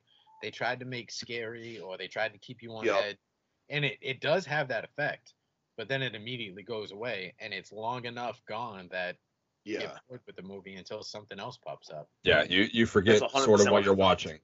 they 0.45 0.51
tried 0.51 0.79
to 0.79 0.85
make 0.85 1.09
scary, 1.11 1.79
or 1.79 1.97
they 1.97 2.07
tried 2.07 2.31
to 2.33 2.37
keep 2.37 2.61
you 2.61 2.71
on 2.75 2.85
Yep. 2.85 3.03
edge, 3.03 3.17
and 3.69 3.83
it 3.83 3.97
it 3.99 4.21
does 4.21 4.45
have 4.45 4.67
that 4.67 4.85
effect. 4.85 5.33
But 5.75 5.87
then 5.87 6.03
it 6.03 6.13
immediately 6.13 6.61
goes 6.61 6.91
away, 6.91 7.33
and 7.39 7.51
it's 7.51 7.71
long 7.71 8.05
enough 8.05 8.39
gone 8.47 8.87
that 8.91 9.17
Yeah. 9.63 9.79
get 9.79 9.99
bored 10.07 10.21
with 10.27 10.35
the 10.35 10.43
movie 10.43 10.75
until 10.75 11.01
something 11.01 11.39
else 11.39 11.57
pops 11.57 11.89
up. 11.89 12.07
Yeah, 12.21 12.43
you 12.43 12.69
you 12.71 12.85
forget 12.85 13.17
sort 13.31 13.59
of 13.59 13.71
what 13.71 13.83
you're 13.83 13.95
what 13.95 14.05
I 14.05 14.09
watching. 14.09 14.39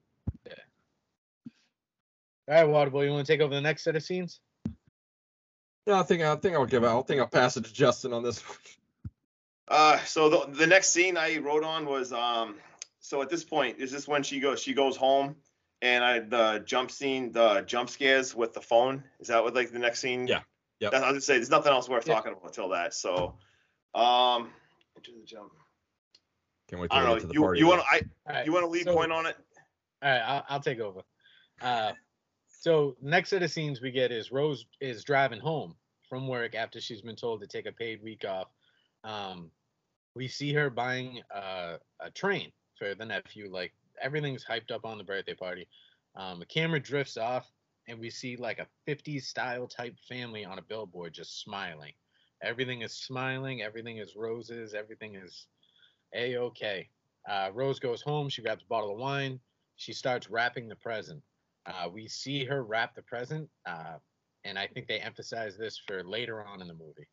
All 2.48 2.56
right, 2.56 2.66
Waterboy, 2.66 3.06
you 3.06 3.12
want 3.12 3.28
to 3.28 3.32
take 3.32 3.40
over 3.42 3.54
the 3.54 3.62
next 3.62 3.84
set 3.84 3.96
of 3.96 4.02
scenes? 4.02 4.42
Yeah, 5.86 6.00
I 6.00 6.04
think 6.04 6.24
I 6.24 6.36
think 6.36 6.56
I'll 6.56 6.66
give. 6.66 6.84
I 6.84 7.00
think 7.04 7.22
I'll 7.22 7.28
pass 7.28 7.58
it 7.58 7.66
to 7.66 7.72
Justin 7.74 8.12
on 8.12 8.24
this. 8.24 8.42
one. 8.42 8.58
Uh, 9.68 9.98
so 10.00 10.28
the 10.28 10.48
the 10.48 10.68
next 10.68 10.90
scene 10.90 11.16
I 11.16 11.38
wrote 11.38 11.64
on 11.64 11.86
was 11.86 12.12
um. 12.12 12.60
So 13.00 13.22
at 13.22 13.30
this 13.30 13.44
point, 13.44 13.80
is 13.80 13.90
this 13.90 14.06
when 14.08 14.22
she 14.22 14.40
goes? 14.42 14.62
She 14.62 14.74
goes 14.74 14.98
home, 14.98 15.36
and 15.82 16.04
I 16.04 16.20
the 16.20 16.64
jump 16.66 16.92
scene, 16.92 17.32
the 17.32 17.62
jump 17.66 17.90
scares 17.90 18.36
with 18.36 18.54
the 18.54 18.62
phone. 18.62 19.04
Is 19.20 19.28
that 19.28 19.44
what 19.44 19.54
like 19.54 19.72
the 19.72 19.80
next 19.80 20.00
scene? 20.00 20.28
Yeah, 20.28 20.42
Yeah. 20.80 20.90
I 20.90 20.96
was 21.00 21.02
gonna 21.02 21.22
say 21.22 21.36
there's 21.36 21.50
nothing 21.50 21.72
else 21.72 21.90
worth 21.90 22.08
Yeah. 22.08 22.16
talking 22.16 22.34
about 22.34 22.46
until 22.46 22.70
that. 22.70 22.94
So, 22.94 23.38
um, 23.96 24.52
into 24.96 25.12
the 25.20 25.26
jump. 25.26 25.52
Can't 26.70 26.82
wait 26.82 26.92
to 26.92 26.96
I 26.98 27.04
don't 27.04 27.18
to 27.18 27.22
know. 27.24 27.28
the 27.28 27.34
You 27.34 27.42
party. 27.42 27.60
you 27.60 27.68
want 27.68 27.82
though. 27.82 27.98
I 27.98 28.02
All 28.28 28.36
right, 28.36 28.46
you 28.46 28.54
want 28.54 28.64
to 28.66 28.70
lead 28.70 28.84
so- 28.86 28.94
point 28.96 29.12
on 29.12 29.26
it? 29.26 29.36
All 30.04 30.10
right, 30.10 30.20
I'll, 30.22 30.46
I'll 30.50 30.60
take 30.60 30.80
over. 30.80 31.02
Uh, 31.62 31.92
so 32.48 32.96
next 33.02 33.30
set 33.30 33.44
of 33.44 33.52
scenes 33.52 33.82
we 33.82 33.92
get 33.92 34.12
is 34.12 34.32
Rose 34.32 34.66
is 34.80 35.04
driving 35.04 35.40
home 35.40 35.76
from 36.10 36.28
work 36.28 36.56
after 36.56 36.80
she's 36.82 37.02
been 37.02 37.16
told 37.16 37.42
to 37.42 37.48
take 37.48 37.66
a 37.66 37.72
paid 37.72 38.02
week 38.04 38.26
off. 38.26 38.48
Um, 39.04 39.52
we 40.16 40.28
see 40.28 40.54
her 40.54 40.70
buying 40.70 41.22
uh, 41.34 41.78
a 42.00 42.10
train 42.12 42.52
for 42.78 42.96
the 42.96 43.06
nephew. 43.06 43.50
Like 43.52 43.74
everything's 44.02 44.46
hyped 44.46 44.72
up 44.72 44.86
on 44.86 44.98
the 44.98 45.04
birthday 45.04 45.34
party. 45.34 45.68
Um, 46.16 46.40
the 46.40 46.46
camera 46.46 46.80
drifts 46.80 47.18
off, 47.18 47.50
and 47.88 48.00
we 48.00 48.10
see 48.10 48.36
like 48.36 48.60
a 48.60 48.68
50s 48.90 49.24
style 49.24 49.68
type 49.68 49.96
family 50.08 50.46
on 50.46 50.60
a 50.60 50.62
billboard 50.62 51.14
just 51.14 51.42
smiling. 51.42 51.94
Everything 52.44 52.82
is 52.82 52.94
smiling. 52.94 53.62
Everything 53.62 53.98
is 53.98 54.16
roses. 54.16 54.74
Everything 54.74 55.16
is 55.16 55.48
a 56.16 56.38
okay. 56.38 56.90
Uh, 57.30 57.50
Rose 57.54 57.80
goes 57.80 58.02
home. 58.02 58.30
She 58.30 58.42
grabs 58.42 58.64
a 58.64 58.68
bottle 58.68 58.92
of 58.92 58.98
wine. 58.98 59.40
She 59.76 59.94
starts 59.94 60.30
wrapping 60.30 60.68
the 60.68 60.76
present. 60.76 61.22
Uh, 61.66 61.90
we 61.92 62.08
see 62.08 62.44
her 62.44 62.64
wrap 62.64 62.96
the 62.96 63.04
present, 63.04 63.48
uh, 63.68 63.98
and 64.44 64.58
I 64.58 64.68
think 64.68 64.88
they 64.88 65.00
emphasize 65.00 65.56
this 65.56 65.80
for 65.86 66.04
later 66.04 66.44
on 66.44 66.62
in 66.62 66.68
the 66.68 66.74
movie. 66.74 67.08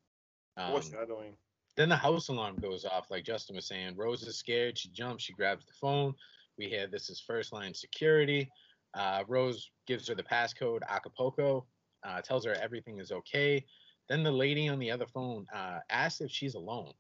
Um, 0.57 0.73
Foreshadowing. 0.73 1.35
then 1.77 1.91
the 1.91 1.97
house 1.97 2.29
alarm 2.29 2.57
goes 2.57 2.87
off, 2.87 3.11
like 3.11 3.25
Justin 3.25 3.57
was 3.57 3.67
saying. 3.67 3.97
Rose 3.97 4.23
is 4.23 4.39
scared. 4.39 4.79
She 4.79 4.89
jumps. 4.89 5.25
She 5.25 5.35
grabs 5.35 5.67
the 5.67 5.75
phone. 5.79 6.15
We 6.59 6.69
hear 6.69 6.89
this 6.89 7.09
is 7.09 7.21
first 7.21 7.53
line 7.53 7.73
security. 7.73 8.51
Uh, 8.95 9.23
Rose 9.29 9.71
gives 9.87 10.09
her 10.09 10.15
the 10.15 10.25
passcode 10.25 10.81
Acapulco, 10.89 11.65
uh, 12.05 12.21
tells 12.21 12.45
her 12.45 12.55
everything 12.55 12.99
is 12.99 13.13
okay. 13.13 13.65
Then 14.09 14.25
the 14.25 14.33
lady 14.33 14.69
on 14.69 14.79
the 14.79 14.91
other 14.91 15.07
phone 15.07 15.47
uh, 15.55 15.79
asks 15.89 16.21
if 16.21 16.31
she's 16.31 16.55
alone. 16.55 16.93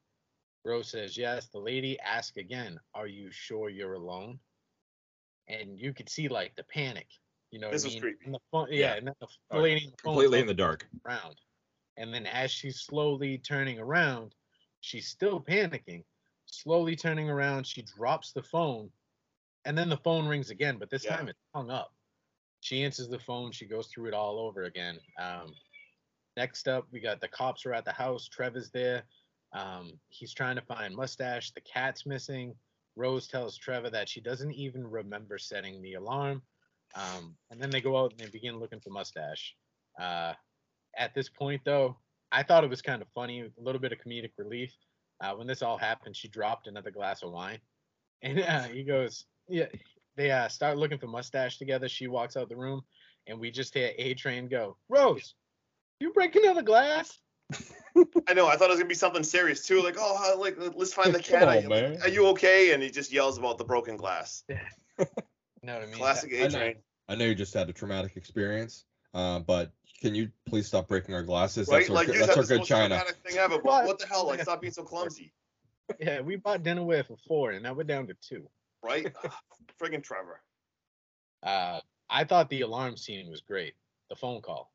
Rose 0.65 0.91
says 0.91 1.17
yes. 1.17 1.49
The 1.49 1.59
lady 1.59 1.99
asks 2.01 2.37
again, 2.37 2.79
Are 2.95 3.07
you 3.09 3.31
sure 3.33 3.69
you're 3.69 3.95
alone? 3.95 4.39
And 5.49 5.79
you 5.79 5.93
could 5.93 6.09
see 6.09 6.29
like 6.29 6.55
the 6.57 6.65
panic. 6.65 7.09
You 7.51 7.59
know, 7.59 7.69
what 7.69 7.73
This 7.73 7.87
I 7.87 7.89
mean? 7.89 8.01
creepy. 8.01 8.25
And 8.27 8.35
the 8.35 8.39
phone, 8.53 8.69
yeah, 8.71 8.79
Yeah. 8.79 8.95
and 8.95 9.07
then 9.09 9.15
the, 9.21 9.27
the 9.51 9.57
Oh, 9.57 9.61
lady 9.63 9.81
the 9.87 9.97
phone 10.05 10.13
completely 10.15 10.41
in 10.41 10.47
the 10.47 10.55
dark. 10.55 10.87
around. 11.07 11.37
And 11.97 12.15
then 12.15 12.27
as 12.27 12.51
she's 12.51 12.81
slowly 12.81 13.39
turning 13.39 13.79
around, 13.81 14.35
she's 14.81 15.09
still 15.09 15.41
panicking. 15.41 16.05
Slowly 16.47 16.95
turning 16.95 17.29
around, 17.29 17.67
she 17.67 17.83
drops 17.83 18.33
the 18.33 18.43
phone. 18.43 18.91
And 19.65 19.77
then 19.77 19.89
the 19.89 19.97
phone 19.99 20.27
rings 20.27 20.51
again, 20.51 20.79
but 20.79 20.91
this 20.91 21.05
Yeah. 21.05 21.17
time 21.17 21.29
it's 21.29 21.39
hung 21.55 21.71
up. 21.71 21.95
She 22.61 22.85
answers 22.85 23.09
the 23.09 23.19
phone. 23.19 23.53
She 23.53 23.67
goes 23.67 23.89
through 23.89 24.07
it 24.07 24.15
all 24.15 24.39
over 24.39 24.65
again. 24.65 24.99
Um, 25.19 25.55
next 26.37 26.69
up, 26.69 26.87
we 26.91 27.01
got 27.01 27.21
the 27.21 27.29
cops 27.29 27.67
are 27.67 27.75
at 27.75 27.85
the 27.85 27.93
house. 27.93 28.29
Trevor's 28.29 28.71
there. 28.71 29.05
Um, 29.53 30.01
he's 30.09 30.35
trying 30.35 30.57
to 30.57 30.63
find 30.63 30.95
Mustache. 30.95 31.53
The 31.53 31.61
cat's 31.61 32.05
missing. 32.07 32.59
Rose 32.97 33.29
tells 33.29 33.57
Trevor 33.57 33.91
that 33.91 34.09
she 34.09 34.21
doesn't 34.21 34.53
even 34.53 34.87
remember 34.87 35.39
setting 35.39 35.81
the 35.83 35.95
alarm. 35.95 36.43
Um, 36.95 37.37
and 37.51 37.61
then 37.61 37.71
they 37.71 37.81
go 37.81 37.97
out 37.97 38.13
and 38.13 38.21
they 38.21 38.31
begin 38.31 38.59
looking 38.59 38.81
for 38.81 38.91
Mustache. 38.91 39.55
Uh, 40.01 40.35
at 40.97 41.15
this 41.15 41.29
point, 41.29 41.63
though, 41.65 41.97
I 42.33 42.43
thought 42.43 42.65
it 42.65 42.71
was 42.71 42.83
kind 42.83 43.03
of 43.03 43.09
funny, 43.15 43.41
a 43.41 43.51
little 43.57 43.81
bit 43.81 43.93
of 43.93 43.99
comedic 43.99 44.33
relief. 44.37 44.75
Uh, 45.21 45.35
when 45.35 45.47
this 45.47 45.63
all 45.63 45.79
happened, 45.79 46.17
she 46.17 46.29
dropped 46.29 46.67
another 46.67 46.91
glass 46.91 47.23
of 47.23 47.33
wine, 47.33 47.61
and 48.23 48.41
uh, 48.41 48.63
he 48.65 48.85
goes, 48.85 49.27
"Yeah." 49.49 49.67
They 50.17 50.31
uh, 50.33 50.49
start 50.49 50.79
looking 50.79 50.99
for 50.99 51.07
mustache 51.07 51.59
together. 51.59 51.89
She 51.89 52.09
walks 52.09 52.37
out 52.37 52.49
the 52.49 52.57
room, 52.57 52.83
and 53.29 53.39
we 53.39 53.51
just 53.53 53.73
hear 53.75 53.93
A 53.99 54.15
Train 54.15 54.49
go, 54.49 54.77
"Rose, 54.89 55.35
you 56.01 56.13
break 56.13 56.35
another 56.37 56.63
glass?" 56.63 57.19
I 58.29 58.35
know. 58.35 58.47
I 58.47 58.57
thought 58.57 58.67
it 58.67 58.71
was 58.71 58.79
gonna 58.79 58.89
be 58.89 58.95
something 58.95 59.23
serious 59.25 59.67
too. 59.67 59.83
Like, 59.83 59.97
oh, 59.99 60.37
like 60.39 60.57
let's 60.77 60.93
find 60.93 61.15
the 61.15 61.21
cat. 61.21 61.45
on, 61.45 61.73
are, 61.73 61.77
you, 61.93 61.99
are 62.03 62.09
you 62.09 62.27
okay? 62.29 62.73
And 62.73 62.83
he 62.83 62.91
just 62.91 63.13
yells 63.13 63.39
about 63.39 63.59
the 63.59 63.65
broken 63.65 63.97
glass. 63.97 64.45
You 64.49 64.57
know 65.63 65.75
what 65.75 65.83
I 65.83 65.87
mean? 65.87 65.95
Classic 65.95 66.33
I 66.33 66.37
A 66.37 66.49
know. 66.49 66.59
train. 66.59 66.75
I 67.09 67.15
know 67.15 67.25
you 67.25 67.35
just 67.35 67.55
had 67.55 67.69
a 67.71 67.73
traumatic 67.73 68.17
experience, 68.17 68.85
uh, 69.15 69.39
but 69.39 69.73
can 70.03 70.15
you 70.15 70.31
please 70.47 70.67
stop 70.67 70.89
breaking 70.89 71.15
our 71.15 71.23
glasses? 71.23 71.69
Right? 71.69 71.79
That's 71.79 71.91
our, 71.91 71.95
Like 71.97 72.07
good- 72.09 72.17
you 72.17 72.27
that's 72.27 72.37
our 72.37 72.45
good 72.45 72.65
china. 72.65 73.03
thing 73.25 73.39
ever. 73.39 73.55
But 73.57 73.65
What? 73.65 73.87
what 73.87 73.99
the 73.99 74.07
hell? 74.07 74.27
Like, 74.27 74.43
stop 74.43 74.61
being 74.61 74.73
so 74.73 74.83
clumsy. 74.83 75.33
Yeah, 75.99 76.21
we 76.21 76.37
bought 76.37 76.63
dinnerware 76.63 77.07
for 77.07 77.17
four, 77.27 77.53
and 77.53 77.63
now 77.63 77.73
we're 77.73 77.85
down 77.85 78.09
to 78.09 78.15
two. 78.21 78.47
Right? 78.89 79.13
Friggin' 79.81 80.03
Trevor. 80.03 80.41
Uh, 81.43 81.81
I 82.11 82.25
thought 82.25 82.49
the 82.49 82.63
alarm 82.63 82.97
scene 82.97 83.31
was 83.31 83.41
great. 83.43 83.75
The 84.09 84.17
phone 84.17 84.41
call. 84.41 84.73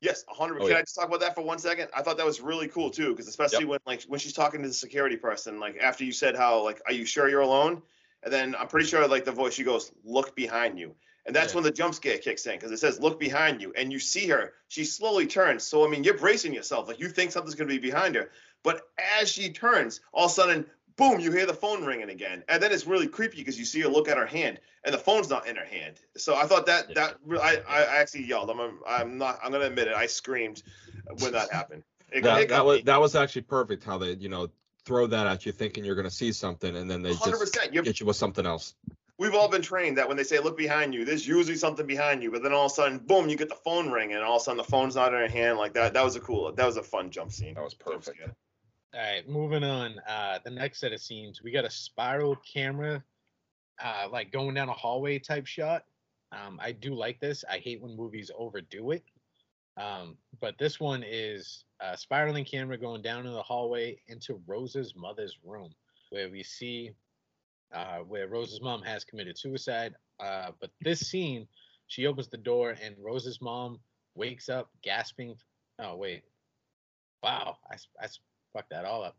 Yes, 0.00 0.24
100. 0.26 0.60
Oh, 0.60 0.66
Can. 0.66 0.76
I 0.76 0.80
just 0.80 0.96
talk 0.96 1.06
about 1.06 1.20
that 1.20 1.34
for 1.34 1.40
one 1.42 1.58
second? 1.58 1.88
I 1.96 2.02
thought 2.02 2.18
that 2.18 2.26
was 2.26 2.40
really 2.40 2.68
cool 2.68 2.90
too, 2.90 3.10
because 3.10 3.28
especially 3.28 3.64
when 3.64 3.78
like 3.86 4.02
when 4.02 4.20
she's 4.20 4.34
talking 4.34 4.60
to 4.60 4.68
the 4.68 4.74
security 4.74 5.16
person, 5.16 5.58
like 5.60 5.78
after 5.80 6.04
you 6.04 6.12
said 6.12 6.36
how 6.36 6.62
like, 6.62 6.82
are 6.86 6.92
you 6.92 7.06
sure 7.06 7.28
you're 7.30 7.40
alone? 7.40 7.80
And 8.22 8.32
then 8.32 8.54
I'm 8.58 8.68
pretty 8.68 8.86
sure 8.86 9.06
like 9.08 9.24
the 9.24 9.32
voice 9.32 9.54
she 9.54 9.64
goes, 9.64 9.92
look 10.04 10.34
behind 10.36 10.78
you, 10.78 10.94
and 11.24 11.34
that's 11.34 11.52
Yeah. 11.52 11.56
when 11.56 11.64
the 11.64 11.70
jump 11.70 11.94
scare 11.94 12.18
kicks 12.18 12.44
in 12.46 12.56
because 12.56 12.70
it 12.72 12.78
says 12.78 13.00
look 13.00 13.18
behind 13.18 13.62
you, 13.62 13.72
and 13.76 13.90
you 13.92 13.98
see 13.98 14.26
her. 14.28 14.52
She 14.68 14.84
slowly 14.84 15.26
turns. 15.26 15.62
So 15.64 15.86
I 15.86 15.88
mean, 15.88 16.04
you're 16.04 16.18
bracing 16.18 16.52
yourself, 16.52 16.88
like 16.88 16.98
you 17.00 17.08
think 17.08 17.30
something's 17.32 17.54
gonna 17.54 17.68
be 17.68 17.78
behind 17.78 18.14
her, 18.16 18.30
but 18.62 18.82
as 19.20 19.30
she 19.30 19.52
turns, 19.52 20.00
all 20.12 20.26
of 20.26 20.32
a 20.32 20.34
sudden, 20.34 20.66
boom, 20.96 21.20
you 21.20 21.32
hear 21.32 21.46
the 21.46 21.54
phone 21.54 21.84
ringing 21.84 22.10
again, 22.10 22.44
and 22.48 22.62
then 22.62 22.72
it's 22.72 22.86
really 22.86 23.08
creepy 23.08 23.38
because 23.38 23.58
you 23.58 23.64
see 23.64 23.80
her 23.80 23.88
look 23.88 24.08
at 24.08 24.16
her 24.16 24.26
hand, 24.26 24.60
and 24.84 24.94
the 24.94 24.98
phone's 24.98 25.28
not 25.28 25.46
in 25.46 25.56
her 25.56 25.64
hand. 25.64 26.00
So 26.16 26.34
I 26.34 26.46
thought 26.46 26.66
that 26.66 26.94
that 26.94 27.16
I 27.40 27.60
I 27.68 27.82
actually 28.00 28.24
yelled. 28.24 28.50
I'm 28.50 28.80
I'm 28.86 29.18
not 29.18 29.38
I'm 29.42 29.52
gonna 29.52 29.66
admit 29.66 29.88
it. 29.88 29.94
I 29.94 30.06
screamed 30.06 30.62
when 31.18 31.32
that 31.32 31.50
happened. 31.52 31.82
It, 32.12 32.22
That, 32.22 32.42
it 32.42 32.48
that 32.50 32.64
was 32.64 32.78
me. 32.78 32.82
that 32.84 33.00
was 33.00 33.14
actually 33.16 33.42
perfect. 33.42 33.84
How 33.84 33.98
they 33.98 34.12
you 34.12 34.28
know 34.28 34.48
throw 34.84 35.06
that 35.06 35.26
at 35.26 35.46
you 35.46 35.52
thinking 35.52 35.84
you're 35.84 35.94
gonna 35.96 36.10
see 36.10 36.30
something 36.32 36.76
and 36.76 36.90
then 36.90 37.02
they 37.02 37.14
Hundred 37.14 37.38
just 37.38 37.54
percent. 37.54 37.72
You're 37.74 37.82
get 37.82 38.00
you 38.00 38.06
with 38.06 38.16
something 38.16 38.44
else. 38.46 38.74
we've 39.18 39.34
all 39.34 39.48
been 39.48 39.62
trained 39.62 39.96
that 39.98 40.06
when 40.06 40.16
they 40.16 40.24
say 40.24 40.38
look 40.38 40.56
behind 40.56 40.92
you, 40.94 41.04
there's 41.04 41.26
usually 41.26 41.56
something 41.56 41.86
behind 41.86 42.22
you, 42.22 42.30
but 42.30 42.42
then 42.42 42.52
all 42.52 42.66
of 42.66 42.72
a 42.72 42.74
sudden, 42.74 42.98
boom, 42.98 43.28
you 43.28 43.36
get 43.36 43.48
the 43.48 43.54
phone 43.54 43.90
ring, 43.90 44.12
and 44.12 44.22
all 44.22 44.36
of 44.36 44.42
a 44.42 44.44
sudden 44.44 44.58
the 44.58 44.64
phone's 44.64 44.94
not 44.94 45.14
in 45.14 45.20
her 45.20 45.28
hand 45.28 45.56
like 45.56 45.72
that. 45.74 45.94
That 45.94 46.04
was 46.04 46.16
a 46.16 46.20
cool. 46.20 46.52
That 46.52 46.66
was 46.66 46.76
a 46.76 46.82
fun 46.82 47.10
jump 47.10 47.32
scene. 47.32 47.54
That 47.54 47.64
was 47.64 47.74
perfect. 47.74 48.16
scare. 48.16 48.34
All 48.94 49.00
right, 49.00 49.28
moving 49.28 49.64
on. 49.64 49.98
Uh, 50.08 50.38
the 50.44 50.50
next 50.50 50.78
set 50.78 50.92
of 50.92 51.00
scenes, 51.00 51.42
we 51.42 51.50
got 51.50 51.64
a 51.64 51.70
spiral 51.70 52.36
camera, 52.36 53.02
uh, 53.82 54.06
like 54.12 54.30
going 54.30 54.54
down 54.54 54.68
a 54.68 54.72
hallway 54.72 55.18
type 55.18 55.46
shot. 55.46 55.84
Um, 56.30 56.60
I 56.62 56.70
do 56.70 56.94
like 56.94 57.18
this. 57.18 57.44
I 57.50 57.58
hate 57.58 57.82
when 57.82 57.96
movies 57.96 58.30
overdo 58.38 58.92
it. 58.92 59.02
Um, 59.76 60.16
but 60.40 60.56
this 60.58 60.78
one 60.78 61.02
is 61.04 61.64
a 61.80 61.98
spiraling 61.98 62.44
camera 62.44 62.78
going 62.78 63.02
down 63.02 63.26
in 63.26 63.32
the 63.32 63.42
hallway 63.42 63.98
into 64.06 64.40
Rose's 64.46 64.94
mother's 64.94 65.38
room, 65.44 65.74
where 66.10 66.30
we 66.30 66.44
see 66.44 66.92
uh, 67.72 67.98
where 67.98 68.28
Rose's 68.28 68.60
mom 68.60 68.80
has 68.82 69.02
committed 69.02 69.36
suicide. 69.36 69.96
Uh, 70.20 70.52
but 70.60 70.70
this 70.82 71.00
scene, 71.00 71.48
she 71.88 72.06
opens 72.06 72.28
the 72.28 72.36
door 72.36 72.76
and 72.80 72.94
Rose's 73.02 73.40
mom 73.40 73.80
wakes 74.14 74.48
up 74.48 74.70
gasping. 74.82 75.34
Oh 75.80 75.96
wait, 75.96 76.22
wow, 77.24 77.56
I, 77.68 77.74
I 78.00 78.06
fucked 78.54 78.70
that 78.70 78.84
all 78.84 79.02
up. 79.04 79.16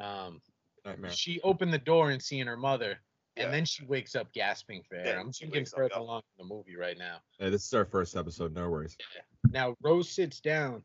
Um, 0.00 0.40
Nightmare. 0.84 1.10
she 1.10 1.40
opened 1.42 1.72
the 1.72 1.78
door 1.78 2.10
and 2.10 2.22
seeing 2.22 2.46
her 2.46 2.56
mother, 2.56 2.98
and 3.36 3.52
then 3.52 3.64
she 3.64 3.84
wakes 3.84 4.14
up 4.14 4.32
gasping 4.32 4.82
for 4.88 4.96
air. 4.96 5.04
Then 5.04 5.18
I'm 5.18 5.32
thinking 5.32 5.62
up, 5.62 5.68
further 5.68 5.94
yeah. 5.96 6.02
along 6.02 6.22
in 6.38 6.46
the 6.46 6.54
movie 6.54 6.76
right 6.76 6.96
now. 6.98 7.18
Hey, 7.38 7.50
this 7.50 7.66
is 7.66 7.74
our 7.74 7.84
first 7.84 8.16
episode. 8.16 8.54
No 8.54 8.68
worries. 8.70 8.96
Now 9.50 9.74
Rose 9.82 10.10
sits 10.10 10.40
down, 10.40 10.82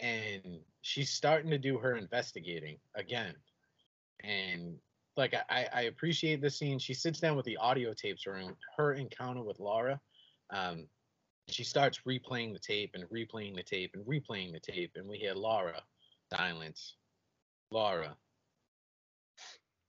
and 0.00 0.60
she's 0.82 1.10
starting 1.10 1.50
to 1.50 1.58
do 1.58 1.78
her 1.78 1.96
investigating 1.96 2.78
again, 2.94 3.34
and 4.22 4.76
like 5.16 5.34
I, 5.34 5.42
I- 5.48 5.68
I 5.72 5.80
appreciate 5.82 6.40
this 6.40 6.58
scene. 6.58 6.78
She 6.78 6.94
sits 6.94 7.20
down 7.20 7.36
with 7.36 7.46
the 7.46 7.56
audio 7.56 7.92
tapes 7.94 8.26
around 8.26 8.54
her 8.76 8.92
encounter 8.94 9.42
with 9.42 9.58
Laura. 9.58 10.00
Um, 10.50 10.86
she 11.48 11.64
starts 11.64 12.00
replaying 12.06 12.52
the 12.52 12.58
tape 12.58 12.90
and 12.94 13.04
replaying 13.04 13.54
the 13.54 13.62
tape 13.62 13.92
and 13.94 14.04
replaying 14.04 14.52
the 14.52 14.60
tape, 14.60 14.92
and 14.96 15.08
we 15.08 15.16
hear 15.18 15.32
Laura, 15.34 15.80
silence, 16.34 16.96
Laura. 17.76 18.16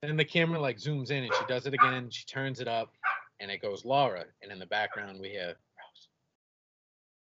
Then 0.02 0.18
the 0.18 0.26
camera 0.26 0.60
like 0.60 0.78
zooms 0.78 1.10
in 1.10 1.24
and 1.24 1.34
she 1.34 1.46
does 1.48 1.66
it 1.66 1.74
again. 1.74 2.10
She 2.12 2.26
turns 2.26 2.60
it 2.60 2.68
up, 2.68 2.92
and 3.40 3.50
it 3.50 3.62
goes 3.62 3.86
Laura, 3.86 4.26
and 4.42 4.52
in 4.52 4.60
the 4.60 4.66
background 4.66 5.20
we 5.22 5.30
hear 5.30 5.48
Rose, 5.80 6.10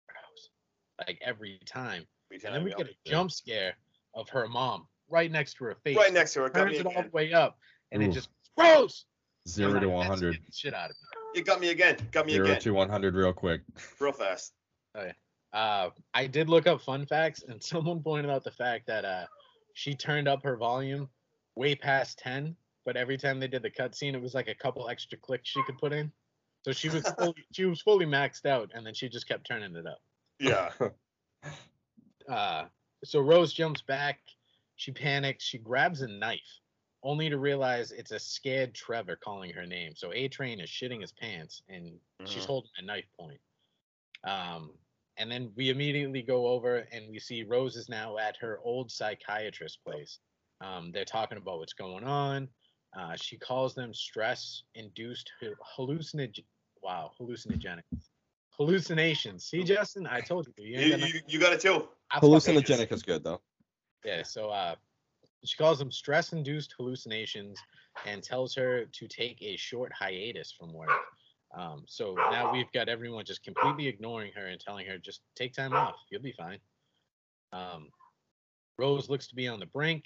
Rose, 0.09 0.49
like 1.07 1.17
every 1.25 1.57
time. 1.65 2.03
Every 2.33 2.45
And 2.45 2.55
then 2.55 2.63
we 2.65 2.71
get 2.73 2.87
a 2.87 3.09
jump 3.09 3.31
scare 3.31 3.73
of 4.13 4.27
her 4.29 4.47
mom 4.49 4.87
right 5.09 5.31
next 5.31 5.53
to 5.55 5.63
her 5.65 5.75
face. 5.85 5.95
right 5.97 6.13
next 6.13 6.33
to 6.33 6.41
her. 6.41 6.49
Got 6.49 6.59
turns 6.65 6.73
me 6.73 6.79
it 6.79 6.85
all 6.85 7.01
the 7.03 7.09
way 7.11 7.31
up, 7.33 7.57
and 7.93 8.03
it 8.03 8.09
just 8.11 8.27
Rose. 8.57 9.05
Zero 9.47 9.71
And 9.71 9.79
to 9.81 9.87
that- 9.87 9.91
one 9.91 10.03
that 10.05 10.09
hundred. 10.09 10.37
Shit 10.53 10.73
out 10.75 10.89
of 10.91 10.95
me. 11.01 11.39
You 11.39 11.43
got 11.43 11.59
me 11.61 11.69
again. 11.69 11.97
Got 12.11 12.25
me 12.27 12.33
Zero 12.33 12.45
again. 12.45 12.61
to 12.61 12.71
one 12.73 12.89
hundred 12.89 13.15
real 13.15 13.31
quick. 13.33 13.61
Real 14.01 14.11
fast. 14.11 14.53
Uh, 15.53 15.89
I 16.13 16.27
did 16.27 16.47
look 16.49 16.67
up 16.67 16.81
fun 16.81 17.05
facts, 17.07 17.43
and 17.47 17.63
someone 17.71 18.03
pointed 18.03 18.29
out 18.29 18.43
the 18.43 18.51
fact 18.51 18.85
that 18.87 19.03
uh, 19.05 19.25
she 19.73 19.95
turned 19.95 20.27
up 20.27 20.43
her 20.43 20.57
volume 20.57 21.09
way 21.55 21.75
past 21.75 22.19
ten, 22.19 22.55
but 22.85 22.95
every 22.97 23.17
time 23.17 23.39
they 23.39 23.47
did 23.47 23.61
the 23.61 23.69
cutscene, 23.69 24.13
it 24.13 24.21
was 24.21 24.33
like 24.33 24.47
a 24.47 24.55
couple 24.55 24.89
extra 24.89 25.17
clicks 25.17 25.49
she 25.49 25.63
could 25.63 25.77
put 25.77 25.93
in. 25.93 26.11
So 26.63 26.71
she 26.71 26.89
was 26.89 27.09
fully, 27.17 27.45
she 27.51 27.65
was 27.65 27.81
fully 27.81 28.05
maxed 28.05 28.45
out, 28.45 28.71
and 28.73 28.85
then 28.85 28.93
she 28.93 29.09
just 29.09 29.27
kept 29.27 29.47
turning 29.47 29.75
it 29.75 29.85
up. 29.87 30.01
Yeah. 30.39 30.71
Uh, 32.29 32.65
so 33.03 33.19
Rose 33.19 33.51
jumps 33.51 33.81
back. 33.81 34.19
She 34.75 34.91
panics. 34.91 35.43
She 35.43 35.57
grabs 35.57 36.01
a 36.01 36.07
knife, 36.07 36.39
only 37.03 37.29
to 37.29 37.37
realize 37.37 37.91
it's 37.91 38.11
a 38.11 38.19
scared 38.19 38.73
Trevor 38.73 39.15
calling 39.15 39.51
her 39.53 39.65
name. 39.65 39.95
So 39.95 40.13
A 40.13 40.27
Train 40.27 40.59
is 40.59 40.69
shitting 40.69 41.01
his 41.01 41.11
pants, 41.11 41.63
and 41.67 41.99
she's 42.25 42.43
Mhm. 42.43 42.47
holding 42.47 42.71
a 42.77 42.83
knife 42.83 43.11
point. 43.19 43.41
Um, 44.23 44.77
and 45.17 45.31
then 45.31 45.51
we 45.55 45.69
immediately 45.69 46.21
go 46.21 46.47
over 46.47 46.87
and 46.91 47.05
we 47.09 47.19
see 47.19 47.43
Rose 47.43 47.75
is 47.75 47.89
now 47.89 48.17
at 48.17 48.37
her 48.37 48.59
old 48.63 48.91
psychiatrist 48.91 49.79
place. 49.85 50.19
Um, 50.61 50.91
they're 50.93 51.05
talking 51.05 51.37
about 51.37 51.59
what's 51.59 51.73
going 51.73 52.03
on. 52.03 52.47
Uh, 52.97 53.15
she 53.15 53.37
calls 53.37 53.73
them 53.73 53.93
stress-induced 53.93 55.31
hallucinogen. 55.77 56.43
Wow, 56.83 57.11
hallucinogenic 57.19 57.83
hallucinations. 58.57 59.45
See, 59.45 59.63
Justin, 59.63 60.07
I 60.07 60.19
told 60.21 60.47
you. 60.47 60.53
You, 60.63 60.79
You, 60.79 60.89
got 60.91 60.99
nothing- 60.99 61.15
you, 61.15 61.21
you 61.27 61.39
got 61.39 61.53
it 61.53 61.59
too. 61.61 61.87
Hallucinogenic 62.13 62.91
is 62.91 63.01
good 63.03 63.23
though. 63.23 63.41
yeah, 64.05 64.23
so 64.23 64.49
uh, 64.49 64.75
she 65.45 65.57
calls 65.57 65.79
them 65.79 65.91
stress 65.91 66.33
induced 66.33 66.73
hallucinations 66.77 67.57
and 68.05 68.21
tells 68.21 68.53
her 68.55 68.85
to 68.85 69.07
take 69.07 69.41
a 69.41 69.55
short 69.57 69.91
hiatus 69.97 70.51
from 70.51 70.73
work. 70.73 70.89
Um, 71.53 71.83
so 71.85 72.15
now 72.15 72.51
we've 72.53 72.71
got 72.71 72.87
everyone 72.87 73.25
just 73.25 73.43
completely 73.43 73.87
ignoring 73.87 74.31
her 74.33 74.47
and 74.47 74.59
telling 74.59 74.85
her 74.87 74.97
just 74.97 75.21
take 75.35 75.53
time 75.53 75.73
off. 75.73 75.95
You'll 76.09 76.21
be 76.21 76.31
fine. 76.31 76.59
Um, 77.51 77.89
Rose 78.77 79.09
looks 79.09 79.27
to 79.27 79.35
be 79.35 79.47
on 79.47 79.59
the 79.59 79.65
brink 79.65 80.05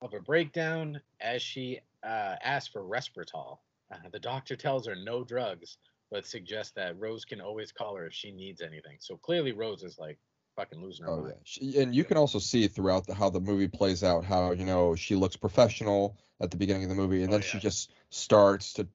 of 0.00 0.14
a 0.14 0.20
breakdown 0.20 1.00
as 1.20 1.42
she 1.42 1.80
uh, 2.02 2.36
asks 2.42 2.72
for 2.72 2.82
Risperdal. 2.82 3.58
Uh, 3.92 3.96
the 4.12 4.18
doctor 4.18 4.56
tells 4.56 4.86
her 4.86 4.94
no 4.96 5.24
drugs, 5.24 5.76
but 6.10 6.26
suggests 6.26 6.72
that 6.76 6.98
Rose 6.98 7.24
can 7.24 7.40
always 7.40 7.72
call 7.72 7.96
her 7.96 8.06
if 8.06 8.14
she 8.14 8.30
needs 8.30 8.62
anything. 8.62 8.96
So 9.00 9.16
clearly, 9.16 9.52
Rose 9.52 9.82
is 9.82 9.98
like 9.98 10.18
fucking 10.56 10.82
losing 10.82 11.04
her 11.04 11.12
Oh 11.12 11.16
mind. 11.22 11.28
yeah, 11.28 11.40
she, 11.44 11.80
and 11.80 11.94
you 11.94 12.04
can 12.04 12.16
also 12.16 12.38
see 12.38 12.66
throughout 12.66 13.06
the, 13.06 13.14
how 13.14 13.30
the 13.30 13.40
movie 13.40 13.68
plays 13.68 14.02
out 14.02 14.24
how 14.24 14.52
you 14.52 14.64
know 14.64 14.94
she 14.94 15.14
looks 15.14 15.36
professional 15.36 16.16
at 16.40 16.50
the 16.50 16.56
beginning 16.56 16.84
of 16.84 16.88
the 16.88 16.94
movie, 16.94 17.22
and 17.22 17.32
Oh, 17.32 17.38
then 17.38 17.42
she 17.42 17.58
just 17.58 17.92
starts 18.10 18.72
to. 18.74 18.88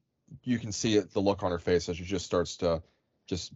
You 0.44 0.60
can 0.60 0.72
see 0.72 0.96
it, 0.98 1.12
the 1.14 1.20
look 1.22 1.44
on 1.44 1.52
her 1.52 1.60
face 1.60 1.88
as 1.90 1.98
she 1.98 2.04
just 2.04 2.26
starts 2.26 2.58
to 2.58 2.82
just 3.28 3.54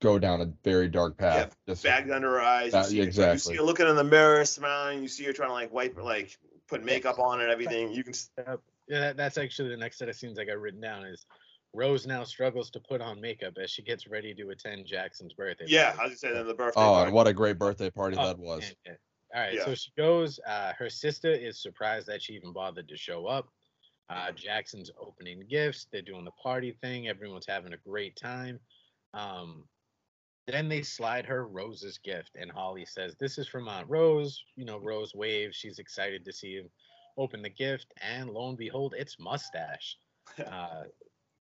go 0.00 0.18
down 0.18 0.40
a 0.40 0.46
very 0.64 0.88
dark 0.88 1.16
path. 1.16 1.56
just, 1.66 1.82
Bagged 1.84 2.10
under 2.10 2.30
her 2.30 2.40
eyes. 2.40 2.66
You, 2.66 2.70
That- 2.72 2.86
see, 2.86 2.98
her- 2.98 3.32
you 3.32 3.38
see 3.38 3.56
her 3.56 3.62
looking 3.62 3.86
in 3.88 3.96
the 3.96 4.04
mirror, 4.04 4.44
smiling. 4.44 5.02
You 5.02 5.08
see 5.08 5.24
her 5.24 5.32
trying 5.32 5.48
to 5.50 5.54
like 5.54 5.72
wipe, 5.72 5.96
like 5.96 6.36
put 6.68 6.84
makeup 6.84 7.18
on 7.18 7.40
and 7.40 7.50
everything. 7.50 7.92
You 7.92 8.02
can. 8.04 8.12
s- 8.12 8.30
Yeah, 8.88 9.12
that's 9.12 9.38
actually 9.38 9.68
the 9.70 9.76
next 9.76 9.98
set 9.98 10.08
of 10.08 10.16
scenes 10.16 10.38
I 10.38 10.44
got 10.44 10.58
written 10.58 10.80
down 10.80 11.04
is 11.06 11.24
Rose 11.72 12.06
now 12.06 12.24
struggles 12.24 12.68
to 12.72 12.80
put 12.80 13.00
on 13.00 13.20
makeup 13.20 13.54
as 13.62 13.70
she 13.70 13.82
gets 13.82 14.06
ready 14.06 14.34
to 14.34 14.50
attend 14.50 14.84
Jackson's 14.86 15.32
birthday. 15.32 15.64
Yeah, 15.68 15.92
party. 15.92 15.98
I 16.00 16.02
was 16.04 16.10
just 16.12 16.20
saying 16.22 16.46
the 16.46 16.52
birthday. 16.54 16.80
oh, 16.80 16.84
party. 16.84 17.06
and 17.06 17.14
what 17.14 17.26
a 17.28 17.32
great 17.32 17.58
birthday 17.58 17.88
party 17.90 18.16
Oh, 18.18 18.26
that 18.26 18.38
was. 18.38 18.64
and- 18.64 18.76
and- 18.86 18.96
All 19.34 19.40
right, 19.40 19.54
Yeah. 19.54 19.64
so 19.64 19.74
she 19.74 19.90
goes. 19.96 20.38
Uh, 20.46 20.74
her 20.74 20.90
sister 20.90 21.30
is 21.30 21.58
surprised 21.62 22.06
that 22.08 22.20
she 22.20 22.34
even 22.34 22.52
bothered 22.52 22.88
to 22.88 22.96
show 22.98 23.26
up. 23.26 23.48
Uh, 24.12 24.30
Jackson's 24.32 24.90
opening 25.00 25.42
gifts. 25.48 25.86
They're 25.90 26.02
doing 26.02 26.24
the 26.24 26.32
party 26.32 26.76
thing. 26.82 27.08
Everyone's 27.08 27.46
having 27.46 27.72
a 27.72 27.78
great 27.78 28.14
time. 28.16 28.60
Um, 29.14 29.64
then 30.46 30.68
they 30.68 30.82
slide 30.82 31.24
her 31.26 31.46
Rose's 31.46 31.98
gift, 31.98 32.32
and 32.38 32.50
Holly 32.50 32.84
says, 32.84 33.14
"This 33.18 33.38
is 33.38 33.46
from 33.48 33.68
Aunt 33.68 33.88
Rose." 33.88 34.42
You 34.56 34.64
know, 34.64 34.78
Rose 34.78 35.14
waves. 35.14 35.56
She's 35.56 35.78
excited 35.78 36.24
to 36.24 36.32
see 36.32 36.56
him 36.56 36.68
open 37.16 37.42
the 37.42 37.48
gift, 37.48 37.86
and 38.02 38.28
lo 38.30 38.48
and 38.48 38.58
behold, 38.58 38.94
it's 38.96 39.18
mustache. 39.18 39.96
Uh, 40.46 40.84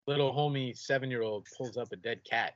little 0.06 0.32
homie 0.32 0.76
seven-year-old 0.76 1.46
pulls 1.56 1.76
up 1.76 1.88
a 1.92 1.96
dead 1.96 2.20
cat. 2.28 2.54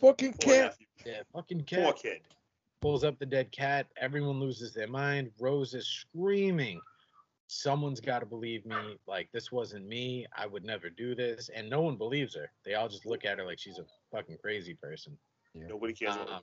Fucking 0.00 0.34
cat. 0.34 0.76
Yeah, 1.06 1.22
fucking 1.32 1.62
cat 1.62 1.84
Poor 1.84 1.92
kid. 1.94 2.20
pulls 2.82 3.02
up 3.04 3.18
the 3.18 3.24
dead 3.24 3.50
cat. 3.52 3.86
Everyone 3.98 4.40
loses 4.40 4.74
their 4.74 4.88
mind. 4.88 5.30
Rose 5.38 5.72
is 5.74 5.86
screaming. 5.86 6.80
Someone's 7.54 8.00
got 8.00 8.20
to 8.20 8.26
believe 8.26 8.64
me. 8.64 8.76
Like, 9.08 9.28
this 9.32 9.50
wasn't 9.50 9.84
me. 9.88 10.24
I 10.36 10.46
would 10.46 10.64
never 10.64 10.88
do 10.88 11.16
this. 11.16 11.48
And 11.52 11.68
no 11.68 11.80
one 11.80 11.96
believes 11.96 12.32
her. 12.36 12.48
They 12.64 12.74
all 12.74 12.88
just 12.88 13.06
look 13.06 13.24
at 13.24 13.38
her 13.38 13.44
like 13.44 13.58
she's 13.58 13.78
a 13.80 13.84
fucking 14.12 14.38
crazy 14.40 14.74
person. 14.74 15.18
Nobody 15.54 15.92
cares. 15.92 16.16
what- 16.16 16.28
Um, 16.28 16.42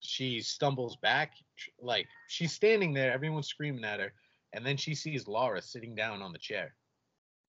She 0.00 0.40
stumbles 0.40 0.96
back. 0.96 1.34
Like, 1.78 2.06
she's 2.28 2.52
standing 2.52 2.94
there. 2.94 3.12
Everyone's 3.12 3.48
screaming 3.48 3.84
at 3.84 4.00
her. 4.00 4.14
And 4.54 4.64
then 4.64 4.78
she 4.78 4.94
sees 4.94 5.28
Laura 5.28 5.60
sitting 5.60 5.94
down 5.94 6.22
on 6.22 6.32
the 6.32 6.38
chair, 6.38 6.74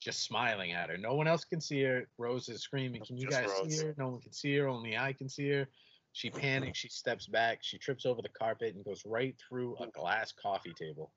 just 0.02 0.24
smiling 0.24 0.74
at 0.74 0.90
her. 0.90 0.98
No 0.98 1.14
one 1.16 1.28
else 1.28 1.46
can 1.46 1.62
see 1.62 1.82
her. 1.84 2.06
Rose 2.18 2.50
is 2.50 2.62
screaming, 2.64 3.06
Can 3.06 3.16
you 3.18 3.30
Just 3.30 3.40
guys 3.40 3.50
Rose. 3.50 3.80
see 3.80 3.86
her? 3.86 3.96
No 3.98 4.10
one 4.10 4.20
can 4.20 4.34
see 4.34 4.58
her. 4.58 4.68
Only 4.68 4.98
I 4.98 5.14
can 5.14 5.30
see 5.30 5.48
her. 5.52 5.70
She 6.12 6.30
panics. 6.32 6.80
She 6.80 6.90
steps 6.90 7.28
back. 7.28 7.60
She 7.62 7.78
trips 7.78 8.06
over 8.06 8.22
the 8.22 8.28
carpet 8.30 8.76
and 8.76 8.84
goes 8.84 9.06
right 9.06 9.38
through 9.48 9.78
a 9.78 9.88
glass 9.88 10.34
coffee 10.34 10.74
table. 10.74 11.14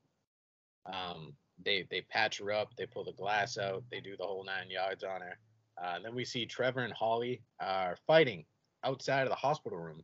Um, 0.86 1.34
they 1.64 1.86
they 1.90 2.02
patch 2.02 2.38
her 2.38 2.52
up. 2.52 2.74
They 2.76 2.86
pull 2.86 3.04
the 3.04 3.12
glass 3.12 3.58
out. 3.58 3.84
They 3.90 4.00
do 4.00 4.16
the 4.16 4.24
whole 4.24 4.44
nine 4.44 4.70
yards 4.70 5.04
on 5.04 5.20
her. 5.20 5.38
Uh, 5.82 5.98
then 6.02 6.14
we 6.14 6.24
see 6.24 6.46
Trevor 6.46 6.80
and 6.80 6.92
Holly 6.92 7.42
are 7.60 7.96
fighting 8.06 8.44
outside 8.84 9.22
of 9.22 9.30
the 9.30 9.34
hospital 9.34 9.78
room 9.78 10.02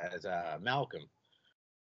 as 0.00 0.24
uh, 0.24 0.58
Malcolm, 0.60 1.02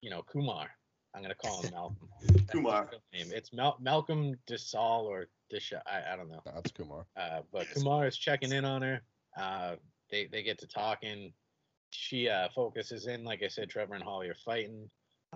you 0.01 0.09
know 0.09 0.21
Kumar. 0.23 0.69
I'm 1.15 1.21
gonna 1.21 1.35
call 1.35 1.61
him 1.61 1.71
Malcolm. 1.73 2.09
Kumar. 2.51 2.89
name. 3.13 3.31
It's 3.33 3.53
Mal- 3.53 3.77
Malcolm 3.79 4.35
DeSalle 4.49 5.03
or 5.03 5.27
this 5.49 5.63
show. 5.63 5.79
I, 5.87 6.13
I 6.13 6.15
don't 6.15 6.29
know. 6.29 6.41
That's 6.45 6.71
Kumar. 6.71 7.05
Uh, 7.15 7.41
but 7.51 7.67
Kumar 7.73 8.07
is 8.07 8.17
checking 8.17 8.51
in 8.51 8.65
on 8.65 8.81
her. 8.81 9.01
Uh, 9.37 9.75
they 10.11 10.27
they 10.31 10.43
get 10.43 10.57
to 10.59 10.67
talking. 10.67 11.33
She 11.91 12.27
uh, 12.27 12.49
focuses 12.53 13.07
in, 13.07 13.23
like 13.23 13.43
I 13.43 13.47
said, 13.47 13.69
Trevor 13.69 13.95
and 13.95 14.03
Holly 14.03 14.27
are 14.29 14.35
fighting. 14.35 14.89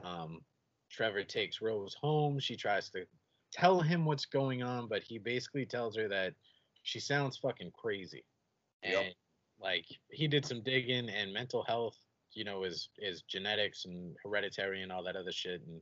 Um, 0.04 0.42
Trevor 0.90 1.24
takes 1.24 1.62
Rose 1.62 1.96
home. 2.00 2.40
She 2.40 2.56
tries 2.56 2.90
to 2.92 3.06
tell 3.52 3.82
him 3.82 4.06
what's 4.06 4.26
going 4.26 4.64
on, 4.64 4.88
but 4.88 5.04
he 5.04 5.18
basically 5.18 5.66
tells 5.66 5.96
her 5.96 6.08
that 6.08 6.34
she 6.84 7.00
sounds 7.00 7.38
fucking 7.38 7.72
crazy. 7.72 8.24
And 8.84 8.94
Yep. 8.94 9.14
like 9.60 9.86
he 10.10 10.28
did 10.28 10.46
some 10.46 10.62
digging 10.64 11.10
and 11.10 11.34
mental 11.34 11.64
health, 11.64 11.98
you 12.34 12.44
know, 12.44 12.64
is 12.64 12.90
is 12.98 13.22
genetics 13.24 13.86
and 13.86 14.16
hereditary 14.24 14.82
and 14.84 14.92
all 14.92 15.04
that 15.04 15.16
other 15.16 15.32
shit. 15.32 15.62
And 15.68 15.82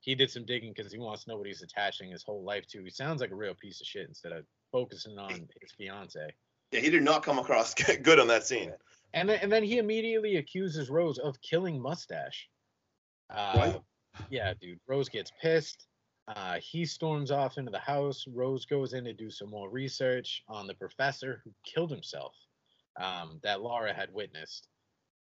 he 0.00 0.14
did 0.14 0.30
some 0.30 0.44
digging 0.46 0.72
because 0.74 0.92
he 0.92 0.98
wants 0.98 1.24
to 1.24 1.30
know 1.30 1.36
what 1.36 1.46
he's 1.48 1.62
attaching 1.62 2.10
his 2.10 2.22
whole 2.22 2.44
life 2.44 2.66
to. 2.68 2.82
He 2.84 2.90
sounds 2.90 3.20
like 3.20 3.32
a 3.32 3.36
real 3.36 3.54
piece 3.54 3.80
of 3.80 3.86
shit 3.86 4.06
instead 4.08 4.32
of 4.32 4.46
focusing 4.70 5.18
on 5.18 5.30
his 5.60 5.72
fiance. 5.72 6.32
Yeah, 6.70 6.80
he 6.80 6.90
did 6.90 7.02
not 7.02 7.22
come 7.24 7.38
across 7.38 7.74
good 8.02 8.20
on 8.20 8.28
that 8.28 8.46
scene. 8.46 8.72
And 9.14 9.28
then, 9.28 9.38
and 9.42 9.50
then 9.50 9.64
he 9.64 9.78
immediately 9.78 10.36
accuses 10.36 10.88
Rose 10.90 11.18
of 11.18 11.40
killing 11.40 11.80
Mustache. 11.80 12.48
Uh, 13.30 13.54
What? 13.56 13.82
Yeah, 14.30 14.52
dude. 14.60 14.78
Rose 14.86 15.08
gets 15.08 15.32
pissed. 15.40 15.87
Uh, 16.28 16.58
he 16.60 16.84
storms 16.84 17.30
off 17.30 17.56
into 17.56 17.70
the 17.70 17.78
house. 17.78 18.26
Rose 18.28 18.66
goes 18.66 18.92
in 18.92 19.04
to 19.04 19.14
do 19.14 19.30
some 19.30 19.48
more 19.48 19.70
research 19.70 20.44
on 20.46 20.66
the 20.66 20.74
professor 20.74 21.40
who 21.42 21.50
killed 21.64 21.90
himself 21.90 22.34
um, 23.00 23.40
that 23.42 23.62
Laura 23.62 23.94
had 23.94 24.12
witnessed. 24.12 24.68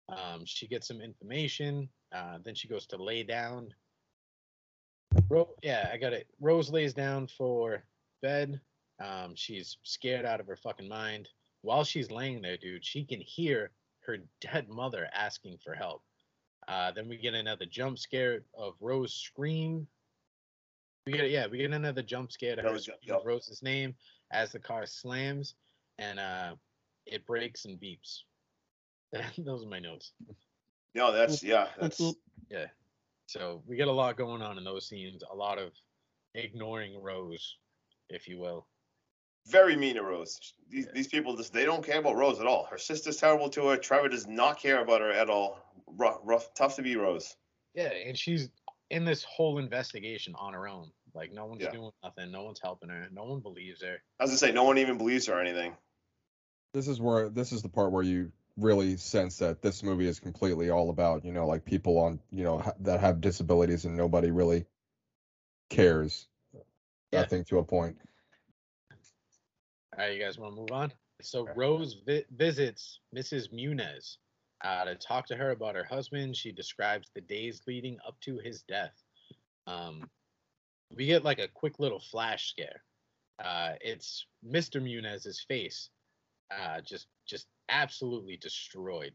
Um, 0.09 0.43
she 0.43 0.67
gets 0.67 0.87
some 0.87 0.99
information. 0.99 1.87
Uh, 2.11 2.39
then 2.43 2.53
she 2.53 2.67
goes 2.67 2.85
to 2.87 3.01
lay 3.01 3.23
down. 3.23 3.73
Ro- 5.29 5.55
yeah, 5.63 5.89
I 5.93 5.97
got 5.97 6.13
it. 6.13 6.27
Rose 6.41 6.69
lays 6.69 6.93
down 6.93 7.27
for 7.27 7.83
bed. 8.21 8.59
Um, 8.99 9.33
she's 9.35 9.77
scared 9.83 10.25
out 10.25 10.41
of 10.41 10.47
her 10.47 10.57
fucking 10.57 10.89
mind. 10.89 11.29
While 11.61 11.85
she's 11.85 12.11
laying 12.11 12.41
there, 12.41 12.57
dude, 12.57 12.83
she 12.83 13.05
can 13.05 13.21
hear 13.21 13.71
her 14.01 14.17
dead 14.41 14.67
mother 14.67 15.07
asking 15.13 15.59
for 15.63 15.73
help. 15.73 16.03
Uh, 16.67 16.91
then 16.91 17.07
we 17.07 17.17
get 17.17 17.33
another 17.33 17.65
jump 17.65 17.97
scare 17.97 18.41
of 18.53 18.73
Rose 18.81 19.13
scream. 19.13 19.87
We 21.05 21.13
get 21.13 21.29
yeah, 21.29 21.47
we 21.47 21.57
get 21.57 21.71
another 21.71 22.03
jump 22.03 22.31
scare 22.31 22.55
to 22.55 22.61
her 22.61 22.71
Rose, 22.71 22.89
yep. 23.01 23.21
Rose's 23.25 23.63
name 23.63 23.95
as 24.31 24.51
the 24.51 24.59
car 24.59 24.85
slams 24.85 25.55
and 25.97 26.19
uh, 26.19 26.55
it 27.05 27.25
breaks 27.25 27.65
and 27.65 27.79
beeps. 27.79 28.21
Those 29.37 29.63
are 29.63 29.69
my 29.69 29.79
notes. 29.79 30.13
No, 30.95 31.11
that's 31.11 31.43
yeah, 31.43 31.67
that's 31.79 32.01
Yeah. 32.49 32.65
So 33.27 33.61
we 33.67 33.75
get 33.75 33.87
a 33.87 33.91
lot 33.91 34.17
going 34.17 34.41
on 34.41 34.57
in 34.57 34.63
those 34.63 34.87
scenes. 34.87 35.21
A 35.31 35.35
lot 35.35 35.59
of 35.59 35.71
ignoring 36.33 36.99
Rose, 37.01 37.57
if 38.09 38.27
you 38.27 38.39
will. 38.39 38.65
very 39.47 39.75
mean 39.75 39.95
to 39.95 40.03
Rose. 40.03 40.53
These 40.69 40.87
these 40.93 41.07
people 41.07 41.35
just 41.35 41.53
they 41.53 41.65
don't 41.65 41.85
care 41.85 41.99
about 41.99 42.15
Rose 42.15 42.39
at 42.39 42.47
all. 42.47 42.65
Her 42.65 42.77
sister's 42.77 43.17
terrible 43.17 43.49
to 43.49 43.67
her. 43.67 43.77
Trevor 43.77 44.09
does 44.09 44.27
not 44.27 44.59
care 44.59 44.81
about 44.81 45.01
her 45.01 45.11
at 45.11 45.29
all. 45.29 45.59
Rough, 45.87 46.19
rough, 46.23 46.53
tough 46.55 46.75
to 46.75 46.81
be 46.81 46.95
Rose. 46.95 47.35
Yeah, 47.75 47.91
and 48.05 48.17
she's 48.17 48.49
in 48.89 49.05
this 49.05 49.23
whole 49.23 49.57
investigation 49.59 50.33
on 50.37 50.53
her 50.53 50.67
own. 50.67 50.91
Like 51.13 51.31
no 51.33 51.45
one's 51.45 51.61
Yeah. 51.63 51.71
doing 51.71 51.91
nothing. 52.03 52.31
No 52.31 52.43
one's 52.43 52.59
helping 52.61 52.89
her. 52.89 53.07
No 53.11 53.23
one 53.25 53.39
believes 53.39 53.81
her. 53.81 53.97
I 54.19 54.23
was 54.23 54.31
gonna 54.31 54.37
say 54.37 54.51
no 54.51 54.63
one 54.63 54.77
even 54.77 54.97
believes 54.97 55.25
her 55.27 55.33
or 55.33 55.41
anything. 55.41 55.75
This 56.73 56.87
is 56.87 56.99
where 57.01 57.29
this 57.29 57.51
is 57.51 57.61
the 57.61 57.69
part 57.69 57.91
where 57.91 58.03
you 58.03 58.31
really 58.57 58.97
sense 58.97 59.37
that 59.37 59.61
this 59.61 59.83
movie 59.83 60.07
is 60.07 60.19
completely 60.19 60.69
all 60.69 60.89
about 60.89 61.23
you 61.23 61.31
know 61.31 61.47
like 61.47 61.63
people 61.65 61.97
on 61.97 62.19
you 62.31 62.43
know 62.43 62.59
ha- 62.59 62.73
that 62.81 62.99
have 62.99 63.21
disabilities 63.21 63.85
and 63.85 63.95
nobody 63.97 64.31
really 64.31 64.65
cares. 65.69 66.27
Yeah. 67.11 67.21
I 67.21 67.25
think 67.25 67.47
to 67.47 67.57
a 67.59 67.63
point. 67.63 67.97
All 69.97 70.05
right, 70.05 70.13
you 70.15 70.23
guys 70.23 70.37
want 70.37 70.53
to 70.55 70.61
move 70.61 70.71
on? 70.71 70.93
So 71.21 71.47
Rose 71.55 71.95
vi- 72.05 72.25
visits 72.31 72.99
Mrs. 73.15 73.51
Muniz 73.51 74.17
uh, 74.63 74.85
to 74.85 74.95
talk 74.95 75.27
to 75.27 75.35
her 75.35 75.51
about 75.51 75.75
her 75.75 75.83
husband. 75.83 76.35
She 76.35 76.51
describes 76.51 77.09
the 77.13 77.21
days 77.21 77.61
leading 77.67 77.97
up 78.07 78.19
to 78.21 78.39
his 78.39 78.63
death. 78.63 78.93
Um, 79.67 80.09
we 80.95 81.05
get 81.05 81.23
like 81.23 81.39
a 81.39 81.47
quick 81.47 81.79
little 81.79 81.99
flash 81.99 82.49
scare. 82.49 82.81
Uh, 83.43 83.73
it's 83.81 84.25
Mr. 84.45 84.81
Munez's 84.81 85.45
face, 85.47 85.89
uh, 86.51 86.81
just 86.81 87.07
just 87.25 87.47
absolutely 87.69 88.37
destroyed. 88.37 89.13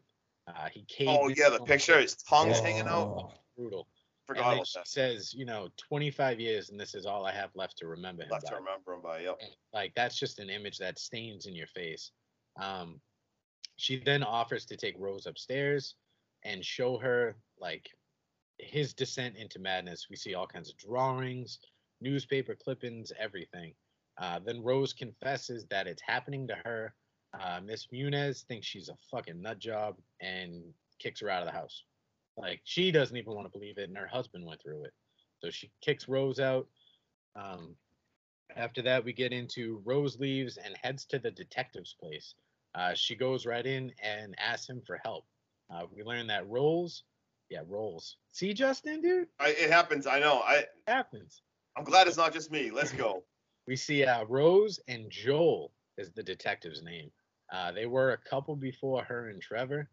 Uh, 0.49 0.69
he 0.73 0.85
caved. 0.89 1.11
Oh 1.11 1.29
yeah, 1.29 1.51
the 1.51 1.61
picture. 1.61 2.01
His 2.01 2.17
tongue's 2.17 2.61
hanging 2.61 2.87
out. 2.87 3.15
Oh. 3.19 3.33
Brutal. 3.57 3.87
Forgot 4.27 4.49
and 4.49 4.59
then 4.59 4.65
she 4.65 4.79
that. 4.79 4.89
says, 4.89 5.35
you 5.35 5.45
know, 5.45 5.69
25 5.77 6.41
years, 6.41 6.71
and 6.71 6.81
this 6.81 6.95
is 6.95 7.05
all 7.05 7.27
I 7.27 7.33
have 7.33 7.51
left 7.55 7.77
to 7.79 7.87
remember 7.87 8.23
him. 8.23 8.31
Left 8.31 8.47
to 8.47 8.55
remember 8.55 8.95
him 8.95 9.03
by. 9.03 9.21
Yep. 9.21 9.39
like 9.75 9.93
that's 9.95 10.19
just 10.19 10.39
an 10.39 10.49
image 10.49 10.79
that 10.79 10.99
stains 10.99 11.45
in 11.45 11.55
your 11.55 11.67
face 11.67 12.11
um 12.61 13.01
she 13.77 14.03
then 14.05 14.22
offers 14.22 14.64
to 14.66 14.77
take 14.77 14.95
rose 14.99 15.27
upstairs 15.27 15.95
and 16.45 16.64
show 16.64 16.99
her 16.99 17.37
like 17.61 17.89
his 18.59 18.95
descent 18.95 19.37
into 19.37 19.59
madness. 19.59 20.07
We 20.09 20.16
see 20.16 20.35
all 20.35 20.47
kinds 20.47 20.70
of 20.70 20.77
drawings 20.77 21.59
newspaper 22.01 22.55
clippings 22.55 23.12
everything. 23.18 23.72
Uh, 24.20 24.39
then 24.45 24.62
rose 24.62 24.93
confesses 24.93 25.64
that 25.70 25.87
it's 25.87 26.03
happening 26.07 26.47
to 26.47 26.55
her. 26.64 26.95
Uh, 27.39 27.61
miss 27.64 27.89
munez 27.93 28.45
thinks 28.45 28.66
she's 28.66 28.89
a 28.89 28.97
fucking 29.11 29.41
nut 29.41 29.59
job 29.59 29.97
and 30.20 30.62
kicks 31.01 31.20
her 31.20 31.31
out 31.31 31.43
of 31.43 31.47
the 31.47 31.59
house. 31.59 31.83
Like 32.37 32.61
she 32.64 32.93
doesn't 32.93 33.16
even 33.16 33.35
want 33.35 33.47
to 33.47 33.59
believe 33.59 33.79
it 33.79 33.89
and 33.89 33.99
her 33.99 34.07
husband 34.07 34.47
went 34.47 34.62
through 34.62 34.85
it. 34.85 34.93
So 35.41 35.51
she 35.51 35.70
kicks 35.81 36.09
rose 36.09 36.39
out. 36.39 36.68
Um, 37.35 37.75
after 38.57 38.83
that, 38.83 39.05
we 39.05 39.12
get 39.12 39.33
into 39.33 39.83
Rose 39.85 40.18
leaves 40.18 40.59
and 40.59 40.77
heads 40.83 41.05
to 41.07 41.18
the 41.18 41.31
detective's 41.31 41.97
place. 41.99 42.35
Uh, 42.75 42.95
she 42.95 43.14
goes 43.14 43.47
right 43.47 43.66
in 43.66 43.93
and 44.03 44.35
asks 44.39 44.68
him 44.68 44.83
for 44.87 45.01
help. 45.05 45.25
Uh, 45.72 45.85
we 45.95 46.03
learn 46.03 46.27
that 46.27 46.49
Rolls, 46.49 47.05
yeah, 47.51 47.61
Rolls. 47.66 48.16
See, 48.33 48.53
Justin, 48.53 49.01
dude, 49.01 49.29
I, 49.39 49.51
it 49.51 49.70
happens. 49.70 50.07
I 50.07 50.18
know. 50.18 50.41
I 50.45 50.64
happens. 50.87 51.43
I'm 51.77 51.85
glad 51.85 52.07
it's 52.07 52.16
not 52.16 52.33
just 52.33 52.51
me. 52.51 52.70
Let's 52.70 52.93
go. 52.93 53.22
We 53.66 53.77
see 53.77 54.05
uh, 54.05 54.27
Rose 54.27 54.79
and 54.89 55.11
Joel 55.11 55.72
is 55.97 56.11
the 56.11 56.22
detective's 56.22 56.83
name. 56.83 57.11
Uh, 57.51 57.72
they 57.72 57.87
were 57.87 58.12
a 58.12 58.29
couple 58.29 58.57
before 58.57 59.03
her 59.05 59.31
and 59.31 59.41
Trevor. 59.41 59.89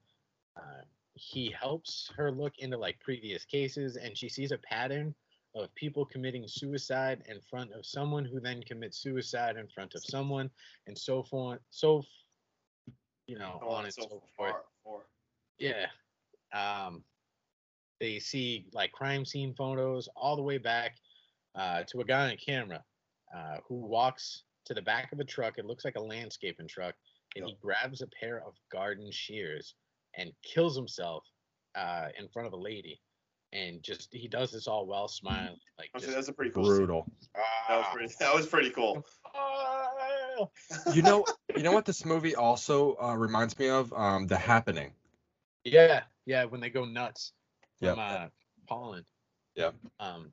Uh, 0.57 0.81
he 1.13 1.53
helps 1.57 2.11
her 2.17 2.31
look 2.31 2.57
into 2.59 2.77
like 2.77 2.99
previous 2.99 3.45
cases, 3.45 3.95
and 3.95 4.17
she 4.17 4.27
sees 4.27 4.51
a 4.51 4.57
pattern 4.57 5.13
of 5.55 5.73
people 5.75 6.05
committing 6.05 6.47
suicide 6.47 7.23
in 7.27 7.39
front 7.49 7.71
of 7.73 7.85
someone 7.85 8.25
who 8.25 8.39
then 8.39 8.63
commits 8.63 8.97
suicide 8.97 9.57
in 9.57 9.67
front 9.67 9.95
of 9.95 10.03
someone, 10.03 10.49
and 10.87 10.97
so 10.97 11.23
forth. 11.23 11.59
So, 11.69 12.03
you 13.31 13.39
know, 13.39 13.57
So 13.61 13.69
on 13.69 13.85
and 13.85 13.93
so, 13.93 14.07
forth. 14.07 14.21
far, 14.37 14.61
far. 14.83 14.99
Yeah. 15.57 15.85
Um, 16.53 17.03
they 18.01 18.19
see 18.19 18.65
like 18.73 18.91
crime 18.91 19.23
scene 19.25 19.53
photos 19.53 20.09
all 20.15 20.35
the 20.35 20.41
way 20.41 20.57
back 20.57 20.97
uh, 21.55 21.83
to 21.87 22.01
a 22.01 22.05
guy 22.05 22.29
on 22.31 22.37
camera 22.45 22.83
uh, 23.35 23.57
who 23.67 23.75
walks 23.75 24.43
to 24.65 24.73
the 24.73 24.81
back 24.81 25.13
of 25.13 25.19
a 25.19 25.23
truck. 25.23 25.57
It 25.57 25.65
looks 25.65 25.85
like 25.85 25.95
a 25.95 26.01
landscaping 26.01 26.67
truck, 26.67 26.95
and 27.35 27.45
he 27.45 27.57
grabs 27.61 28.01
a 28.01 28.07
pair 28.19 28.43
of 28.45 28.53
garden 28.71 29.09
shears 29.11 29.75
and 30.17 30.31
kills 30.43 30.75
himself 30.75 31.23
uh, 31.75 32.07
in 32.19 32.27
front 32.27 32.47
of 32.47 32.53
a 32.53 32.57
lady. 32.57 32.99
And 33.53 33.81
just 33.83 34.09
he 34.13 34.27
does 34.27 34.51
this 34.51 34.67
all 34.67 34.85
while 34.87 35.07
smiling, 35.09 35.57
like 35.77 35.89
Honestly, 35.93 36.07
just, 36.07 36.15
That's 36.15 36.27
a 36.29 36.33
pretty 36.33 36.51
cool. 36.51 36.63
scene. 36.65 36.77
Brutal. 36.77 37.05
That 37.69 37.77
was 37.77 37.85
pretty. 37.93 38.13
That 38.19 38.33
was 38.33 38.47
pretty 38.47 38.69
cool. 38.71 39.05
You 40.93 41.01
know, 41.01 41.25
you 41.55 41.63
know 41.63 41.71
what 41.71 41.85
this 41.85 42.05
movie 42.05 42.35
also 42.35 42.95
uh, 43.01 43.15
reminds 43.15 43.57
me 43.59 43.69
of? 43.69 43.91
Um, 43.93 44.27
The 44.27 44.37
Happening. 44.37 44.91
Yeah, 45.63 46.01
yeah, 46.25 46.45
when 46.45 46.61
they 46.61 46.69
go 46.69 46.85
nuts 46.85 47.33
Yep. 47.81 47.95
from 47.95 47.99
uh, 47.99 48.27
pollen. 48.67 49.05
Yeah. 49.55 49.71
Um, 49.99 50.31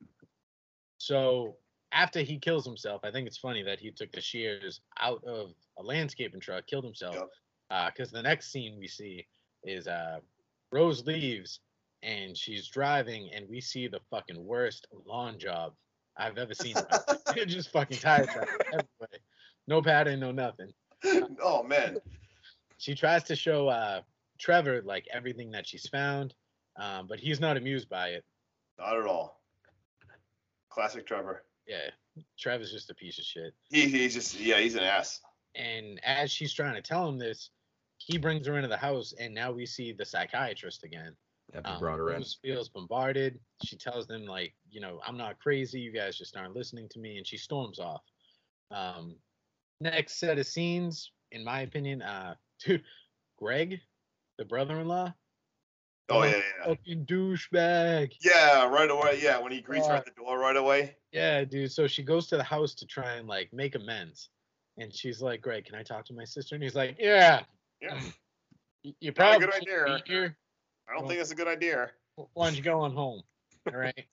so 0.98 1.56
after 1.92 2.20
he 2.20 2.38
kills 2.38 2.64
himself, 2.66 3.00
I 3.04 3.10
think 3.10 3.26
it's 3.26 3.38
funny 3.38 3.62
that 3.62 3.80
he 3.80 3.90
took 3.90 4.12
the 4.12 4.20
shears 4.20 4.80
out 5.00 5.22
of 5.24 5.52
a 5.78 5.82
landscaping 5.82 6.40
truck, 6.40 6.66
killed 6.66 6.84
himself. 6.84 7.14
Yep. 7.70 7.92
Because 7.94 8.10
the 8.10 8.22
next 8.22 8.52
scene 8.52 8.76
we 8.78 8.86
see 8.88 9.26
is 9.64 9.86
uh, 9.86 10.18
Rose 10.72 11.04
leaves 11.06 11.60
and 12.02 12.36
she's 12.36 12.68
driving, 12.68 13.30
and 13.34 13.48
we 13.48 13.60
see 13.60 13.88
the 13.88 14.00
fucking 14.10 14.44
worst 14.44 14.86
lawn 15.06 15.38
job 15.38 15.72
I've 16.16 16.38
ever 16.38 16.54
seen. 16.54 16.76
in 16.76 16.84
my 16.90 16.98
life. 17.08 17.18
It's 17.36 17.52
just 17.54 17.70
fucking 17.70 17.98
tire 17.98 18.24
tracks 18.24 18.52
everywhere. 18.66 19.20
No 19.68 19.82
pattern, 19.82 20.18
no 20.18 20.32
nothing. 20.32 20.72
oh 21.42 21.62
man. 21.62 21.98
She 22.78 22.94
tries 22.94 23.22
to 23.24 23.36
show 23.36 23.68
uh, 23.68 24.00
Trevor 24.38 24.80
like 24.82 25.06
everything 25.12 25.50
that 25.50 25.66
she's 25.66 25.86
found, 25.88 26.34
um, 26.80 27.06
but 27.06 27.20
he's 27.20 27.38
not 27.38 27.56
amused 27.58 27.88
by 27.88 28.08
it. 28.08 28.24
Not 28.78 28.96
at 28.96 29.04
all. 29.06 29.42
Classic 30.70 31.06
Trevor. 31.06 31.44
Yeah, 31.66 31.90
Trevor's 32.38 32.72
just 32.72 32.88
a 32.90 32.94
piece 32.94 33.18
of 33.18 33.24
shit. 33.24 33.52
He 33.70 33.88
he's 33.88 34.14
just 34.14 34.40
yeah 34.40 34.58
he's 34.58 34.74
an 34.74 34.84
ass. 34.84 35.20
And 35.54 36.00
as 36.02 36.30
she's 36.30 36.52
trying 36.54 36.74
to 36.74 36.82
tell 36.82 37.06
him 37.08 37.18
this, 37.18 37.50
he 37.98 38.16
brings 38.16 38.46
her 38.46 38.56
into 38.56 38.68
the 38.68 38.76
house, 38.76 39.12
and 39.20 39.34
now 39.34 39.52
we 39.52 39.66
see 39.66 39.92
the 39.92 40.04
psychiatrist 40.04 40.82
again. 40.84 41.14
Yep, 41.52 41.66
he 41.66 41.72
Um, 41.72 41.78
brought 41.80 41.98
her 41.98 42.12
in. 42.12 42.24
Feels 42.42 42.68
bombarded. 42.70 43.38
She 43.64 43.76
tells 43.76 44.06
them 44.06 44.24
like, 44.24 44.54
you 44.70 44.80
know, 44.80 45.00
I'm 45.06 45.16
not 45.18 45.38
crazy. 45.40 45.80
You 45.80 45.92
guys 45.92 46.16
just 46.16 46.36
aren't 46.38 46.54
listening 46.54 46.88
to 46.90 46.98
me, 47.00 47.18
and 47.18 47.26
she 47.26 47.36
storms 47.36 47.78
off. 47.78 48.02
Um, 48.70 49.16
next 49.80 50.18
set 50.18 50.38
of 50.38 50.46
scenes, 50.46 51.10
in 51.32 51.44
my 51.44 51.60
opinion, 51.60 52.02
uh, 52.02 52.34
dude, 52.64 52.82
Greg, 53.38 53.80
the 54.38 54.44
brother-in-law, 54.44 55.12
Oh 56.10 56.20
Oh, 56.20 56.22
yeah, 56.24 56.36
yeah. 56.36 56.64
fucking 56.66 57.04
douchebag. 57.04 58.14
Yeah, 58.22 58.66
right 58.68 58.90
away. 58.90 59.20
Yeah, 59.22 59.38
when 59.40 59.52
he 59.52 59.60
greets 59.60 59.86
her 59.86 59.92
Uh, 59.92 59.96
at 59.98 60.06
the 60.06 60.10
door 60.12 60.38
right 60.38 60.56
away. 60.56 60.96
Yeah, 61.12 61.44
dude. 61.44 61.70
So 61.70 61.86
she 61.86 62.02
goes 62.02 62.26
to 62.28 62.38
the 62.38 62.42
house 62.42 62.74
to 62.76 62.86
try 62.86 63.14
and 63.16 63.28
like 63.28 63.52
make 63.52 63.74
amends, 63.74 64.30
and 64.78 64.94
she's 64.94 65.20
like, 65.20 65.42
"Greg, 65.42 65.66
can 65.66 65.74
I 65.74 65.82
talk 65.82 66.06
to 66.06 66.14
my 66.14 66.24
sister?" 66.24 66.54
And 66.54 66.64
he's 66.64 66.74
like, 66.74 66.96
"Yeah, 66.98 67.42
Yeah. 67.82 68.00
y- 68.84 68.94
you 69.00 69.12
Not 69.18 69.36
a 69.36 69.38
good 69.40 69.54
idea. 69.54 70.00
be 70.06 70.10
here. 70.12 70.36
I 70.88 70.92
don't 70.94 71.02
Well- 71.02 71.08
think 71.08 71.18
that's 71.20 71.30
a 71.32 71.34
good 71.34 71.46
idea. 71.48 71.90
Why 72.32 72.46
don't 72.46 72.56
you 72.56 72.62
go 72.62 72.80
on 72.80 72.94
home?" 72.94 73.22
All 73.70 73.78
right. 73.78 73.94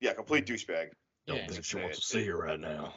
Yeah, 0.00 0.12
complete 0.14 0.46
douchebag. 0.46 0.90
Don't 1.26 1.38
yeah. 1.38 1.46
think 1.48 1.64
she 1.64 1.76
wants 1.76 1.98
to 1.98 2.06
see 2.06 2.24
you 2.24 2.36
right 2.36 2.58
now. 2.60 2.94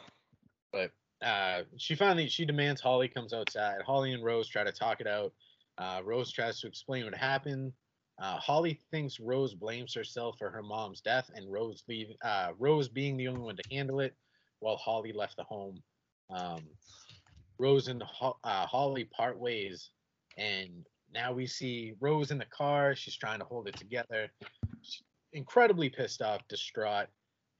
But 0.72 0.92
uh, 1.22 1.62
she 1.76 1.94
finally 1.94 2.28
she 2.28 2.44
demands 2.44 2.80
Holly 2.80 3.08
comes 3.08 3.32
outside. 3.32 3.82
Holly 3.86 4.12
and 4.12 4.24
Rose 4.24 4.48
try 4.48 4.64
to 4.64 4.72
talk 4.72 5.00
it 5.00 5.06
out. 5.06 5.32
Uh, 5.78 6.00
Rose 6.04 6.30
tries 6.30 6.60
to 6.60 6.66
explain 6.66 7.04
what 7.04 7.14
happened. 7.14 7.72
Uh, 8.20 8.36
Holly 8.36 8.78
thinks 8.90 9.18
Rose 9.18 9.54
blames 9.54 9.94
herself 9.94 10.36
for 10.38 10.50
her 10.50 10.62
mom's 10.62 11.00
death, 11.00 11.30
and 11.34 11.50
Rose 11.50 11.82
leave 11.88 12.08
uh, 12.22 12.52
Rose 12.58 12.88
being 12.88 13.16
the 13.16 13.28
only 13.28 13.40
one 13.40 13.56
to 13.56 13.62
handle 13.70 14.00
it, 14.00 14.14
while 14.60 14.76
Holly 14.76 15.12
left 15.12 15.36
the 15.36 15.44
home. 15.44 15.82
Um, 16.30 16.62
Rose 17.58 17.88
and 17.88 18.02
Ho- 18.02 18.38
uh, 18.44 18.66
Holly 18.66 19.04
part 19.04 19.38
ways, 19.38 19.90
and 20.36 20.86
now 21.12 21.32
we 21.32 21.46
see 21.46 21.94
Rose 22.00 22.30
in 22.30 22.38
the 22.38 22.44
car. 22.46 22.94
She's 22.94 23.16
trying 23.16 23.38
to 23.38 23.44
hold 23.44 23.68
it 23.68 23.76
together. 23.76 24.28
She's 24.82 25.02
incredibly 25.32 25.88
pissed 25.88 26.22
off, 26.22 26.46
distraught, 26.48 27.08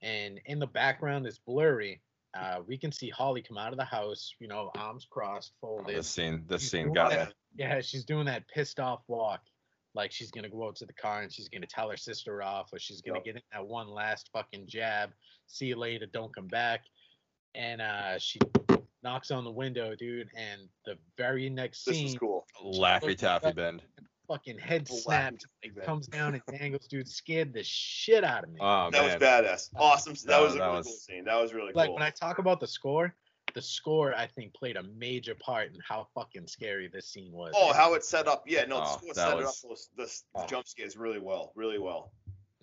and 0.01 0.39
in 0.45 0.59
the 0.59 0.67
background 0.67 1.25
is 1.25 1.39
blurry. 1.39 2.01
Uh, 2.33 2.59
we 2.67 2.77
can 2.77 2.91
see 2.91 3.09
Holly 3.09 3.41
come 3.41 3.57
out 3.57 3.71
of 3.73 3.77
the 3.77 3.85
house, 3.85 4.33
you 4.39 4.47
know, 4.47 4.71
arms 4.75 5.05
crossed, 5.09 5.53
folded. 5.61 5.95
This 5.95 6.07
scene, 6.07 6.43
this 6.47 6.61
She's 6.61 6.71
scene 6.71 6.91
got 6.93 7.11
that- 7.11 7.27
me. 7.29 7.33
Yeah, 7.55 7.79
she's 7.81 8.03
doing 8.05 8.25
that 8.25 8.47
pissed 8.47 8.79
off 8.79 9.03
walk. 9.07 9.41
Like 9.95 10.11
she's 10.11 10.31
gonna 10.31 10.49
go 10.49 10.65
out 10.67 10.75
to 10.77 10.87
the 10.87 10.93
car 10.93 11.21
and 11.21 11.31
she's 11.31 11.47
gonna 11.49 11.67
tell 11.67 11.87
her 11.91 11.97
sister 11.97 12.41
off, 12.41 12.73
or 12.73 12.79
she's 12.79 13.01
gonna 13.01 13.19
Yep. 13.19 13.25
get 13.25 13.35
in 13.35 13.41
that 13.51 13.67
one 13.67 13.87
last 13.87 14.29
fucking 14.33 14.65
jab. 14.65 15.13
See 15.45 15.67
you 15.67 15.75
later, 15.75 16.07
don't 16.07 16.33
come 16.33 16.47
back. 16.47 16.81
And 17.53 17.79
uh 17.79 18.17
she 18.17 18.39
knocks 19.03 19.29
on 19.29 19.43
the 19.43 19.51
window, 19.51 19.93
dude, 19.95 20.31
and 20.35 20.67
the 20.85 20.97
very 21.15 21.47
next 21.47 21.85
This 21.85 21.95
scene, 21.97 22.05
was 22.05 22.17
cool. 22.17 22.47
Laffy 22.63 23.15
Taffy 23.15 23.51
bend. 23.51 23.83
Fucking 24.33 24.57
head 24.57 24.85
Laffy 24.87 24.99
snaps, 25.01 25.45
like, 25.63 25.85
comes 25.85 26.07
down 26.07 26.33
and 26.33 26.43
dangles, 26.59 26.87
dude, 26.87 27.07
scared 27.07 27.53
the 27.53 27.63
shit 27.63 28.23
out 28.23 28.43
of 28.43 28.49
me. 28.51 28.59
Oh 28.61 28.89
That 28.91 29.03
was 29.03 29.13
badass. 29.15 29.69
Awesome. 29.75 30.13
That 30.25 30.27
No, 30.27 30.43
was 30.43 30.55
a 30.55 30.57
that 30.57 30.63
really 30.65 30.77
was- 30.77 30.87
cool 30.87 30.95
scene. 30.95 31.25
That 31.25 31.41
was 31.41 31.53
really 31.53 31.73
like 31.73 31.87
cool. 31.87 31.95
when 31.95 32.03
I 32.03 32.09
talk 32.09 32.39
about 32.39 32.59
the 32.59 32.67
score, 32.67 33.13
the 33.53 33.61
score 33.61 34.15
I 34.15 34.25
think 34.25 34.53
played 34.55 34.77
a 34.77 34.83
major 34.97 35.35
part 35.35 35.67
in 35.73 35.79
how 35.87 36.07
fucking 36.15 36.47
scary 36.47 36.89
this 36.91 37.07
scene 37.09 37.31
was. 37.31 37.53
Oh, 37.55 37.71
how 37.73 37.93
it 37.93 38.03
set 38.03 38.27
up. 38.27 38.43
Yeah, 38.47 38.65
no, 38.65 38.77
the 38.77 38.85
Oh, 38.85 38.97
score 38.97 39.13
set 39.13 39.35
was- 39.37 39.43
it 39.43 39.47
up 39.47 39.55
those, 39.69 39.89
the, 39.95 40.05
the 40.39 40.43
Oh. 40.43 40.47
jump 40.47 40.67
scares 40.67 40.97
really 40.97 41.19
well. 41.19 41.51
Really 41.55 41.77
well. 41.79 42.11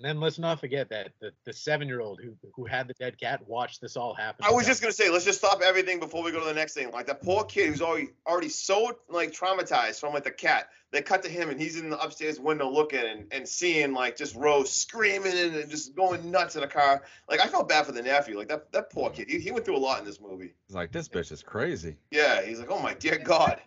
And 0.00 0.08
then 0.08 0.18
let's 0.18 0.38
not 0.38 0.58
forget 0.58 0.88
that 0.88 1.10
the, 1.20 1.30
the 1.44 1.52
seven 1.52 1.86
year 1.86 2.00
old 2.00 2.20
who 2.22 2.34
who 2.54 2.64
had 2.64 2.88
the 2.88 2.94
dead 2.94 3.18
cat 3.18 3.46
watched 3.46 3.82
this 3.82 3.98
all 3.98 4.14
happen. 4.14 4.46
I 4.46 4.50
was 4.50 4.66
just 4.66 4.80
gonna 4.80 4.94
say, 4.94 5.10
let's 5.10 5.26
just 5.26 5.40
stop 5.40 5.60
everything 5.60 6.00
before 6.00 6.22
we 6.22 6.32
go 6.32 6.40
to 6.40 6.46
the 6.46 6.54
next 6.54 6.72
thing. 6.72 6.90
Like 6.90 7.06
that 7.08 7.22
poor 7.22 7.44
kid 7.44 7.68
who's 7.68 7.82
already 7.82 8.08
already 8.26 8.48
so 8.48 8.96
like 9.10 9.30
traumatized 9.30 10.00
from 10.00 10.14
like 10.14 10.24
the 10.24 10.30
cat. 10.30 10.70
They 10.90 11.02
cut 11.02 11.22
to 11.24 11.28
him 11.28 11.50
and 11.50 11.60
he's 11.60 11.78
in 11.78 11.90
the 11.90 12.00
upstairs 12.00 12.40
window 12.40 12.70
looking 12.70 12.98
and, 12.98 13.26
and 13.30 13.46
seeing 13.46 13.92
like 13.92 14.16
just 14.16 14.34
Rose 14.34 14.72
screaming 14.72 15.36
and, 15.36 15.54
and 15.54 15.70
just 15.70 15.94
going 15.94 16.30
nuts 16.30 16.54
in 16.54 16.62
the 16.62 16.66
car. 16.66 17.02
Like 17.28 17.40
I 17.40 17.48
felt 17.48 17.68
bad 17.68 17.84
for 17.84 17.92
the 17.92 18.00
nephew. 18.00 18.38
Like 18.38 18.48
that 18.48 18.72
that 18.72 18.88
poor 18.88 19.10
kid. 19.10 19.28
He, 19.28 19.38
he 19.38 19.50
went 19.50 19.66
through 19.66 19.76
a 19.76 19.84
lot 19.84 19.98
in 19.98 20.06
this 20.06 20.18
movie. 20.18 20.54
He's 20.66 20.74
like, 20.74 20.92
this 20.92 21.10
bitch 21.10 21.30
is 21.30 21.42
crazy. 21.42 21.96
Yeah, 22.10 22.40
he's 22.40 22.58
like, 22.58 22.70
oh 22.70 22.80
my 22.80 22.94
dear 22.94 23.18
God, 23.18 23.60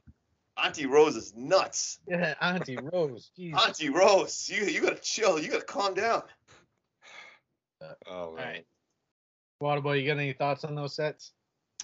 Auntie 0.58 0.86
Rose 0.86 1.16
is 1.16 1.34
nuts. 1.36 2.00
yeah, 2.08 2.36
Auntie 2.42 2.78
Rose. 2.78 3.32
Jesus. 3.38 3.66
Auntie 3.66 3.90
Rose, 3.90 4.50
you 4.50 4.66
you 4.66 4.82
gotta 4.82 5.00
chill. 5.02 5.40
You 5.40 5.50
gotta 5.50 5.66
calm 5.66 5.94
down. 5.94 6.24
Oh 8.08 8.14
All 8.28 8.36
man. 8.36 8.46
right. 8.48 8.66
Waterboy, 9.62 10.00
you 10.00 10.08
got 10.08 10.18
any 10.18 10.32
thoughts 10.32 10.64
on 10.64 10.74
those 10.74 10.96
sets? 10.96 11.34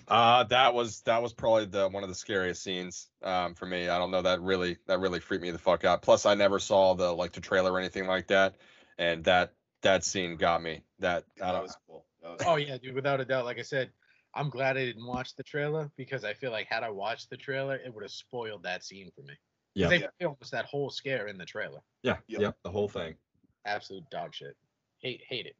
Uh, 0.07 0.43
that 0.45 0.73
was 0.73 1.01
that 1.01 1.21
was 1.21 1.33
probably 1.33 1.65
the 1.65 1.87
one 1.89 2.03
of 2.03 2.09
the 2.09 2.15
scariest 2.15 2.63
scenes 2.63 3.07
um, 3.21 3.53
for 3.53 3.65
me. 3.65 3.89
I 3.89 3.97
don't 3.97 4.11
know 4.11 4.21
that 4.21 4.41
really 4.41 4.77
that 4.87 4.99
really 4.99 5.19
freaked 5.19 5.43
me 5.43 5.51
the 5.51 5.57
fuck 5.57 5.83
out. 5.83 6.01
Plus, 6.01 6.25
I 6.25 6.35
never 6.35 6.59
saw 6.59 6.93
the 6.95 7.11
like 7.11 7.33
the 7.33 7.41
trailer 7.41 7.71
or 7.71 7.79
anything 7.79 8.07
like 8.07 8.27
that, 8.27 8.55
and 8.97 9.23
that 9.25 9.53
that 9.81 10.03
scene 10.03 10.37
got 10.37 10.63
me. 10.63 10.83
That 10.99 11.25
I 11.41 11.51
That 11.51 11.63
was 11.63 11.77
cool. 11.85 12.05
That 12.21 12.31
was 12.31 12.41
Oh 12.47 12.55
yeah, 12.55 12.77
dude, 12.77 12.95
without 12.95 13.19
a 13.19 13.25
doubt. 13.25 13.45
Like 13.45 13.59
I 13.59 13.63
said, 13.63 13.91
I'm 14.35 14.49
glad 14.49 14.77
I 14.77 14.85
didn't 14.85 15.05
watch 15.05 15.35
the 15.35 15.43
trailer 15.43 15.89
because 15.97 16.23
I 16.23 16.33
feel 16.33 16.51
like 16.51 16.67
had 16.67 16.83
I 16.83 16.89
watched 16.89 17.29
the 17.29 17.37
trailer, 17.37 17.75
it 17.77 17.93
would 17.93 18.03
have 18.03 18.11
spoiled 18.11 18.63
that 18.63 18.83
scene 18.83 19.11
for 19.15 19.21
me. 19.23 19.33
Yeah. 19.73 19.87
They 19.89 19.99
Yeah. 20.01 20.07
filmed 20.19 20.37
that 20.51 20.65
whole 20.65 20.89
scare 20.89 21.27
in 21.27 21.37
the 21.37 21.45
trailer. 21.45 21.81
Yeah, 22.03 22.17
Yep. 22.27 22.41
yep, 22.41 22.57
the 22.63 22.71
whole 22.71 22.87
thing. 22.89 23.17
Absolute 23.65 24.07
dog 24.09 24.33
shit. 24.35 24.55
Hate 24.99 25.23
hate 25.27 25.45
it. 25.47 25.55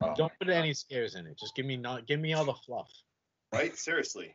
Oh 0.00 0.14
Don't 0.16 0.32
put 0.38 0.48
God. 0.48 0.54
any 0.54 0.72
scares 0.74 1.14
in 1.14 1.26
it. 1.26 1.38
Just 1.38 1.54
give 1.54 1.66
me 1.66 1.76
not 1.76 2.06
give 2.06 2.20
me 2.20 2.32
all 2.32 2.44
the 2.44 2.54
fluff. 2.54 2.90
right. 3.52 3.76
Seriously. 3.76 4.34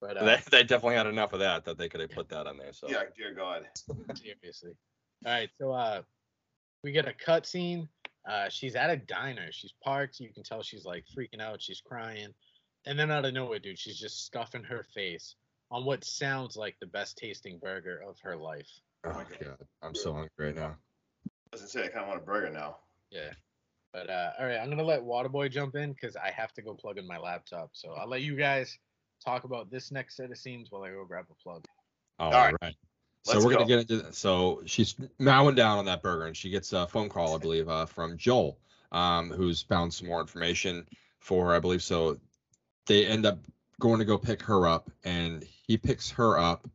But 0.00 0.16
uh, 0.18 0.24
They, 0.24 0.42
they 0.50 0.62
definitely 0.62 0.96
had 0.96 1.06
enough 1.06 1.32
of 1.32 1.40
that 1.40 1.64
that 1.64 1.78
they 1.78 1.88
could 1.88 2.00
have 2.00 2.10
put 2.10 2.28
that 2.28 2.46
on 2.46 2.56
there. 2.58 2.72
So 2.72 2.88
Yeah, 2.88 3.04
dear 3.16 3.32
God. 3.34 3.66
seriously. 4.14 4.72
All 5.24 5.32
right, 5.32 5.50
so 5.58 5.72
uh, 5.72 6.02
we 6.84 6.92
get 6.92 7.06
a 7.08 7.12
cut 7.14 7.46
scene. 7.46 7.88
Uh, 8.28 8.48
she's 8.48 8.74
at 8.76 8.90
a 8.90 8.96
diner. 8.96 9.50
She's 9.52 9.72
parked. 9.82 10.20
You 10.20 10.32
can 10.32 10.42
tell 10.42 10.62
she's 10.62 10.84
like 10.84 11.04
freaking 11.16 11.40
out. 11.40 11.62
She's 11.62 11.80
crying, 11.80 12.34
and 12.86 12.98
then 12.98 13.10
out 13.10 13.24
of 13.24 13.34
nowhere, 13.34 13.58
dude, 13.58 13.78
she's 13.78 13.98
just 13.98 14.24
stuffing 14.24 14.64
her 14.64 14.84
face 14.94 15.34
on 15.70 15.84
what 15.84 16.04
sounds 16.04 16.56
like 16.56 16.76
the 16.80 16.86
best 16.86 17.18
tasting 17.18 17.58
burger 17.58 18.00
of 18.06 18.18
her 18.20 18.36
life. 18.36 18.68
Oh 19.04 19.12
my 19.12 19.24
god, 19.40 19.58
I'm 19.82 19.94
so 19.94 20.12
hungry 20.12 20.30
right 20.38 20.54
now. 20.54 20.76
As 21.52 21.62
I 21.62 21.66
say, 21.66 21.84
I 21.84 21.88
kind 21.88 22.02
of 22.02 22.08
want 22.08 22.22
a 22.22 22.24
burger 22.24 22.50
now. 22.50 22.78
Yeah. 23.10 23.32
But 23.92 24.10
uh, 24.10 24.30
all 24.38 24.46
right, 24.46 24.58
I'm 24.58 24.70
gonna 24.70 24.84
let 24.84 25.02
Waterboy 25.02 25.50
jump 25.50 25.74
in 25.74 25.92
because 25.92 26.16
I 26.16 26.30
have 26.30 26.52
to 26.54 26.62
go 26.62 26.74
plug 26.74 26.98
in 26.98 27.06
my 27.06 27.18
laptop. 27.18 27.70
So 27.72 27.92
I'll 27.92 28.08
let 28.08 28.22
you 28.22 28.36
guys 28.36 28.78
talk 29.24 29.44
about 29.44 29.70
this 29.70 29.90
next 29.90 30.16
set 30.16 30.30
of 30.30 30.38
scenes 30.38 30.70
while 30.70 30.82
I 30.82 30.90
go 30.90 31.04
grab 31.04 31.26
a 31.30 31.42
plug. 31.42 31.64
All 32.18 32.30
right. 32.30 32.54
right. 32.62 32.74
So 33.24 33.32
Let's 33.34 33.44
we're 33.44 33.52
gonna 33.52 33.66
get 33.66 33.90
into 33.90 34.12
so 34.12 34.62
she's 34.66 34.94
mowing 35.18 35.54
down 35.54 35.78
on 35.78 35.86
that 35.86 36.02
burger 36.02 36.26
and 36.26 36.36
she 36.36 36.50
gets 36.50 36.72
a 36.72 36.86
phone 36.86 37.08
call, 37.08 37.34
I 37.34 37.38
believe, 37.38 37.68
uh, 37.68 37.86
from 37.86 38.16
Joel, 38.16 38.58
um, 38.92 39.30
who's 39.30 39.62
found 39.62 39.92
some 39.92 40.06
more 40.06 40.20
information 40.20 40.86
for 41.18 41.46
her, 41.46 41.54
I 41.54 41.58
believe. 41.58 41.82
So 41.82 42.18
they 42.86 43.06
end 43.06 43.26
up 43.26 43.38
going 43.80 43.98
to 43.98 44.04
go 44.04 44.18
pick 44.18 44.42
her 44.42 44.66
up, 44.66 44.90
and 45.04 45.44
he 45.66 45.76
picks 45.76 46.10
her 46.12 46.38
up, 46.38 46.68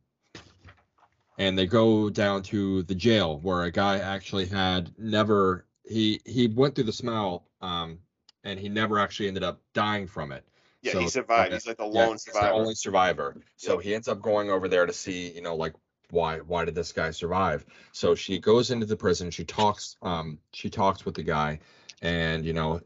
and 1.38 1.58
they 1.58 1.66
go 1.66 2.10
down 2.10 2.42
to 2.44 2.82
the 2.84 2.94
jail 2.94 3.38
where 3.40 3.62
a 3.62 3.70
guy 3.70 3.98
actually 3.98 4.46
had 4.46 4.90
never 4.98 5.66
he 5.84 6.20
he 6.24 6.46
went 6.48 6.74
through 6.74 6.84
the 6.84 6.92
smell, 6.92 7.48
um, 7.60 7.98
and 8.44 8.58
he 8.58 8.68
never 8.68 8.98
actually 8.98 9.28
ended 9.28 9.42
up 9.42 9.60
dying 9.74 10.06
from 10.06 10.32
it. 10.32 10.44
Yeah, 10.82 10.92
So, 10.92 11.00
he 11.00 11.08
survived. 11.08 11.52
He's 11.52 11.66
like 11.66 11.76
the 11.78 11.84
Yeah, 11.84 12.06
lone 12.06 12.12
he's 12.12 12.24
the 12.24 12.50
only 12.50 12.74
survivor. 12.74 13.36
So 13.56 13.78
he 13.78 13.94
ends 13.94 14.08
up 14.08 14.20
going 14.20 14.50
over 14.50 14.68
there 14.68 14.86
to 14.86 14.92
see, 14.92 15.32
you 15.32 15.42
know, 15.42 15.54
like 15.56 15.74
why 16.10 16.38
why 16.38 16.64
did 16.64 16.74
this 16.74 16.92
guy 16.92 17.10
survive? 17.10 17.64
So 17.92 18.14
she 18.14 18.38
goes 18.38 18.70
into 18.70 18.86
the 18.86 18.96
prison. 18.96 19.30
She 19.30 19.44
talks 19.44 19.96
um 20.02 20.38
she 20.52 20.70
talks 20.70 21.04
with 21.04 21.14
the 21.14 21.22
guy, 21.22 21.60
and 22.00 22.44
you 22.44 22.52
know, 22.52 22.80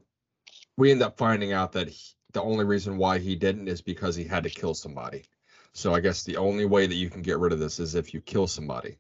we 0.77 0.91
end 0.91 1.03
up 1.03 1.17
finding 1.19 1.53
out 1.53 1.73
that 1.73 1.89
he, 1.89 2.16
the 2.37 2.43
only 2.43 2.65
reason 2.67 2.99
why 2.99 3.19
he 3.19 3.35
didn't 3.35 3.67
is 3.67 3.81
because 3.81 4.15
he 4.15 4.23
had 4.25 4.45
to 4.45 4.51
kill 4.51 4.75
somebody. 4.75 5.25
So 5.73 5.95
I 5.95 6.01
guess 6.01 6.23
the 6.23 6.37
only 6.37 6.67
way 6.67 6.87
that 6.87 6.95
you 6.95 7.09
can 7.09 7.23
get 7.23 7.39
rid 7.39 7.51
of 7.53 7.59
this 7.59 7.81
is 7.81 7.95
if 7.95 8.13
you 8.13 8.21
kill 8.21 8.47
somebody. 8.47 8.99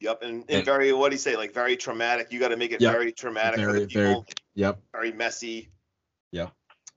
Yep, 0.00 0.22
and, 0.22 0.42
and 0.42 0.50
And- 0.50 0.64
very 0.64 0.92
what 0.92 1.08
do 1.10 1.14
you 1.14 1.18
say? 1.18 1.36
Like 1.36 1.52
very 1.52 1.76
traumatic. 1.76 2.28
You 2.30 2.38
got 2.38 2.48
to 2.48 2.56
make 2.56 2.70
it 2.70 2.80
Yep. 2.80 2.92
very 2.92 3.10
traumatic 3.12 3.58
for 3.58 3.66
Very, 3.66 3.80
the 3.80 3.86
people. 3.88 4.02
very- 4.02 4.14
Very, 4.92 5.08
Yep. 5.08 5.16
messy. 5.16 5.68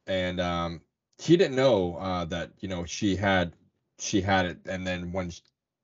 and 0.08 0.40
um 0.40 0.82
he 1.20 1.38
didn't 1.38 1.56
know 1.56 1.96
uh 1.98 2.26
that 2.26 2.52
you 2.62 2.68
know 2.68 2.84
she 2.86 3.16
had 3.16 3.54
she 4.00 4.22
had 4.22 4.46
it 4.48 4.58
and 4.66 4.88
then 4.88 5.12
when 5.12 5.32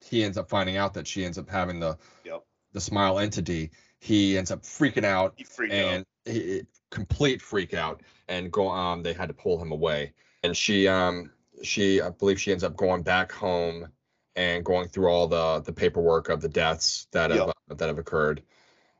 he 0.02 0.24
ends 0.24 0.36
up 0.38 0.50
finding 0.50 0.78
out 0.78 0.94
that 0.96 1.06
she 1.06 1.24
ends 1.24 1.38
up 1.38 1.48
having 1.50 1.80
the 1.80 1.96
Yep. 2.24 2.44
the 2.74 2.82
smile 2.82 3.20
entity 3.20 3.70
he 4.00 4.36
ends 4.38 4.50
up 4.52 4.64
freaking 4.64 5.04
out 5.04 5.34
He 5.38 5.44
freaked 5.44 5.74
and 5.74 6.06
he, 6.26 6.64
complete 6.92 7.42
freak 7.42 7.74
out 7.74 8.02
and 8.28 8.52
go 8.52 8.70
um 8.70 9.04
they 9.04 9.14
had 9.14 9.28
to 9.28 9.34
pull 9.34 9.62
him 9.62 9.72
away 9.72 10.14
and 10.44 10.56
she 10.56 10.88
um 10.88 11.32
she 11.64 12.02
i 12.02 12.10
believe 12.10 12.40
she 12.40 12.52
ends 12.52 12.64
up 12.64 12.76
going 12.78 13.02
back 13.02 13.32
home 13.32 13.88
and 14.36 14.64
going 14.64 14.88
through 14.88 15.08
all 15.08 15.28
the 15.28 15.62
the 15.62 15.74
paperwork 15.74 16.30
of 16.30 16.42
the 16.42 16.50
deaths 16.50 17.08
that 17.12 17.32
have 17.32 17.50
uh, 17.50 17.54
that 17.76 17.88
have 17.88 17.98
occurred 17.98 18.42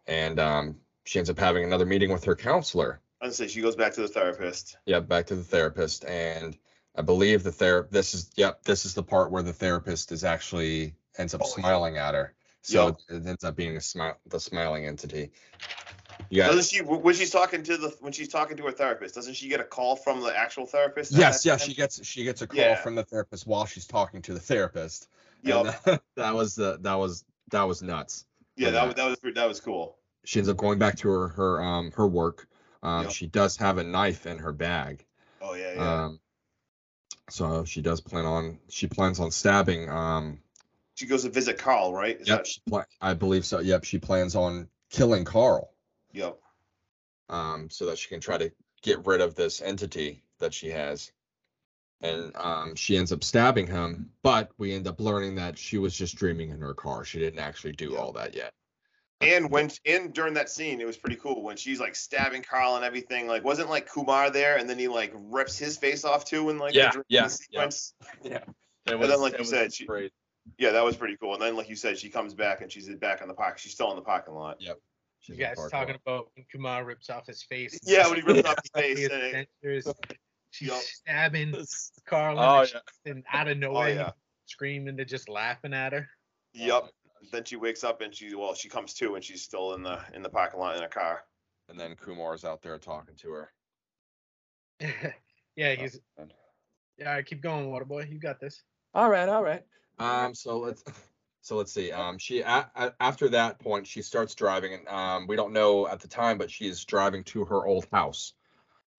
and 0.08 0.40
um 0.40 0.76
she 1.06 1.20
ends 1.20 1.30
up 1.30 1.38
having 1.40 1.64
another 1.64 1.86
meeting 1.86 2.12
with 2.12 2.24
her 2.24 2.36
counselor. 2.36 3.00
I 3.22 3.30
say 3.30 3.48
she 3.48 3.62
goes 3.62 3.76
back 3.76 3.94
to 3.94 4.02
the 4.02 4.08
therapist. 4.08 4.78
yeah, 4.88 5.00
back 5.00 5.28
to 5.28 5.36
the 5.36 5.44
therapist, 5.44 6.04
and 6.06 6.58
I 6.96 7.04
believe 7.04 7.44
the 7.44 7.52
ther 7.52 7.88
this 7.92 8.14
is 8.16 8.32
yep, 8.36 8.64
this 8.64 8.86
is 8.86 8.96
the 8.96 9.04
part 9.04 9.32
where 9.32 9.44
the 9.44 9.54
therapist 9.54 10.12
is 10.12 10.24
actually 10.24 10.96
ends 11.18 11.34
up 11.36 11.42
Oh, 11.44 11.48
yeah. 11.48 11.62
smiling 11.62 11.98
at 11.98 12.16
her. 12.16 12.34
So 12.64 12.88
Yep. 12.88 13.24
it 13.24 13.28
ends 13.28 13.44
up 13.44 13.56
being 13.56 13.78
a 13.78 13.82
smile, 13.82 14.18
the 14.26 14.40
smiling 14.40 14.88
entity. 14.88 15.32
You 16.30 16.42
got 16.42 16.48
Doesn't 16.52 16.66
she 16.76 16.82
when 16.84 17.14
she's 17.16 17.30
talking 17.32 17.64
to 17.64 17.78
the 17.78 17.96
when 18.00 18.12
she's 18.14 18.28
talking 18.30 18.58
to 18.58 18.64
her 18.64 18.72
therapist? 18.72 19.16
Doesn't 19.16 19.34
she 19.36 19.48
get 19.48 19.60
a 19.60 19.64
call 19.64 19.96
from 19.96 20.22
the 20.22 20.36
actual 20.38 20.66
therapist? 20.66 21.12
Yes, 21.12 21.44
that 21.44 21.50
yes, 21.50 21.62
time? 21.62 21.70
she 21.70 21.76
gets 21.76 22.06
she 22.06 22.24
gets 22.24 22.42
a 22.42 22.48
call 22.48 22.58
Yeah. 22.60 22.76
from 22.76 22.96
the 22.96 23.04
therapist 23.04 23.46
while 23.48 23.66
she's 23.66 23.86
talking 23.88 24.22
to 24.24 24.34
the 24.34 24.40
therapist. 24.40 25.08
Yup. 25.44 25.66
and 25.66 25.76
that, 25.86 26.02
that 26.16 26.34
was 26.36 26.56
the 26.56 26.78
that 26.82 26.96
was 26.96 27.24
that 27.52 27.64
was 27.64 27.82
nuts. 27.82 28.26
Yeah, 28.56 28.72
that 28.72 28.78
Yeah. 28.82 28.86
was 28.86 28.96
that 28.96 29.06
was 29.24 29.34
that 29.36 29.48
was 29.48 29.60
cool. 29.60 29.98
She 30.24 30.40
ends 30.40 30.50
up 30.50 30.58
going 30.58 30.80
back 30.80 30.98
to 30.98 31.10
her 31.10 31.28
her 31.30 31.62
um 31.64 31.92
her 31.92 32.08
work. 32.08 32.48
Um, 32.84 33.04
Yep. 33.06 33.12
she 33.14 33.28
does 33.28 33.58
have 33.58 33.78
a 33.78 33.84
knife 33.84 34.26
in 34.26 34.40
her 34.40 34.52
bag. 34.54 35.04
Oh 35.42 35.54
yeah, 35.54 35.74
yeah. 35.74 36.04
Um, 36.06 36.20
so 37.30 37.66
she 37.66 37.82
does 37.82 38.02
plan 38.02 38.26
on 38.26 38.60
she 38.70 38.88
plans 38.88 39.20
on 39.20 39.32
stabbing. 39.32 39.90
Um, 39.90 40.40
she 40.96 41.08
goes 41.08 41.24
to 41.24 41.30
visit 41.30 41.58
Carl, 41.58 41.94
right? 41.94 42.20
Is 42.22 42.28
yep, 42.28 42.46
that- 42.46 42.48
she 42.48 42.62
I 43.02 43.14
believe 43.14 43.46
so. 43.46 43.60
Yep, 43.60 43.84
she 43.84 44.00
plans 44.00 44.36
on 44.36 44.70
killing 44.90 45.26
Carl. 45.26 45.70
Yep. 46.16 46.38
um, 47.30 47.70
so 47.70 47.86
that 47.88 47.98
she 47.98 48.10
can 48.10 48.20
try 48.20 48.38
to 48.38 48.52
get 48.82 49.06
rid 49.06 49.22
of 49.22 49.36
this 49.36 49.62
entity 49.62 50.24
that 50.40 50.54
she 50.54 50.70
has. 50.70 51.12
And 52.02 52.36
um, 52.36 52.76
she 52.76 52.98
ends 52.98 53.12
up 53.12 53.24
stabbing 53.24 53.68
him, 53.68 54.12
but 54.22 54.52
we 54.58 54.74
end 54.74 54.88
up 54.88 55.00
learning 55.00 55.36
that 55.36 55.58
she 55.58 55.78
was 55.78 55.96
just 55.96 56.16
dreaming 56.16 56.50
in 56.50 56.60
her 56.62 56.74
car. 56.74 57.06
She 57.06 57.20
didn't 57.20 57.40
actually 57.40 57.72
do 57.72 57.92
Yeah. 57.94 58.00
all 58.00 58.12
that 58.14 58.36
yet. 58.36 58.54
And 59.22 59.50
when 59.50 59.72
and 59.86 60.14
during 60.14 60.34
that 60.34 60.50
scene, 60.50 60.82
it 60.82 60.86
was 60.86 60.98
pretty 60.98 61.16
cool 61.16 61.42
when 61.42 61.56
she's 61.56 61.80
like 61.80 61.96
stabbing 61.96 62.44
Carl 62.44 62.76
and 62.76 62.84
everything. 62.84 63.28
Like, 63.28 63.46
wasn't 63.46 63.70
like 63.70 63.88
Kumar 63.88 64.30
there, 64.30 64.58
and 64.58 64.70
then 64.70 64.78
he 64.78 64.90
like 64.90 65.14
rips 65.16 65.58
his 65.58 65.78
face 65.78 66.04
off 66.04 66.26
too 66.26 66.50
in 66.50 66.58
like 66.60 66.74
Yeah, 66.74 66.88
the 66.88 66.92
dream 66.92 67.04
yeah, 67.08 67.22
yeah. 67.22 67.28
sequence. 67.30 67.94
Yeah, 68.24 68.40
then, 68.86 69.22
like 69.22 69.40
you 69.40 69.46
said, 69.46 69.74
she- 69.74 69.88
Yeah, 70.58 70.72
that 70.72 70.84
was 70.84 70.98
pretty 70.98 71.16
cool. 71.16 71.34
And 71.34 71.42
then, 71.42 71.56
like 71.56 71.70
you 71.70 71.78
said, 71.78 71.98
she 71.98 72.10
comes 72.10 72.34
back 72.34 72.62
and 72.62 72.70
she's 72.72 72.90
back 72.90 73.22
in 73.22 73.30
the 73.30 73.34
park. 73.34 73.58
She's 73.58 73.72
still 73.72 73.90
in 73.92 73.96
the 73.96 74.02
parking 74.04 74.36
lot. 74.36 74.58
You 75.28 75.36
guys 75.36 75.58
talking 75.72 75.96
about 76.06 76.30
when 76.36 76.46
Kumar 76.52 76.86
rips 76.86 77.10
off 77.10 77.26
his 77.28 77.42
face? 77.44 77.80
Yeah, 77.84 78.08
when 78.08 78.18
he 78.18 78.22
rips 78.22 78.48
off 78.48 78.58
his 78.62 78.72
face 78.76 79.10
and 79.12 79.48
it- 79.64 79.86
She's 80.52 80.70
Yup. 80.70 80.80
stabbing 80.82 81.54
Carl 82.06 82.40
Oh, 82.40 82.60
and, 82.62 82.72
yeah. 82.74 83.12
and 83.12 83.24
out 83.34 83.50
of 83.50 83.58
Oh 83.58 83.60
nowhere 83.60 83.90
yeah. 83.90 84.12
screaming 84.46 84.98
and 84.98 85.10
just 85.10 85.28
laughing 85.28 85.74
at 85.74 85.92
her. 85.92 86.08
Yep. 86.54 86.92
Then 87.34 87.44
she 87.44 87.58
wakes 87.58 87.84
up 87.84 88.00
and 88.00 88.16
she 88.16 88.34
well, 88.36 88.54
she 88.54 88.70
comes 88.70 88.94
to 88.94 89.16
and 89.16 89.24
she's 89.24 89.42
still 89.42 89.74
in 89.74 89.84
the 89.84 90.00
in 90.14 90.22
the 90.22 90.30
parking 90.30 90.62
lot 90.62 90.78
in 90.78 90.84
a 90.84 90.88
car. 90.88 91.24
And 91.68 91.78
then 91.78 91.96
Kumar's 91.98 92.46
out 92.46 92.62
there 92.62 92.78
talking 92.78 93.16
to 93.16 93.32
her. 93.32 93.52
yeah, 95.58 95.74
he's 95.76 96.00
and- 96.18 96.32
yeah. 96.98 97.10
All 97.10 97.14
right, 97.16 97.26
keep 97.26 97.42
going, 97.42 97.66
Waterboy. 97.68 98.10
You 98.10 98.20
got 98.20 98.40
this. 98.40 98.64
All 98.94 99.10
right, 99.10 99.28
all 99.28 99.44
right. 99.44 99.64
Um, 100.00 100.34
so 100.34 100.58
let's 100.60 100.84
so 101.46 101.58
let's 101.58 101.72
see. 101.72 101.92
Um, 101.92 102.18
she 102.18 102.42
a, 102.42 102.72
a, 102.76 102.94
after 103.00 103.30
that 103.30 103.60
point 103.60 103.86
she 103.86 104.02
starts 104.02 104.34
driving, 104.34 104.74
and 104.74 104.88
um, 104.88 105.28
we 105.28 105.36
don't 105.36 105.54
know 105.54 105.88
at 105.88 106.00
the 106.00 106.08
time, 106.08 106.40
but 106.40 106.50
she's 106.50 106.84
driving 106.86 107.24
to 107.26 107.46
her 107.46 107.68
old 107.68 107.86
house. 107.94 108.34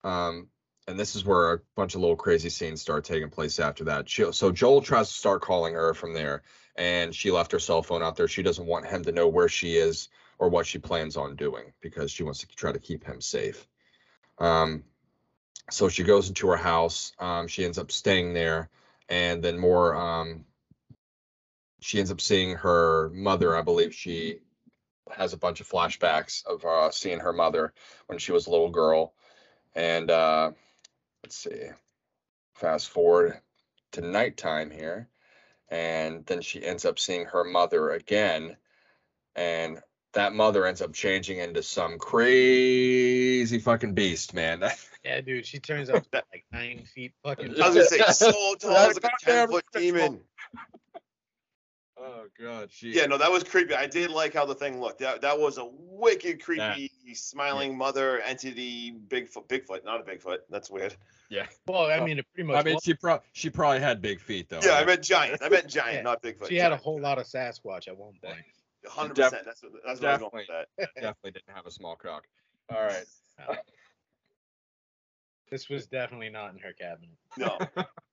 Um, 0.05 0.47
and 0.87 0.97
this 0.97 1.17
is 1.17 1.25
where 1.25 1.51
a 1.51 1.59
bunch 1.75 1.95
of 1.95 1.99
little 1.99 2.15
crazy 2.15 2.47
scenes 2.47 2.81
start 2.81 3.03
taking 3.03 3.29
place 3.29 3.59
after 3.59 3.83
that. 3.83 4.07
She, 4.07 4.31
so 4.31 4.49
Joel 4.53 4.81
tries 4.81 5.09
to 5.09 5.13
start 5.13 5.41
calling 5.41 5.73
her 5.73 5.93
from 5.93 6.13
there, 6.13 6.43
and 6.77 7.13
she 7.13 7.31
left 7.31 7.51
her 7.51 7.59
cell 7.59 7.83
phone 7.83 8.01
out 8.01 8.15
there. 8.15 8.29
She 8.29 8.43
doesn't 8.43 8.65
want 8.65 8.85
him 8.85 9.03
to 9.03 9.11
know 9.11 9.27
where 9.27 9.49
she 9.49 9.75
is 9.75 10.07
or 10.39 10.47
what 10.47 10.65
she 10.65 10.79
plans 10.79 11.17
on 11.17 11.35
doing 11.35 11.73
because 11.81 12.11
she 12.11 12.23
wants 12.23 12.39
to 12.39 12.47
try 12.47 12.71
to 12.71 12.79
keep 12.79 13.03
him 13.03 13.19
safe. 13.19 13.67
Um, 14.39 14.85
so 15.69 15.89
she 15.89 16.03
goes 16.03 16.29
into 16.29 16.47
her 16.47 16.55
house. 16.55 17.11
Um, 17.19 17.49
she 17.49 17.65
ends 17.65 17.77
up 17.77 17.91
staying 17.91 18.33
there, 18.33 18.69
and 19.09 19.43
then 19.43 19.59
more. 19.59 19.93
Um, 19.93 20.45
she 21.79 21.99
ends 21.99 22.11
up 22.11 22.21
seeing 22.21 22.55
her 22.55 23.09
mother. 23.13 23.55
I 23.55 23.61
believe 23.61 23.93
she 23.93 24.39
has 25.11 25.33
a 25.33 25.37
bunch 25.37 25.61
of 25.61 25.69
flashbacks 25.69 26.45
of 26.45 26.65
uh, 26.65 26.91
seeing 26.91 27.19
her 27.19 27.33
mother 27.33 27.73
when 28.07 28.19
she 28.19 28.31
was 28.31 28.47
a 28.47 28.49
little 28.51 28.69
girl. 28.69 29.13
And 29.75 30.09
uh, 30.09 30.51
let's 31.23 31.37
see, 31.37 31.69
fast 32.55 32.89
forward 32.89 33.39
to 33.93 34.01
nighttime 34.01 34.71
here, 34.71 35.07
and 35.69 36.25
then 36.25 36.41
she 36.41 36.65
ends 36.65 36.83
up 36.85 36.99
seeing 36.99 37.25
her 37.25 37.43
mother 37.43 37.91
again, 37.91 38.57
and 39.35 39.79
that 40.13 40.33
mother 40.33 40.65
ends 40.65 40.81
up 40.81 40.93
changing 40.93 41.37
into 41.37 41.61
some 41.61 41.99
crazy 41.99 43.59
fucking 43.59 43.93
beast, 43.93 44.33
man. 44.33 44.63
Yeah, 45.05 45.21
dude, 45.21 45.45
she 45.45 45.59
turns 45.59 45.89
out 45.89 46.03
to 46.03 46.09
be 46.09 46.17
like 46.33 46.45
nine 46.51 46.83
feet 46.83 47.13
fucking. 47.23 47.61
I 47.61 47.69
was 47.69 47.75
gonna 47.75 47.85
say 47.85 47.99
so 48.11 48.29
tall, 48.59 48.89
it's 48.89 49.01
like 49.01 49.13
a 49.13 49.25
ten 49.25 49.47
Goddamn 49.47 49.49
foot 49.49 49.65
crystal. 49.71 49.93
demon. 49.99 50.19
Oh 52.07 52.25
god, 52.39 52.69
she. 52.71 52.93
Yeah, 52.93 53.05
no, 53.05 53.17
that 53.17 53.31
was 53.31 53.43
creepy. 53.43 53.73
I 53.75 53.85
did 53.87 54.09
like 54.09 54.33
how 54.33 54.45
the 54.45 54.55
thing 54.55 54.79
looked. 54.79 54.99
That 54.99 55.21
that 55.21 55.39
was 55.39 55.57
a 55.57 55.67
wicked 55.71 56.41
creepy 56.43 56.91
smiling 57.13 57.77
mother 57.77 58.19
entity, 58.21 58.93
Bigfoot. 59.07 59.47
Bigfoot, 59.47 59.83
not 59.85 60.01
a 60.01 60.03
Bigfoot. 60.03 60.39
That's 60.49 60.69
weird. 60.69 60.95
yeah. 61.29 61.45
Well, 61.67 61.87
I 61.87 61.99
oh. 61.99 62.05
mean, 62.05 62.19
it 62.19 62.25
pretty 62.33 62.47
much. 62.47 62.57
I 62.57 62.63
mean, 62.63 62.75
was. 62.75 62.83
she 62.83 62.93
pro- 62.93 63.21
she 63.33 63.49
probably 63.49 63.79
had 63.79 64.01
big 64.01 64.19
feet 64.19 64.49
though. 64.49 64.59
Yeah, 64.63 64.71
I 64.71 64.77
right? 64.79 64.87
meant 64.87 65.03
giant. 65.03 65.41
I 65.41 65.49
meant 65.49 65.67
giant, 65.67 65.95
Yeah. 65.95 66.01
not 66.01 66.21
Bigfoot. 66.21 66.49
she 66.49 66.55
had 66.55 66.71
a 66.71 66.77
whole 66.77 66.99
lot 66.99 67.17
of 67.17 67.25
Sasquatch 67.25 67.87
at 67.87 67.97
one 67.97 68.13
point. 68.23 68.37
Hundred 68.87 69.15
percent. 69.15 69.43
That's 69.45 69.61
what 69.61 69.71
that's 69.85 70.01
what 70.01 70.09
I 70.09 70.13
was 70.13 70.19
going 70.19 70.31
with 70.33 70.47
that. 70.77 70.89
definitely 70.95 71.31
didn't 71.31 71.53
have 71.53 71.65
a 71.65 71.71
small 71.71 71.95
cock. 71.95 72.23
All 72.73 72.81
right. 72.81 73.05
This 75.49 75.69
was 75.69 75.87
definitely 75.87 76.29
not 76.29 76.53
in 76.53 76.59
her 76.59 76.73
cabinet. 76.73 77.15
No. 77.37 77.57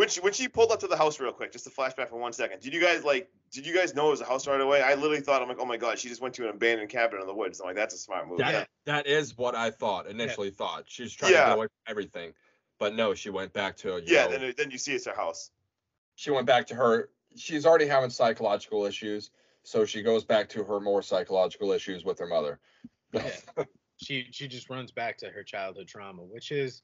When 0.00 0.08
she 0.08 0.20
when 0.22 0.32
she 0.32 0.48
pulled 0.48 0.72
up 0.72 0.80
to 0.80 0.86
the 0.86 0.96
house 0.96 1.20
real 1.20 1.30
quick, 1.30 1.52
just 1.52 1.64
to 1.64 1.70
flashback 1.70 2.08
for 2.08 2.16
one 2.16 2.32
second. 2.32 2.62
Did 2.62 2.72
you 2.72 2.80
guys 2.80 3.04
like? 3.04 3.30
Did 3.52 3.66
you 3.66 3.74
guys 3.74 3.94
know 3.94 4.06
it 4.06 4.12
was 4.12 4.22
a 4.22 4.24
house 4.24 4.46
right 4.46 4.58
away? 4.58 4.80
I 4.80 4.94
literally 4.94 5.20
thought 5.20 5.42
I'm 5.42 5.48
like, 5.48 5.58
oh 5.60 5.66
my 5.66 5.76
god, 5.76 5.98
she 5.98 6.08
just 6.08 6.22
went 6.22 6.32
to 6.36 6.44
an 6.44 6.54
abandoned 6.54 6.88
cabin 6.88 7.20
in 7.20 7.26
the 7.26 7.34
woods. 7.34 7.60
I'm 7.60 7.66
like, 7.66 7.76
that's 7.76 7.92
a 7.92 7.98
smart 7.98 8.26
move. 8.26 8.38
That, 8.38 8.50
Yeah. 8.50 8.64
that 8.86 9.06
is 9.06 9.36
what 9.36 9.54
I 9.54 9.70
thought 9.70 10.06
initially. 10.06 10.48
Thought 10.52 10.84
she 10.86 11.02
was 11.02 11.12
trying 11.12 11.32
to 11.32 11.36
get 11.38 11.52
away 11.52 11.66
from 11.66 11.76
everything, 11.86 12.32
but 12.78 12.94
no, 12.94 13.12
she 13.12 13.28
went 13.28 13.52
back 13.52 13.76
to 13.78 13.98
you 13.98 14.02
Yeah. 14.06 14.24
know, 14.24 14.38
Then 14.38 14.54
then 14.56 14.70
you 14.70 14.78
see 14.78 14.94
it's 14.94 15.04
her 15.04 15.14
house. 15.14 15.50
she 16.14 16.30
went 16.30 16.46
back 16.46 16.66
to 16.68 16.74
her. 16.74 17.10
She's 17.36 17.66
already 17.66 17.86
having 17.86 18.08
psychological 18.08 18.86
issues, 18.86 19.30
so 19.64 19.84
she 19.84 20.00
goes 20.00 20.24
back 20.24 20.48
to 20.48 20.64
her 20.64 20.80
more 20.80 21.02
psychological 21.02 21.72
issues 21.72 22.06
with 22.06 22.18
her 22.20 22.26
mother. 22.26 22.58
Yeah. 23.12 23.32
She 24.02 24.28
she 24.30 24.48
just 24.48 24.70
runs 24.70 24.92
back 24.92 25.18
to 25.18 25.28
her 25.28 25.42
childhood 25.42 25.86
trauma, 25.86 26.22
which 26.22 26.52
is 26.52 26.80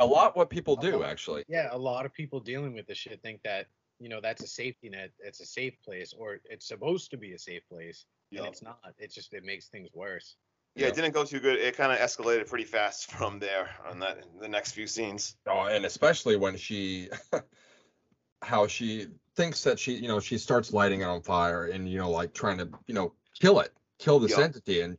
a 0.00 0.06
lot 0.06 0.36
what 0.36 0.50
people 0.50 0.76
do 0.76 1.04
actually. 1.04 1.44
yeah, 1.48 1.68
a 1.70 1.78
lot 1.78 2.04
of 2.04 2.12
people 2.12 2.40
dealing 2.40 2.74
with 2.74 2.86
this 2.86 2.98
shit 2.98 3.22
think 3.22 3.40
that 3.44 3.66
you 4.00 4.08
know 4.08 4.20
that's 4.20 4.42
a 4.42 4.46
safety 4.48 4.88
net, 4.88 5.12
it's 5.20 5.40
a 5.40 5.46
safe 5.46 5.74
place, 5.84 6.12
or 6.18 6.40
it's 6.44 6.66
supposed 6.66 7.10
to 7.12 7.16
be 7.16 7.34
a 7.34 7.38
safe 7.38 7.62
place, 7.68 8.06
and 8.34 8.46
it's 8.46 8.62
not. 8.62 8.94
It 8.98 9.12
just 9.12 9.32
it 9.34 9.44
makes 9.44 9.68
things 9.68 9.90
worse. 9.94 10.36
Yeah, 10.74 10.84
Yeah. 10.84 10.88
it 10.88 10.94
didn't 10.96 11.12
go 11.14 11.24
too 11.24 11.40
good. 11.40 11.58
It 11.58 11.76
kind 11.76 11.92
of 11.92 11.98
escalated 11.98 12.48
pretty 12.48 12.64
fast 12.64 13.12
from 13.18 13.38
there 13.38 13.68
on 13.86 14.00
that 14.00 14.24
the 14.40 14.48
next 14.48 14.72
few 14.72 14.86
scenes. 14.86 15.36
Oh, 15.46 15.66
and 15.66 15.84
especially 15.84 16.36
when 16.36 16.56
she, 16.56 17.10
how 18.42 18.66
she 18.66 19.08
thinks 19.36 19.62
that 19.64 19.78
she, 19.78 19.94
you 19.94 20.08
know, 20.08 20.20
she 20.20 20.38
starts 20.38 20.72
lighting 20.72 21.02
it 21.02 21.04
on 21.04 21.22
fire 21.22 21.66
and 21.66 21.88
you 21.88 21.98
know, 21.98 22.10
like 22.10 22.32
trying 22.32 22.58
to, 22.58 22.68
you 22.86 22.94
know, 22.94 23.12
kill 23.38 23.60
it, 23.60 23.72
kill 23.98 24.18
this 24.18 24.30
Yup. 24.30 24.40
entity, 24.40 24.80
and 24.80 24.96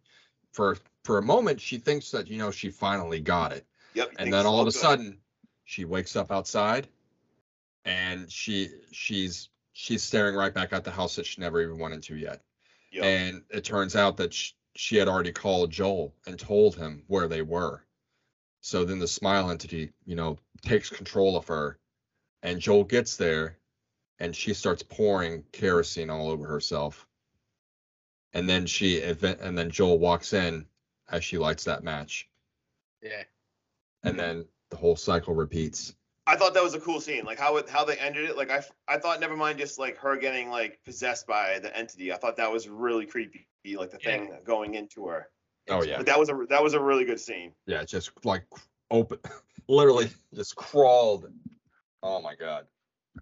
for 0.54 0.78
for 1.06 1.18
a 1.18 1.24
moment 1.24 1.60
she 1.60 1.78
thinks 1.80 2.12
that 2.12 2.28
you 2.28 2.38
know 2.38 2.52
she 2.52 2.70
finally 2.70 3.20
got 3.20 3.52
it, 3.54 3.66
Yep. 3.94 4.14
and 4.18 4.32
then 4.34 4.46
all 4.46 4.60
of 4.62 4.68
a 4.68 4.72
good. 4.72 4.80
sudden 4.80 5.18
she 5.66 5.86
wakes 5.86 6.16
up 6.16 6.32
outside, 6.32 6.88
and 7.86 8.32
she 8.32 8.70
she's 8.92 9.50
she's 9.74 10.04
staring 10.04 10.36
right 10.36 10.54
back 10.54 10.74
at 10.74 10.84
the 10.84 10.92
house 10.92 11.16
that 11.16 11.26
she 11.26 11.42
never 11.42 11.62
even 11.62 11.78
went 11.80 11.94
into 11.94 12.16
yet, 12.16 12.42
Yep. 12.92 13.04
and 13.04 13.44
it 13.50 13.64
turns 13.64 13.96
out 13.96 14.18
that 14.18 14.34
sh 14.34 14.52
she 14.76 14.96
had 14.96 15.08
already 15.10 15.34
called 15.34 15.70
Joel 15.70 16.14
and 16.26 16.40
told 16.40 16.76
him 16.76 17.04
where 17.08 17.28
they 17.28 17.42
were. 17.42 17.84
So 18.62 18.86
then 18.86 19.00
the 19.00 19.08
smile 19.08 19.50
entity, 19.52 19.92
you 20.06 20.16
know, 20.16 20.38
takes 20.62 20.90
control 20.90 21.36
of 21.36 21.48
her, 21.48 21.78
and 22.42 22.62
Joel 22.62 22.86
gets 22.86 23.18
there, 23.18 23.58
and 24.20 24.34
she 24.36 24.54
starts 24.54 24.84
pouring 24.84 25.44
kerosene 25.52 26.10
all 26.10 26.30
over 26.30 26.48
herself. 26.48 27.06
And 28.34 28.48
then 28.50 28.66
she 28.66 29.02
and 29.02 29.58
then 29.58 29.72
Joel 29.72 30.00
walks 30.00 30.32
in 30.32 30.68
as 31.10 31.24
she 31.26 31.38
lights 31.38 31.66
that 31.66 31.84
match, 31.84 32.30
Yeah. 33.02 33.24
And 34.04 34.20
then 34.20 34.46
the 34.70 34.78
whole 34.78 34.96
cycle 34.96 35.34
repeats. 35.34 35.96
I 36.28 36.36
thought 36.36 36.54
that 36.54 36.64
was 36.64 36.76
a 36.76 36.80
cool 36.80 37.02
scene, 37.02 37.26
like 37.26 37.40
how 37.40 37.58
it 37.58 37.68
how 37.70 37.84
they 37.84 37.98
ended 37.98 38.30
it. 38.30 38.38
Like 38.38 38.52
I 38.52 38.64
I 38.88 38.98
thought 38.98 39.20
never 39.20 39.36
mind 39.36 39.58
just 39.60 39.80
like 39.80 39.98
her 39.98 40.16
getting 40.18 40.50
like 40.50 40.80
possessed 40.86 41.26
by 41.28 41.60
the 41.60 41.76
entity. 41.76 42.14
I 42.14 42.18
thought 42.18 42.38
that 42.38 42.52
was 42.52 42.70
really 42.70 43.06
creepy, 43.06 43.48
like 43.76 43.90
the 43.90 44.00
Yeah. 44.02 44.18
thing 44.18 44.34
going 44.46 44.76
into 44.76 45.08
her. 45.08 45.30
Oh 45.70 45.84
yeah, 45.84 45.98
But 45.98 46.06
that 46.08 46.20
was 46.20 46.30
a 46.30 46.46
that 46.50 46.62
was 46.64 46.74
a 46.74 46.80
really 46.80 47.06
good 47.06 47.20
scene. 47.20 47.54
yeah, 47.66 47.84
just 47.84 48.12
like 48.24 48.46
open, 48.92 49.18
literally 49.68 50.10
just 50.34 50.56
crawled. 50.56 51.32
Oh 52.04 52.22
my 52.22 52.36
god. 52.36 52.68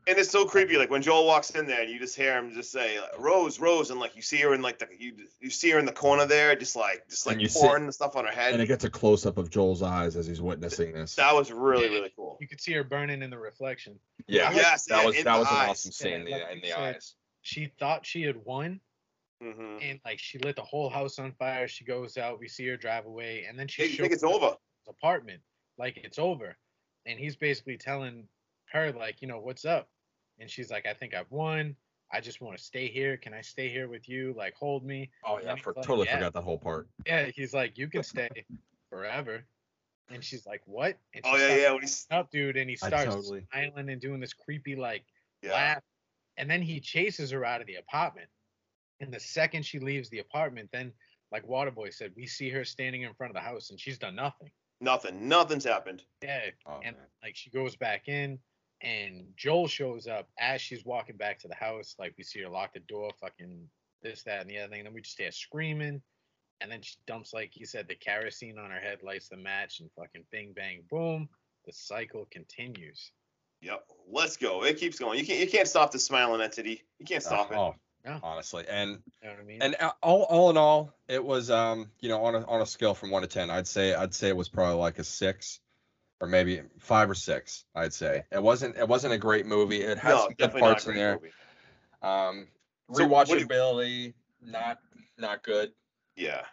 And 0.07 0.17
it's 0.17 0.29
so 0.29 0.45
creepy, 0.45 0.77
like 0.77 0.89
when 0.91 1.01
Joel 1.01 1.25
walks 1.25 1.49
in 1.51 1.65
there 1.65 1.81
and 1.81 1.89
you 1.91 1.99
just 1.99 2.15
hear 2.15 2.37
him 2.37 2.51
just 2.53 2.71
say 2.71 2.99
like, 2.99 3.17
Rose, 3.19 3.59
Rose, 3.59 3.89
and 3.89 3.99
like 3.99 4.15
you 4.15 4.21
see 4.21 4.37
her 4.37 4.53
in 4.53 4.61
like 4.61 4.77
the 4.79 4.87
you 4.97 5.13
you 5.39 5.49
see 5.49 5.69
her 5.71 5.79
in 5.79 5.85
the 5.85 5.91
corner 5.91 6.25
there, 6.25 6.55
just 6.55 6.75
like 6.75 7.07
just 7.09 7.25
like 7.25 7.33
And 7.33 7.41
you 7.41 7.47
see- 7.47 7.59
pouring 7.59 7.85
the 7.87 7.91
stuff 7.93 8.15
on 8.15 8.25
her 8.25 8.31
head. 8.31 8.53
And 8.53 8.61
it 8.61 8.67
gets 8.67 8.83
a 8.85 8.89
close 8.89 9.25
up 9.25 9.37
of 9.37 9.49
Joel's 9.49 9.81
eyes 9.81 10.15
as 10.15 10.27
he's 10.27 10.41
witnessing 10.41 10.93
this. 10.93 11.15
that 11.15 11.33
was 11.35 11.51
really 11.51 11.89
really 11.89 12.11
cool. 12.15 12.37
You 12.39 12.47
could 12.47 12.61
see 12.61 12.73
her 12.73 12.83
burning 12.83 13.21
in 13.23 13.29
the 13.29 13.37
reflection. 13.39 13.99
Yeah, 14.27 14.51
Yes, 14.53 14.85
that 14.85 14.99
yeah, 15.01 15.05
was 15.05 15.15
that 15.15 15.23
the 15.23 15.39
was 15.39 15.47
an 15.49 15.57
eyes. 15.57 15.69
awesome 15.69 15.91
scene 15.91 16.13
in 16.13 16.27
Yeah, 16.27 16.37
the 16.37 16.43
like 16.43 16.53
in 16.53 16.61
the 16.61 16.67
said. 16.67 16.79
eyes. 16.95 17.15
She 17.41 17.71
thought 17.79 18.05
she 18.05 18.21
had 18.23 18.37
won, 18.45 18.79
hmm 19.41 19.77
and 19.81 19.99
like 20.05 20.19
she 20.19 20.37
lit 20.39 20.55
the 20.55 20.61
whole 20.61 20.89
house 20.89 21.17
on 21.19 21.31
fire. 21.33 21.67
She 21.67 21.83
goes 21.83 22.15
out, 22.17 22.39
we 22.39 22.47
see 22.47 22.67
her 22.67 22.77
drive 22.77 23.05
away, 23.05 23.45
and 23.49 23.57
then 23.57 23.67
she 23.67 23.83
Hey, 23.83 23.87
you 23.89 23.97
think 23.97 24.13
it's 24.13 24.23
over? 24.23 24.55
apartment 24.87 25.41
like 25.77 25.97
it's 25.97 26.19
over, 26.19 26.57
and 27.05 27.17
he's 27.19 27.35
basically 27.35 27.77
telling 27.77 28.27
her 28.71 28.91
like, 28.91 29.21
you 29.21 29.27
know, 29.27 29.39
what's 29.39 29.65
up, 29.65 29.89
and 30.39 30.49
she's 30.49 30.69
like, 30.69 30.85
I 30.85 30.93
think 30.93 31.13
I've 31.13 31.31
won. 31.31 31.75
I 32.11 32.21
just 32.21 32.41
want 32.41 32.57
to 32.57 32.63
stay 32.63 32.87
here. 32.87 33.17
Can 33.17 33.33
I 33.35 33.41
stay 33.41 33.69
here 33.69 33.87
with 33.87 34.09
you? 34.09 34.33
Like, 34.35 34.55
hold 34.55 34.83
me. 34.83 35.11
Oh 35.23 35.35
And 35.35 35.45
yeah, 35.45 35.53
he's 35.55 35.63
for, 35.63 35.73
like, 35.75 35.85
totally 35.85 36.07
"Yeah." 36.07 36.15
forgot 36.15 36.33
that 36.33 36.43
whole 36.43 36.57
part. 36.57 36.87
Yeah, 37.05 37.25
he's 37.25 37.53
like, 37.53 37.77
you 37.77 37.87
can 37.87 38.01
stay 38.01 38.29
forever. 38.89 39.43
And 40.11 40.23
she's 40.23 40.45
like, 40.47 40.61
what? 40.65 40.97
And 41.13 41.23
she 41.23 41.31
Oh 41.31 41.35
yeah, 41.37 41.55
yeah. 41.55 41.71
When 41.71 41.81
he's 41.81 42.07
up, 42.09 42.31
dude, 42.31 42.57
and 42.57 42.67
he 42.67 42.75
starts 42.75 43.13
totally- 43.13 43.45
smiling 43.53 43.89
and 43.89 44.01
doing 44.01 44.19
this 44.19 44.33
creepy 44.33 44.75
like 44.75 45.03
yeah. 45.43 45.51
laugh. 45.53 45.83
And 46.37 46.49
then 46.49 46.63
he 46.63 46.79
chases 46.79 47.29
her 47.29 47.45
out 47.45 47.61
of 47.61 47.67
the 47.67 47.75
apartment. 47.75 48.27
And 49.01 49.13
the 49.13 49.19
second 49.19 49.63
she 49.63 49.77
leaves 49.77 50.09
the 50.09 50.19
apartment, 50.19 50.69
then 50.73 50.91
like 51.31 51.45
Waterboy 51.47 51.93
said, 51.93 52.11
we 52.15 52.25
see 52.25 52.49
her 52.49 52.65
standing 52.65 53.03
in 53.03 53.13
front 53.13 53.29
of 53.29 53.35
the 53.35 53.47
house 53.47 53.69
and 53.69 53.79
she's 53.79 53.99
done 53.99 54.15
nothing. 54.15 54.49
Nothing. 54.81 55.27
Nothing's 55.27 55.63
happened. 55.65 56.01
Yeah. 56.23 56.49
Oh, 56.65 56.79
and 56.83 56.95
man. 56.95 57.05
like 57.21 57.35
she 57.35 57.51
goes 57.51 57.75
back 57.75 58.07
in 58.07 58.39
and 58.81 59.25
Joel 59.35 59.67
shows 59.67 60.07
up 60.07 60.29
as 60.39 60.61
she's 60.61 60.85
walking 60.85 61.17
back 61.17 61.39
to 61.39 61.47
the 61.47 61.55
house. 61.55 61.95
Like 61.99 62.13
we 62.17 62.23
see 62.23 62.41
her 62.41 62.49
lock 62.49 62.73
the 62.73 62.79
door, 62.81 63.11
fucking 63.19 63.67
this, 64.01 64.23
that, 64.23 64.41
and 64.41 64.49
the 64.49 64.59
other 64.59 64.69
thing. 64.69 64.79
And 64.79 64.87
then 64.87 64.93
we 64.93 65.01
just 65.01 65.17
hear 65.19 65.31
screaming. 65.31 66.01
And 66.61 66.71
then 66.71 66.81
she 66.81 66.95
dumps, 67.07 67.33
like 67.33 67.55
you 67.57 67.65
said, 67.65 67.87
the 67.87 67.95
kerosene 67.95 68.57
on 68.57 68.69
her 68.71 68.79
head, 68.79 68.99
lights 69.03 69.29
the 69.29 69.37
match, 69.37 69.79
and 69.79 69.89
fucking 69.97 70.25
bing 70.31 70.53
bang 70.55 70.83
boom. 70.89 71.29
The 71.65 71.71
cycle 71.73 72.27
continues. 72.31 73.11
Yep. 73.61 73.83
Let's 74.11 74.37
go. 74.37 74.63
It 74.63 74.77
keeps 74.77 74.99
going. 74.99 75.19
You 75.19 75.25
can't. 75.25 75.39
You 75.39 75.47
can't 75.47 75.67
stop 75.67 75.91
the 75.91 75.99
smiling 75.99 76.41
entity. 76.41 76.83
You 76.99 77.05
can't 77.05 77.23
stop 77.23 77.51
it. 77.51 77.57
Oh, 77.57 77.75
No. 78.05 78.19
honestly, 78.23 78.65
and 78.69 78.91
You 79.21 79.27
know 79.29 79.31
what 79.35 79.39
I 79.39 79.43
mean? 79.43 79.61
and 79.61 79.75
uh, 79.79 79.91
all 80.01 80.23
all 80.23 80.49
in 80.49 80.57
all, 80.57 80.93
it 81.09 81.23
was 81.23 81.49
um 81.51 81.89
you 81.99 82.07
know 82.09 82.23
on 82.23 82.35
a 82.35 82.45
on 82.45 82.61
a 82.61 82.65
scale 82.65 82.93
from 82.93 83.11
one 83.11 83.21
to 83.21 83.27
ten, 83.27 83.49
I'd 83.49 83.67
say 83.67 83.93
I'd 83.93 84.13
say 84.13 84.29
it 84.29 84.37
was 84.37 84.47
probably 84.49 84.75
like 84.75 84.99
a 84.99 85.03
six, 85.03 85.59
or 86.21 86.27
maybe 86.27 86.61
five 86.79 87.09
or 87.09 87.15
six. 87.15 87.65
I'd 87.75 87.93
say 87.93 88.23
it 88.31 88.41
wasn't 88.41 88.77
it 88.77 88.87
wasn't 88.87 89.13
a 89.13 89.17
great 89.17 89.45
movie. 89.45 89.81
It 89.81 89.97
has 89.99 90.13
No, 90.15 90.23
some 90.25 90.33
good 90.33 90.53
parts 90.53 90.85
in 90.87 90.95
there. 90.95 91.15
movie. 91.15 91.31
Um, 92.01 92.47
So 92.93 93.05
what 93.07 93.27
do 93.27 93.37
you- 93.37 93.45
rewatchability 93.47 94.13
not 94.41 94.79
not 95.17 95.43
good. 95.43 95.71
Yeah. 96.15 96.45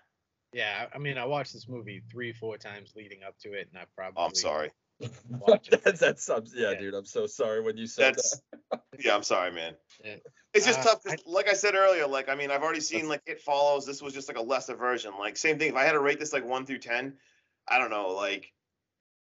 yeah, 0.53 0.87
I 0.95 0.99
mean, 0.99 1.19
I 1.19 1.25
watched 1.25 1.53
this 1.53 1.69
movie 1.69 2.03
three, 2.11 2.33
four 2.33 2.57
times 2.59 2.93
leading 2.97 3.23
up 3.23 3.37
to 3.41 3.53
it, 3.53 3.69
and 3.73 3.79
I 3.81 3.85
probably. 3.97 4.23
I'm 4.25 4.35
sorry. 4.35 4.71
watch 5.29 5.69
it. 5.71 5.83
that's 6.01 6.01
that's 6.27 6.53
yeah, 6.55 6.71
Yeah. 6.73 6.79
dude. 6.79 6.95
I'm 6.95 7.05
so 7.05 7.27
sorry 7.27 7.61
when 7.63 7.77
you 7.77 7.87
said 7.87 8.15
That's. 8.15 8.41
that. 8.71 8.83
Yeah, 8.99 9.15
I'm 9.15 9.23
sorry, 9.23 9.51
man. 9.53 9.75
Yeah. 10.05 10.17
It's 10.55 10.65
just 10.67 10.81
Uh, 10.81 10.85
tough. 10.85 11.05
'cause 11.05 11.17
like 11.27 11.49
I 11.49 11.53
said 11.53 11.75
earlier, 11.75 12.07
like 12.07 12.29
I 12.29 12.35
mean, 12.35 12.51
I've 12.51 12.63
already 12.63 12.81
seen 12.81 13.09
like 13.09 13.23
It 13.27 13.41
Follows. 13.41 13.85
This 13.87 14.01
was 14.03 14.15
just 14.15 14.27
like 14.29 14.39
a 14.39 14.43
lesser 14.43 14.75
version. 14.75 15.13
Like 15.19 15.37
same 15.37 15.59
thing. 15.59 15.69
If 15.71 15.77
I 15.77 15.85
had 15.85 15.93
to 15.93 16.01
rate 16.01 16.19
this 16.19 16.33
like 16.33 16.45
one 16.45 16.65
through 16.65 16.79
ten, 16.79 17.19
I 17.69 17.79
don't 17.79 17.91
know. 17.91 18.09
Like, 18.11 18.53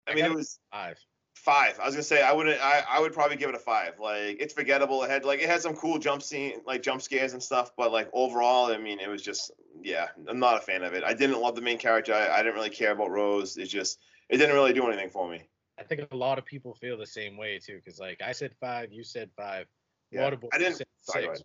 I 0.08 0.12
I 0.12 0.16
mean, 0.16 0.26
it 0.26 0.34
was 0.34 0.60
Five. 0.72 0.98
five. 1.36 1.80
I 1.80 1.86
was 1.86 1.96
gonna 1.96 2.04
say 2.04 2.22
I 2.22 2.32
wouldn't. 2.32 2.60
I, 2.62 2.84
I 2.90 3.00
would 3.00 3.14
probably 3.14 3.38
give 3.38 3.50
it 3.50 3.56
a 3.56 3.60
five. 3.60 4.00
Like 4.00 4.38
it's 4.40 4.54
forgettable. 4.54 5.04
It 5.04 5.10
had 5.10 5.26
like 5.26 5.40
it 5.42 5.50
had 5.50 5.62
some 5.62 5.76
cool 5.76 5.98
jump 6.00 6.22
scene, 6.22 6.62
like 6.66 6.82
jump 6.84 7.02
scares 7.02 7.34
and 7.34 7.42
stuff. 7.42 7.72
But 7.78 7.92
like 7.92 8.10
overall, 8.14 8.72
I 8.72 8.78
mean, 8.78 9.00
it 9.00 9.08
was 9.10 9.22
just 9.22 9.52
yeah. 9.82 10.08
I'm 10.28 10.40
not 10.40 10.58
a 10.58 10.62
fan 10.62 10.84
of 10.84 10.94
it. 10.94 11.04
I 11.04 11.14
didn't 11.14 11.42
love 11.42 11.56
the 11.56 11.62
main 11.62 11.78
character. 11.78 12.14
I, 12.14 12.30
I 12.30 12.38
didn't 12.44 12.56
really 12.56 12.70
care 12.70 12.92
about 12.92 13.10
Rose. 13.12 13.58
It 13.58 13.66
just 13.68 14.00
it 14.30 14.38
didn't 14.38 14.56
really 14.56 14.74
do 14.74 14.88
anything 14.88 15.10
for 15.10 15.30
me. 15.30 15.42
I 15.78 15.84
think 15.84 16.08
a 16.12 16.16
lot 16.16 16.38
of 16.38 16.46
people 16.46 16.74
feel 16.74 16.98
the 16.98 17.06
same 17.06 17.36
way 17.36 17.60
too, 17.60 17.82
because 17.84 18.00
like 18.00 18.22
I 18.22 18.32
said 18.32 18.54
five, 18.62 18.92
you 18.94 19.04
said 19.04 19.30
five. 19.36 19.68
Yeah. 20.12 20.30
Waterboy 20.30 20.50
I 20.54 20.58
didn't- 20.58 20.76
said 20.76 20.88
sorry, 21.02 21.26
six. 21.36 21.44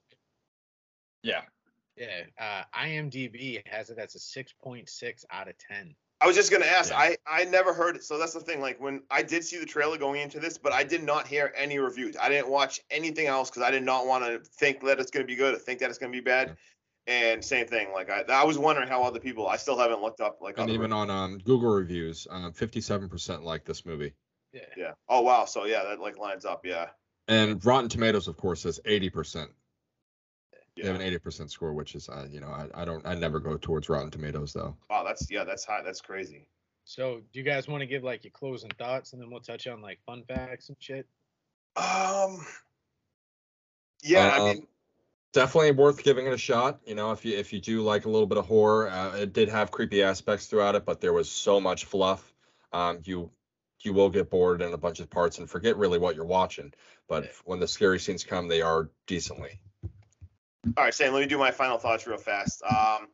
Yeah, 1.23 1.43
Yeah. 1.97 2.23
Uh, 2.39 2.63
IMDb 2.79 3.67
has 3.67 3.91
it 3.91 3.99
as 3.99 4.15
a 4.15 4.19
six 4.21 4.53
point 4.53 4.89
six 4.89 5.25
out 5.31 5.49
of 5.49 5.55
ten. 5.59 5.95
I 6.21 6.27
was 6.27 6.37
just 6.37 6.51
gonna 6.53 6.66
ask. 6.66 6.91
Yeah. 6.91 6.99
I 6.99 7.16
I 7.27 7.45
never 7.45 7.73
heard 7.73 7.97
it. 7.97 8.05
So 8.05 8.18
that's 8.18 8.35
the 8.35 8.41
thing. 8.41 8.61
Like 8.61 8.81
when 8.81 9.03
I 9.11 9.23
did 9.23 9.45
see 9.45 9.59
the 9.59 9.66
trailer 9.66 9.97
going 9.97 10.21
into 10.21 10.39
this, 10.39 10.59
but 10.59 10.73
I 10.73 10.85
did 10.85 11.03
not 11.03 11.27
hear 11.27 11.53
any 11.57 11.79
reviews. 11.79 12.16
I 12.21 12.29
didn't 12.29 12.51
watch 12.51 12.81
anything 12.91 13.27
else 13.27 13.49
because 13.51 13.62
I 13.62 13.71
did 13.71 13.83
not 13.83 14.07
want 14.07 14.25
to 14.25 14.41
think 14.59 14.85
that 14.85 15.01
it's 15.01 15.11
gonna 15.11 15.25
be 15.25 15.37
good 15.37 15.55
or 15.55 15.59
think 15.59 15.81
that 15.81 15.89
it's 15.89 15.99
gonna 15.99 16.12
be 16.12 16.21
bad. 16.21 16.57
And 17.07 17.43
same 17.43 17.66
thing. 17.66 17.93
Like 17.93 18.11
I 18.11 18.23
I 18.29 18.45
was 18.45 18.59
wondering 18.59 18.89
how 18.89 19.03
other 19.03 19.21
people. 19.21 19.49
I 19.49 19.57
still 19.57 19.79
haven't 19.79 20.03
looked 20.03 20.21
up 20.21 20.39
like. 20.43 20.59
and 20.59 20.64
other 20.64 20.73
even 20.73 20.93
on 20.93 21.11
um 21.11 21.39
Google 21.39 21.73
reviews, 21.73 22.27
um, 22.31 22.53
57% 22.53 23.43
like 23.43 23.64
this 23.64 23.87
movie. 23.87 24.12
Yeah. 24.53 24.61
Yeah. 24.77 24.93
Oh 25.09 25.23
wow. 25.23 25.47
So 25.47 25.64
yeah, 25.64 25.85
that 25.85 26.01
like 26.01 26.18
lines 26.18 26.45
up. 26.45 26.66
Yeah. 26.66 26.89
And 27.29 27.64
Rotten 27.64 27.89
Tomatoes, 27.89 28.27
of 28.29 28.37
course, 28.37 28.62
says 28.62 28.81
80%. 28.85 29.49
They 30.77 30.87
have 30.87 31.01
an 31.01 31.03
80% 31.03 31.51
score, 31.51 31.75
which 31.75 31.95
is, 31.95 32.09
uh, 32.09 32.27
you 32.31 32.41
know, 32.41 32.49
I, 32.49 32.68
I 32.75 32.85
don't, 32.85 33.07
I 33.07 33.14
never 33.14 33.39
go 33.39 33.57
towards 33.57 33.89
Rotten 33.89 34.11
Tomatoes 34.11 34.53
though. 34.53 34.77
Wow. 34.89 35.05
That's 35.05 35.31
yeah. 35.31 35.45
That's 35.45 35.64
high. 35.64 35.83
That's 35.83 36.01
crazy. 36.01 36.47
So 36.85 37.21
do 37.33 37.39
you 37.39 37.45
guys 37.45 37.68
want 37.68 37.83
to 37.83 37.87
give 37.87 38.03
like 38.03 38.25
your 38.25 38.31
closing 38.31 38.71
thoughts, 38.79 39.12
and 39.12 39.21
then 39.21 39.31
we'll 39.31 39.41
touch 39.41 39.66
on 39.66 39.83
like 39.83 40.01
fun 40.07 40.25
facts 40.27 40.68
and 40.68 40.77
shit? 40.81 41.07
Um. 41.77 42.45
Yeah. 44.03 44.31
I 44.31 44.39
mean. 44.55 44.66
Definitely 45.33 45.71
worth 45.73 46.03
giving 46.03 46.27
it 46.27 46.33
a 46.33 46.39
shot. 46.39 46.81
You 46.85 46.97
know, 46.97 47.12
if 47.12 47.25
you 47.25 47.37
if 47.39 47.53
you 47.53 47.61
do 47.61 47.83
like 47.83 48.05
a 48.05 48.11
little 48.11 48.27
bit 48.27 48.37
of 48.39 48.47
horror, 48.47 48.91
uh, 48.91 49.16
it 49.16 49.33
did 49.33 49.49
have 49.49 49.71
creepy 49.71 50.03
aspects 50.03 50.47
throughout 50.47 50.75
it, 50.75 50.85
but 50.85 51.01
there 51.01 51.12
was 51.12 51.31
so 51.31 51.61
much 51.61 51.85
fluff. 51.85 52.35
Um, 52.73 52.99
you 53.05 53.31
you 53.83 53.93
will 53.93 54.11
get 54.11 54.29
bored 54.29 54.61
in 54.61 54.73
a 54.73 54.77
bunch 54.77 54.99
of 54.99 55.09
parts 55.09 55.39
and 55.39 55.49
forget 55.49 55.77
really 55.77 55.99
what 56.01 56.16
you're 56.16 56.25
watching. 56.25 56.73
But 57.09 57.25
Yeah. 57.25 57.31
when 57.45 57.61
the 57.61 57.68
scary 57.68 58.01
scenes 58.01 58.25
come, 58.25 58.49
they 58.49 58.61
are 58.61 58.91
decently. 59.07 59.61
All 60.77 60.85
right, 60.85 60.95
Sam. 60.95 61.13
Let 61.13 61.21
me 61.21 61.27
do 61.27 61.39
my 61.39 61.51
final 61.51 61.79
thoughts 61.79 62.07
real 62.07 62.19
fast. 62.19 62.63
Um, 62.63 63.09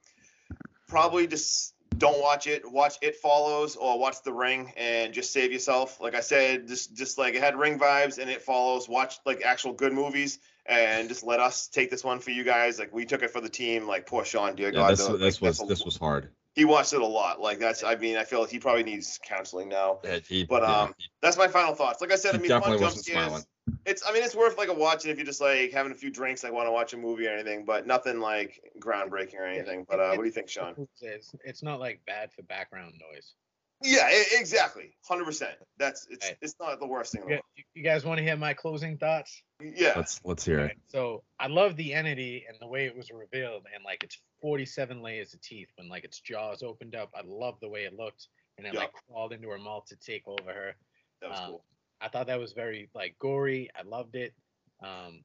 probably 0.89 1.27
just 1.27 1.75
don't 1.99 2.21
watch 2.21 2.47
it. 2.47 2.71
Watch 2.71 2.97
It 3.03 3.17
Follows 3.17 3.77
or 3.77 3.99
watch 3.99 4.23
The 4.23 4.33
Ring 4.33 4.73
and 4.77 5.15
just 5.15 5.33
save 5.33 5.53
yourself. 5.53 6.01
Like 6.01 6.15
I 6.15 6.21
said, 6.21 6.67
just 6.69 6.95
just 6.97 7.19
like 7.19 7.35
it 7.35 7.43
had 7.43 7.57
Ring 7.57 7.79
vibes 7.79 8.19
and 8.19 8.29
It 8.31 8.43
Follows. 8.43 8.89
Watch 8.89 9.19
like 9.25 9.43
actual 9.45 9.73
good 9.73 9.93
movies 9.93 10.39
and 10.67 11.09
just 11.09 11.25
let 11.25 11.39
us 11.41 11.69
take 11.69 11.91
this 11.91 12.03
one 12.05 12.19
for 12.19 12.31
you 12.33 12.45
guys. 12.45 12.79
Like 12.79 12.93
we 12.93 13.05
took 13.07 13.23
it 13.23 13.31
for 13.31 13.41
the 13.41 13.49
team. 13.49 13.87
Like 13.87 14.07
poor 14.07 14.25
Sean, 14.25 14.57
dear 14.57 14.67
Yeah, 14.69 14.73
God, 14.81 14.91
this 14.91 15.07
though, 15.07 15.17
this 15.17 15.41
like, 15.41 15.49
was 15.59 15.69
this 15.69 15.85
was 15.85 15.97
hard. 15.97 16.29
he 16.55 16.65
watched 16.65 16.93
it 16.93 17.01
a 17.01 17.07
lot. 17.07 17.41
Like 17.41 17.59
that's 17.61 17.85
I 17.85 17.95
mean 17.95 18.17
I 18.17 18.25
feel 18.25 18.41
like 18.41 18.51
he 18.51 18.59
probably 18.59 18.83
needs 18.83 19.19
counseling 19.25 19.69
now. 19.69 20.01
Yeah, 20.05 20.19
he- 20.29 20.45
But, 20.45 20.63
yeah, 20.63 20.81
um, 20.83 20.95
That's 21.23 21.37
my 21.39 21.49
final 21.49 21.75
thoughts. 21.75 22.01
Like 22.01 22.13
I 22.13 22.17
said, 22.17 22.33
He 22.33 22.39
I 22.53 22.59
mean, 22.59 22.63
fun 22.63 22.79
jump 22.79 22.93
scares. 22.97 23.27
smiling. 23.27 23.45
It's 23.85 24.03
I 24.07 24.13
mean 24.13 24.23
it's 24.23 24.35
worth 24.35 24.59
like 24.59 24.69
a 24.69 24.75
watch 24.75 25.07
if 25.07 25.17
you're 25.17 25.27
just 25.27 25.41
like 25.41 25.73
having 25.73 25.93
a 25.93 25.95
few 25.95 26.11
drinks, 26.11 26.43
like 26.45 26.53
want 26.53 26.67
to 26.67 26.73
watch 26.73 26.93
a 26.93 26.97
movie 26.97 27.27
or 27.27 27.31
anything, 27.33 27.65
but 27.65 27.87
nothing 27.87 28.21
like 28.21 28.61
groundbreaking 28.81 29.35
or 29.37 29.45
anything. 29.47 29.87
But 29.89 30.01
uh, 30.01 30.11
what 30.11 30.19
do 30.19 30.25
you 30.25 30.31
think, 30.33 30.49
Sean? 30.49 30.89
It's, 31.01 31.35
it's 31.45 31.63
not 31.63 31.81
like 31.81 32.01
bad 32.07 32.33
for 32.33 32.43
background 32.43 32.95
noise. 33.13 33.35
Yeah, 33.83 34.09
exactly, 34.33 34.95
hundred 35.07 35.27
percent. 35.27 35.53
That's 35.79 36.07
it's 36.11 36.27
Right. 36.27 36.37
it's 36.41 36.55
not 36.59 36.81
the 36.81 36.87
worst 36.87 37.13
thing. 37.13 37.29
You, 37.29 37.41
you 37.75 37.83
guys 37.83 38.05
want 38.07 38.17
to 38.19 38.25
hear 38.25 38.37
my 38.37 38.55
closing 38.55 38.97
thoughts? 38.97 39.43
Yeah, 39.61 39.93
let's 39.97 40.21
let's 40.25 40.45
hear 40.45 40.61
it. 40.61 40.79
So 40.87 41.23
I 41.39 41.49
love 41.49 41.77
the 41.77 41.93
entity 41.93 42.45
and 42.49 42.57
the 42.59 42.67
way 42.67 42.87
it 42.87 42.97
was 42.97 43.11
revealed, 43.11 43.67
and 43.75 43.85
like 43.85 44.03
it's 44.03 44.19
47 44.41 45.03
layers 45.03 45.35
of 45.35 45.43
teeth 45.43 45.69
when 45.77 45.89
like 45.91 46.05
its 46.05 46.21
jaws 46.21 46.63
opened 46.63 46.95
up. 46.97 47.11
I 47.15 47.21
love 47.27 47.57
the 47.61 47.69
way 47.69 47.85
it 47.85 47.95
looked, 47.95 48.29
and 48.57 48.67
it 48.67 48.73
Yeah. 48.73 48.81
like 48.81 48.93
crawled 49.09 49.33
into 49.35 49.49
her 49.51 49.59
mouth 49.59 49.85
to 49.89 49.97
take 49.97 50.27
over 50.27 50.53
her. 50.53 50.75
that 51.21 51.31
was 51.31 51.39
um, 51.39 51.47
cool. 51.51 51.65
I 52.01 52.09
thought 52.09 52.27
that 52.27 52.39
was 52.39 52.53
very 52.53 52.89
like 52.95 53.17
gory. 53.19 53.71
I 53.79 53.83
loved 53.83 54.17
it. 54.17 54.35
Um, 54.83 55.25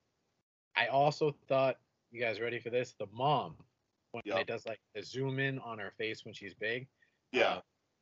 I 0.75 0.87
also 0.87 1.35
thought 1.47 1.77
you 2.11 2.21
guys 2.21 2.39
ready 2.39 2.59
for 2.59 2.69
this? 2.69 2.93
The 2.99 3.07
mom 3.13 3.55
when 4.11 4.23
Yeah. 4.25 4.37
it 4.39 4.47
does 4.47 4.65
like 4.65 4.79
the 4.95 5.03
zoom 5.03 5.39
in 5.39 5.59
on 5.59 5.79
her 5.79 5.91
face 5.97 6.23
when 6.25 6.33
she's 6.33 6.53
big. 6.53 6.87
Yeah, 7.31 7.45
uh, 7.55 7.61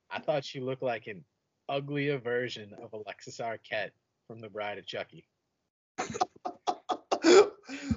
I 0.10 0.20
thought 0.20 0.44
she 0.46 0.60
looked 0.60 0.82
like 0.84 1.08
an 1.08 1.24
uglier 1.68 2.18
version 2.18 2.74
of 2.82 2.94
Alexis 2.94 3.38
Arquette 3.40 3.92
from 4.28 4.40
The 4.42 4.50
Bride 4.50 4.78
of 4.80 4.86
Chucky. 4.88 5.26
oh 7.24 7.52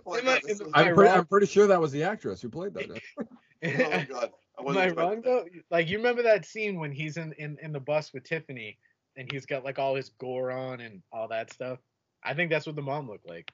my 0.06 0.18
am 0.18 0.24
God, 0.24 0.28
I- 0.28 0.40
this 0.46 0.60
am 0.60 0.68
I 0.74 0.84
I'm 0.88 0.94
pretty. 0.94 1.10
I'm 1.10 1.26
pretty 1.26 1.46
sure 1.46 1.66
that 1.66 1.80
was 1.80 1.92
the 1.92 2.02
actress 2.02 2.40
who 2.42 2.48
played 2.48 2.74
that. 2.74 2.90
oh 3.18 3.26
my 3.62 4.06
God, 4.10 4.30
I 4.58 4.60
Am 4.60 4.64
wasn't 4.66 4.84
I 4.84 4.88
wrong 5.02 5.14
that. 5.16 5.24
though? 5.24 5.44
Like 5.70 5.88
you 5.88 5.96
remember 5.98 6.22
that 6.22 6.44
scene 6.44 6.78
when 6.78 6.92
he's 6.92 7.16
in, 7.16 7.32
in 7.34 7.58
in 7.62 7.72
the 7.72 7.80
bus 7.80 8.12
with 8.12 8.24
Tiffany 8.24 8.78
and 9.16 9.30
he's 9.30 9.46
got 9.46 9.64
like 9.64 9.78
all 9.78 9.94
his 9.94 10.10
gore 10.18 10.50
on 10.50 10.80
and 10.80 11.02
all 11.12 11.28
that 11.28 11.52
stuff. 11.52 11.78
I 12.22 12.34
think 12.34 12.50
that's 12.50 12.66
what 12.66 12.76
the 12.76 12.82
mom 12.82 13.08
looked 13.08 13.28
like. 13.28 13.50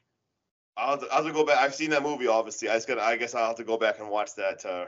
I'll 0.77 0.91
have, 0.91 1.01
to, 1.01 1.07
I'll 1.07 1.25
have 1.25 1.27
to 1.27 1.33
go 1.33 1.45
back. 1.45 1.59
I've 1.59 1.75
seen 1.75 1.91
that 1.91 2.03
movie, 2.03 2.29
obviously. 2.29 2.69
I 2.69 2.75
just 2.75 2.87
got. 2.87 2.99
I 2.99 3.17
guess 3.17 3.35
I'll 3.35 3.49
have 3.49 3.57
to 3.57 3.65
go 3.65 3.77
back 3.77 3.99
and 3.99 4.09
watch 4.09 4.35
that. 4.37 4.65
Uh, 4.65 4.87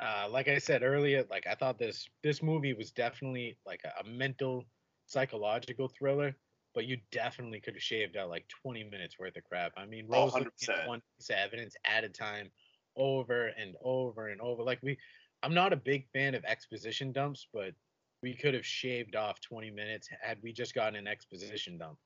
Uh, 0.00 0.28
like 0.30 0.48
I 0.48 0.58
said 0.58 0.82
earlier, 0.82 1.24
like 1.30 1.46
I 1.46 1.54
thought 1.54 1.78
this 1.78 2.08
this 2.24 2.42
movie 2.42 2.72
was 2.72 2.90
definitely 2.90 3.56
like 3.66 3.82
a, 3.84 4.00
a 4.00 4.08
mental 4.08 4.64
psychological 5.06 5.88
thriller, 5.88 6.34
but 6.74 6.86
you 6.86 6.98
definitely 7.12 7.60
could 7.60 7.74
have 7.74 7.82
shaved 7.82 8.16
out 8.16 8.30
like 8.30 8.46
20 8.62 8.84
minutes 8.84 9.18
worth 9.18 9.36
of 9.36 9.44
crap. 9.44 9.72
I 9.76 9.86
mean, 9.86 10.06
Rose 10.08 10.34
at 10.34 10.88
one 10.88 11.02
piece 11.18 11.30
of 11.30 11.36
evidence 11.36 11.76
at 11.84 12.04
a 12.04 12.08
time, 12.08 12.50
over 12.96 13.48
and 13.58 13.76
over 13.82 14.28
and 14.28 14.40
over. 14.40 14.62
Like 14.62 14.80
we, 14.82 14.98
I'm 15.42 15.54
not 15.54 15.72
a 15.72 15.76
big 15.76 16.06
fan 16.12 16.34
of 16.34 16.44
exposition 16.44 17.12
dumps, 17.12 17.46
but 17.52 17.74
we 18.22 18.34
could 18.34 18.54
have 18.54 18.66
shaved 18.66 19.16
off 19.16 19.40
20 19.40 19.70
minutes 19.70 20.08
had 20.20 20.38
we 20.42 20.52
just 20.52 20.74
gotten 20.74 20.96
an 20.96 21.06
exposition 21.06 21.78
dump. 21.78 21.98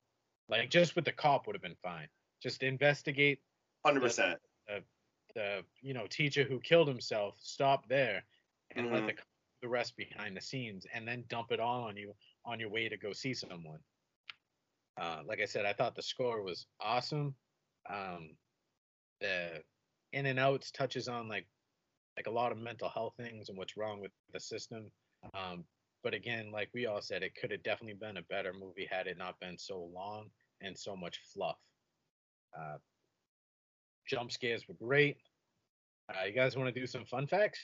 Like 0.49 0.71
just 0.71 0.95
with 0.95 1.05
the 1.05 1.12
cop 1.12 1.47
would 1.47 1.57
have 1.57 1.62
been 1.62 1.77
fine. 1.83 2.09
Just 2.43 2.62
investigate 2.62 3.41
hundred 3.85 4.01
percent. 4.03 4.39
the 5.35 5.65
you 5.83 5.95
know 5.95 6.07
teacher 6.07 6.45
who 6.45 6.61
killed 6.61 6.87
himself 6.87 7.35
stop 7.41 7.89
there 7.89 8.23
and 8.77 8.93
let 8.93 9.03
Mhm. 9.03 9.07
the 9.17 9.23
the 9.62 9.69
rest 9.69 9.97
behind 9.97 10.37
the 10.37 10.41
scenes 10.41 10.87
and 10.93 11.09
then 11.09 11.25
dump 11.29 11.51
it 11.51 11.59
all 11.59 11.85
on 11.85 11.97
you 11.97 12.15
on 12.45 12.61
your 12.61 12.69
way 12.69 12.89
to 12.89 12.97
go 12.99 13.12
see 13.12 13.33
someone. 13.35 13.83
Uh, 14.97 15.23
like 15.27 15.41
I 15.41 15.47
said, 15.47 15.65
I 15.67 15.73
thought 15.73 15.95
the 15.97 16.03
score 16.03 16.43
was 16.43 16.67
awesome. 16.81 17.35
Um, 17.89 18.37
the 19.21 19.65
in 20.12 20.27
and 20.27 20.39
outs 20.39 20.71
touches 20.71 21.09
on 21.09 21.29
like 21.29 21.47
like 22.17 22.27
a 22.29 22.31
lot 22.31 22.53
of 22.53 22.59
mental 22.59 22.89
health 22.89 23.15
things 23.17 23.49
and 23.49 23.59
what's 23.59 23.77
wrong 23.77 24.01
with 24.01 24.12
the 24.33 24.39
system. 24.39 24.93
Um, 25.33 25.65
but 26.05 26.14
again, 26.14 26.52
like 26.52 26.68
we 26.74 26.86
all 26.86 27.00
said, 27.00 27.22
it 27.24 27.34
could 27.34 27.50
have 27.50 27.62
definitely 27.64 27.94
been 27.94 28.18
a 28.18 28.22
better 28.22 28.52
movie 28.52 28.86
had 28.88 29.07
it 29.09 29.18
not 29.18 29.40
been 29.40 29.59
so 29.59 29.88
long 29.92 30.26
and 30.61 30.78
so 30.78 30.94
much 30.94 31.18
fluff. 31.32 31.57
Uh, 32.57 32.76
jump 34.07 34.30
scares 34.30 34.68
were 34.68 34.74
great. 34.74 35.16
Uh, 36.09 36.26
you 36.26 36.32
guys 36.32 36.57
want 36.57 36.72
to 36.72 36.78
do 36.80 36.86
some 36.86 37.05
fun 37.07 37.26
facts? 37.26 37.59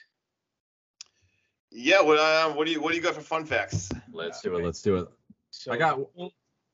Yeah. 1.71 2.01
What 2.01 2.19
uh, 2.19 2.51
what 2.55 2.67
do 2.67 2.73
you 2.73 2.81
what 2.81 2.91
do 2.91 2.97
you 2.97 3.03
got 3.03 3.15
for 3.15 3.21
fun 3.21 3.45
facts? 3.45 3.91
Let's 4.13 4.41
do 4.41 4.57
it. 4.57 4.65
Let's 4.65 4.83
do 4.83 4.97
it. 4.97 5.09
So 5.51 5.73
I 5.73 5.77
got- 5.77 5.99
All 5.99 6.33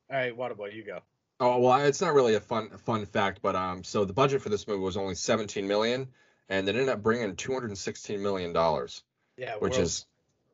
right, 0.09 0.35
Waterboy, 0.35 0.73
you 0.73 0.83
go. 0.85 0.99
Oh 1.39 1.59
well, 1.59 1.81
it's 1.85 2.01
not 2.01 2.13
really 2.13 2.35
a 2.35 2.39
fun 2.39 2.69
fun 2.77 3.05
fact, 3.05 3.41
but 3.43 3.55
um, 3.55 3.83
so 3.83 4.05
the 4.05 4.13
budget 4.13 4.41
for 4.41 4.49
this 4.49 4.67
movie 4.67 4.79
was 4.81 4.97
only 4.97 5.13
17 5.15 5.67
million, 5.67 6.07
and 6.49 6.65
they 6.67 6.71
ended 6.71 6.89
up 6.89 7.03
bringing 7.03 7.35
216 7.35 8.23
million 8.23 8.53
dollars, 8.53 9.03
Yeah, 9.37 9.55
which 9.57 9.73
world- 9.73 9.83
is 9.83 10.05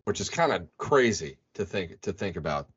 which 0.05 0.19
is 0.21 0.29
kind 0.29 0.51
of 0.51 0.67
crazy 0.77 1.37
to 1.53 1.65
think 1.65 2.01
to 2.01 2.13
think 2.13 2.35
about. 2.35 2.67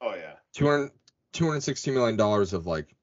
Oh 0.00 0.14
yeah. 0.14 0.34
200 0.54 0.90
216 1.32 1.92
million 1.92 2.16
dollars 2.16 2.52
of 2.52 2.66
like, 2.66 2.94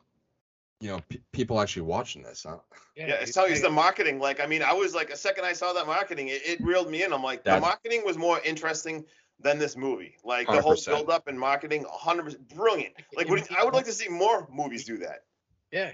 you 0.79 0.89
know, 0.89 0.99
pe 1.09 1.17
people 1.31 1.59
actually 1.59 1.81
watching 1.83 2.23
this. 2.23 2.45
Huh? 2.47 2.57
Yeah, 2.95 3.07
it's 3.21 3.33
telling 3.33 3.49
you 3.49 3.55
it's 3.55 3.63
the 3.63 3.69
marketing. 3.69 4.19
Like, 4.19 4.39
I 4.39 4.45
mean, 4.45 4.63
I 4.63 4.73
was 4.73 4.95
like, 4.95 5.09
a 5.09 5.17
second 5.17 5.45
I 5.45 5.53
saw 5.53 5.73
that 5.73 5.85
marketing, 5.85 6.29
it, 6.29 6.41
it 6.45 6.61
reeled 6.61 6.89
me 6.89 7.03
in. 7.03 7.13
I'm 7.13 7.23
like, 7.23 7.43
the 7.43 7.59
marketing 7.59 8.03
was 8.05 8.17
more 8.17 8.39
interesting 8.43 9.05
than 9.39 9.59
this 9.59 9.75
movie. 9.75 10.15
Like 10.23 10.47
the 10.47 10.61
whole 10.61 10.75
100%. 10.75 10.85
build 10.87 11.09
up 11.09 11.27
and 11.27 11.39
marketing, 11.39 11.83
100 11.83 12.23
percent 12.23 12.55
brilliant. 12.55 12.93
Like, 13.15 13.27
what, 13.29 13.51
I 13.51 13.63
would 13.65 13.73
like 13.73 13.85
to 13.85 13.93
see 13.93 14.07
more 14.07 14.47
movies 14.51 14.85
do 14.85 14.97
that. 14.99 15.23
yeah, 15.71 15.91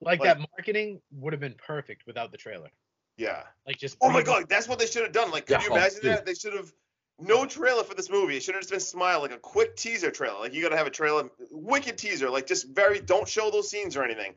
like, 0.00 0.20
Like- 0.20 0.38
that 0.38 0.38
marketing 0.38 1.00
would 1.12 1.32
have 1.32 1.40
been 1.40 1.54
perfect 1.54 2.06
without 2.06 2.30
the 2.32 2.38
trailer. 2.38 2.70
Yeah. 3.16 3.42
Like 3.66 3.78
just 3.78 3.96
Oh 4.00 4.08
my 4.08 4.14
bring 4.22 4.22
it- 4.22 4.26
god, 4.26 4.48
that's 4.48 4.68
what 4.68 4.78
they 4.78 4.86
should 4.86 5.02
have 5.02 5.12
done. 5.12 5.30
Like, 5.30 5.46
could 5.46 5.54
Yeah, 5.60 5.62
you 5.64 5.68
oh, 5.72 5.76
imagine 5.76 6.00
dude. 6.02 6.10
that? 6.12 6.26
They 6.26 6.34
should 6.34 6.52
have 6.54 6.72
no 7.20 7.46
trailer 7.46 7.84
for 7.84 7.94
this 7.94 8.10
movie. 8.10 8.36
It 8.36 8.42
should 8.42 8.54
have 8.54 8.62
just 8.62 8.72
been 8.72 8.80
Smile, 8.80 9.20
like 9.20 9.30
a 9.32 9.38
quick 9.38 9.76
teaser 9.76 10.10
trailer. 10.10 10.40
Like, 10.40 10.52
you 10.52 10.62
got 10.62 10.70
to 10.70 10.76
have 10.76 10.86
a 10.88 10.90
trailer, 10.90 11.30
wicked 11.50 11.96
teaser. 11.96 12.28
Like, 12.28 12.46
just 12.46 12.68
very, 12.68 12.98
don't 13.00 13.28
show 13.28 13.50
those 13.50 13.70
scenes 13.70 13.96
or 13.96 14.02
anything. 14.04 14.34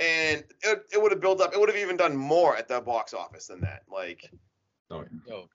And 0.00 0.42
it, 0.62 0.82
it 0.92 1.00
would 1.00 1.12
have 1.12 1.20
built 1.20 1.40
up. 1.40 1.54
It 1.54 1.60
would 1.60 1.68
have 1.68 1.78
even 1.78 1.96
done 1.96 2.16
more 2.16 2.56
at 2.56 2.66
the 2.68 2.80
box 2.80 3.14
office 3.14 3.46
than 3.46 3.60
that. 3.60 3.82
Like, 3.90 4.28
oh, 4.90 5.04
So, 5.26 5.48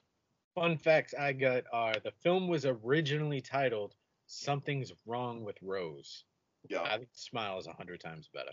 fun 0.55 0.77
facts 0.77 1.13
I 1.19 1.33
got 1.33 1.65
are 1.73 1.93
the 2.03 2.11
film 2.23 2.47
was 2.47 2.65
originally 2.65 3.41
titled 3.41 3.93
"Something's 4.27 4.93
Wrong 5.05 5.43
with 5.43 5.57
Rose." 5.61 6.23
yeah. 6.69 6.81
I 6.83 6.97
think 6.97 7.09
Smile 7.11 7.59
is 7.59 7.67
a 7.67 7.73
hundred 7.73 7.99
times 7.99 8.29
better. 8.33 8.51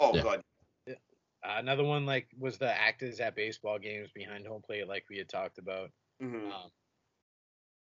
Oh 0.00 0.14
Yeah. 0.14 0.22
god. 0.22 0.42
Uh, 1.44 1.54
another 1.58 1.84
one 1.84 2.04
like 2.04 2.28
was 2.38 2.58
the 2.58 2.72
actors 2.72 3.20
at 3.20 3.36
baseball 3.36 3.78
games 3.78 4.10
behind 4.14 4.46
home 4.46 4.62
plate, 4.62 4.88
like 4.88 5.04
we 5.08 5.18
had 5.18 5.28
talked 5.28 5.58
about. 5.58 5.90
Mhm. 6.20 6.52
Um, 6.52 6.70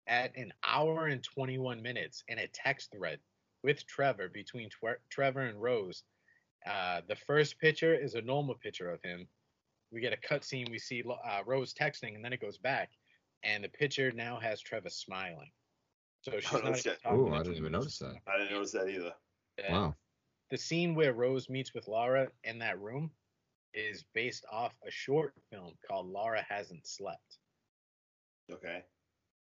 at 0.08 0.36
an 0.38 0.54
hour 0.64 1.08
and 1.08 1.24
21 1.24 1.82
minutes 1.82 2.24
in 2.28 2.39
a 2.39 2.48
text 2.48 2.91
thread 2.91 3.20
with 3.64 3.86
Trevor 3.86 4.30
between 4.30 4.70
Twer- 4.70 5.02
Trevor 5.10 5.41
and 5.41 5.62
Rose. 5.62 6.04
Uh, 6.66 7.02
the 7.08 7.16
first 7.16 7.60
picture 7.60 7.93
is 7.93 8.16
a 8.16 8.22
normal 8.22 8.56
picture 8.56 8.89
of 8.89 9.02
him. 9.02 9.28
We 9.91 10.02
get 10.02 10.14
a 10.14 10.18
cutscene. 10.18 10.70
We 10.70 10.80
see 10.80 11.04
uh, 11.04 11.43
Rose 11.45 11.74
texting, 11.74 12.16
and 12.16 12.24
then 12.24 12.34
it 12.34 12.41
goes 12.41 12.58
back, 12.58 12.91
and 13.43 13.64
the 13.64 13.70
picture 13.70 14.12
now 14.12 14.39
has 14.39 14.62
Trevor 14.62 14.89
smiling. 14.89 15.52
So 16.22 16.39
she's 16.39 16.52
Oh, 16.54 16.56
not 16.58 16.64
no 16.64 16.70
even 16.72 16.82
shit. 16.82 17.02
talking 17.02 17.20
Ooh, 17.20 17.34
I 17.34 17.43
didn't 17.43 17.58
even 17.58 17.72
notice 17.72 18.00
that. 18.00 18.16
I 18.28 18.38
didn't 18.38 18.52
notice 18.52 18.72
that 18.74 18.89
either. 18.89 19.14
Yeah. 19.60 19.72
Wow. 19.74 19.95
The 20.50 20.58
scene 20.58 20.95
where 20.95 21.14
Rose 21.14 21.50
meets 21.50 21.74
with 21.74 21.88
Laura 21.88 22.32
in 22.43 22.60
that 22.60 22.80
room 22.80 23.12
is 23.78 24.03
based 24.13 24.43
off 24.51 24.73
a 24.86 24.91
short 24.91 25.34
film 25.51 25.73
called 25.88 26.07
Laura 26.07 26.43
Hasn't 26.49 26.88
Slept, 26.88 27.38
Okay. 28.51 28.84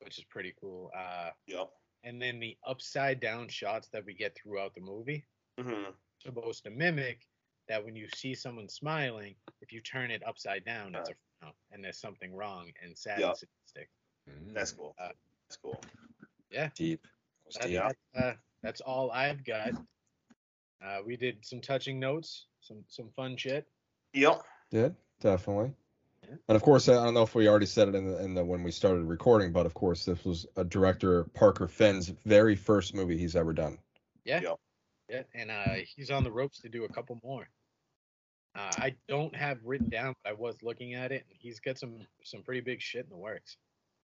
which 0.01 0.19
is 0.19 0.25
pretty 0.25 0.53
cool. 0.61 0.91
Uh, 0.95 1.31
Yep. 1.47 1.71
and 2.03 2.21
then 2.21 2.41
the 2.41 2.59
upside 2.67 3.21
down 3.21 3.49
shots 3.49 3.89
that 3.91 4.05
we 4.05 4.13
get 4.15 4.35
throughout 4.37 4.75
the 4.75 4.81
movie 4.81 5.25
hmm 5.59 5.91
supposed 6.21 6.65
to 6.65 6.71
mimic 6.71 7.27
that 7.69 7.83
when 7.85 7.95
you 7.95 8.09
see 8.17 8.35
someone 8.35 8.69
smiling, 8.69 9.37
if 9.61 9.73
you 9.73 9.81
turn 9.81 10.11
it 10.11 10.23
upside 10.27 10.65
down, 10.65 10.95
it's 10.95 11.11
a 11.11 11.15
frown, 11.41 11.53
and 11.71 11.85
there's 11.85 11.99
something 11.99 12.35
wrong 12.35 12.73
and 12.83 12.97
sad 12.99 13.21
Yeah. 13.21 13.29
and 13.29 13.37
sadistic. 13.39 13.91
That's 14.27 14.73
cool. 14.73 14.95
Uh, 14.99 15.13
That's 15.49 15.57
cool. 15.59 15.81
deep. 16.75 17.07
That- 17.61 17.71
Yeah. 17.71 17.89
that's, 17.89 18.25
uh, 18.25 18.37
that's 18.63 18.81
all 18.81 19.11
I've 19.13 19.45
got. 19.45 19.73
Uh, 20.81 21.03
we 21.05 21.17
did 21.17 21.45
some 21.45 21.61
touching 21.61 22.01
notes, 22.01 22.47
some 22.61 22.85
some 22.89 23.11
fun 23.13 23.37
shit. 23.37 23.71
Yep. 24.15 24.43
Did 24.71 24.97
definitely. 25.21 25.73
Yeah. 26.23 26.37
And 26.49 26.57
of 26.57 26.63
course, 26.63 26.89
I 26.89 26.95
don't 26.95 27.15
know 27.15 27.23
if 27.23 27.35
we 27.35 27.49
already 27.49 27.67
said 27.67 27.89
it 27.89 27.95
in 27.95 28.11
the, 28.11 28.25
in 28.25 28.35
the 28.35 28.45
when 28.45 28.63
we 28.63 28.71
started 28.71 29.05
recording, 29.05 29.53
but 29.53 29.67
of 29.67 29.75
course, 29.75 30.05
this 30.05 30.25
was 30.25 30.47
a 30.57 30.65
director 30.65 31.25
Parker 31.35 31.69
Finn's 31.69 32.09
very 32.25 32.57
first 32.57 32.95
movie 32.95 33.19
he's 33.19 33.37
ever 33.37 33.53
done. 33.53 33.79
Yeah. 34.25 34.41
Yep. 34.41 34.59
Yeah, 35.11 35.23
and 35.35 35.51
uh, 35.51 35.85
he's 35.97 36.11
on 36.11 36.25
the 36.25 36.31
ropes 36.31 36.61
to 36.61 36.71
do 36.71 36.85
a 36.85 36.89
couple 36.89 37.21
more. 37.23 37.47
Uh, 38.57 38.71
I 38.79 38.95
don't 39.09 39.35
have 39.35 39.59
written 39.65 39.89
down, 39.89 40.15
but 40.23 40.31
I 40.31 40.33
was 40.33 40.57
looking 40.63 40.95
at 40.95 41.13
it, 41.13 41.25
and 41.29 41.39
he's 41.39 41.61
got 41.61 41.79
some 41.79 41.99
some 42.23 42.43
pretty 42.43 42.61
big 42.61 42.81
shit 42.81 43.05
in 43.05 43.11
the 43.11 43.17
works. 43.17 43.57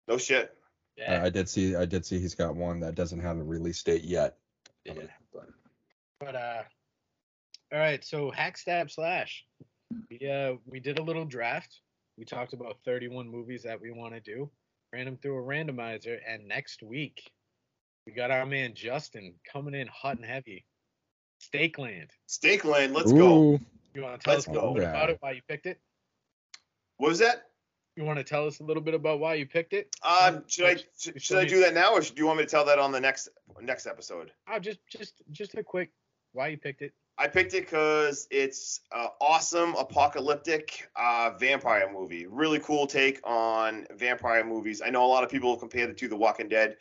No 0.08 0.18
shit. 0.18 0.54
Yeah, 0.96 1.22
I, 1.22 1.26
I 1.26 1.30
did 1.30 1.48
see 1.48 1.76
I 1.76 1.86
did 1.86 2.04
see 2.04 2.18
he's 2.18 2.34
got 2.34 2.54
one 2.54 2.80
that 2.80 2.96
doesn't 2.96 3.20
have 3.20 3.38
a 3.38 3.42
release 3.42 3.82
date 3.82 4.04
yet. 4.04 4.36
yeah. 4.84 4.94
But 6.18 6.34
uh, 6.34 6.62
all 7.72 7.78
right. 7.78 8.04
So 8.04 8.30
hack 8.30 8.58
stab 8.58 8.90
slash. 8.90 9.46
We 10.10 10.28
uh 10.28 10.54
we 10.66 10.80
did 10.80 10.98
a 10.98 11.02
little 11.02 11.24
draft. 11.24 11.80
We 12.18 12.24
talked 12.24 12.52
about 12.52 12.78
31 12.84 13.28
movies 13.28 13.62
that 13.62 13.80
we 13.80 13.90
want 13.90 14.14
to 14.14 14.20
do. 14.20 14.50
Ran 14.92 15.06
them 15.06 15.16
through 15.16 15.38
a 15.38 15.42
randomizer, 15.42 16.18
and 16.26 16.46
next 16.46 16.82
week 16.82 17.30
we 18.06 18.12
got 18.12 18.30
our 18.30 18.44
man 18.46 18.74
Justin 18.74 19.34
coming 19.50 19.74
in 19.74 19.86
hot 19.88 20.16
and 20.16 20.24
heavy. 20.24 20.66
Stakeland. 21.40 22.10
Stake 22.26 22.64
Land. 22.64 22.92
Let's 22.92 23.12
go. 23.12 23.58
You 23.94 24.02
want 24.02 24.20
to 24.20 24.24
tell 24.24 24.34
Let's 24.34 24.46
us 24.46 24.48
a 24.48 24.52
little 24.52 24.74
go. 24.74 24.80
bit 24.80 24.88
about 24.88 25.10
it? 25.10 25.18
Why 25.20 25.32
you 25.32 25.42
picked 25.48 25.66
it? 25.66 25.80
What 26.98 27.08
was 27.08 27.18
that? 27.20 27.46
You 27.96 28.04
want 28.04 28.18
to 28.18 28.24
tell 28.24 28.46
us 28.46 28.60
a 28.60 28.62
little 28.62 28.82
bit 28.82 28.94
about 28.94 29.20
why 29.20 29.34
you 29.34 29.46
picked 29.46 29.72
it? 29.72 29.94
Um, 30.02 30.44
should 30.46 30.66
I 30.66 30.76
should, 30.98 31.20
should 31.20 31.36
I 31.36 31.40
one 31.40 31.48
do 31.48 31.60
that 31.60 31.74
now, 31.74 31.92
or 31.92 32.02
should, 32.02 32.14
do 32.14 32.22
you 32.22 32.26
want 32.26 32.38
me 32.38 32.44
to 32.44 32.50
tell 32.50 32.64
that 32.66 32.78
on 32.78 32.92
the 32.92 33.00
next 33.00 33.28
next 33.60 33.86
episode? 33.86 34.30
Oh, 34.48 34.58
just 34.58 34.78
just 34.88 35.14
just 35.32 35.54
a 35.54 35.62
quick 35.62 35.90
why 36.32 36.48
you 36.48 36.58
picked 36.58 36.82
it. 36.82 36.92
I 37.20 37.28
picked 37.28 37.52
it 37.52 37.66
because 37.66 38.26
it's 38.30 38.80
an 38.92 39.08
awesome 39.20 39.74
apocalyptic 39.74 40.88
uh, 40.96 41.32
vampire 41.38 41.92
movie. 41.92 42.26
Really 42.26 42.60
cool 42.60 42.86
take 42.86 43.20
on 43.24 43.86
vampire 43.94 44.42
movies. 44.42 44.80
I 44.80 44.88
know 44.88 45.04
a 45.04 45.06
lot 45.06 45.22
of 45.22 45.28
people 45.28 45.54
compare 45.58 45.86
it 45.86 45.98
to 45.98 46.08
The 46.08 46.16
Walking 46.16 46.48
Dead 46.48 46.78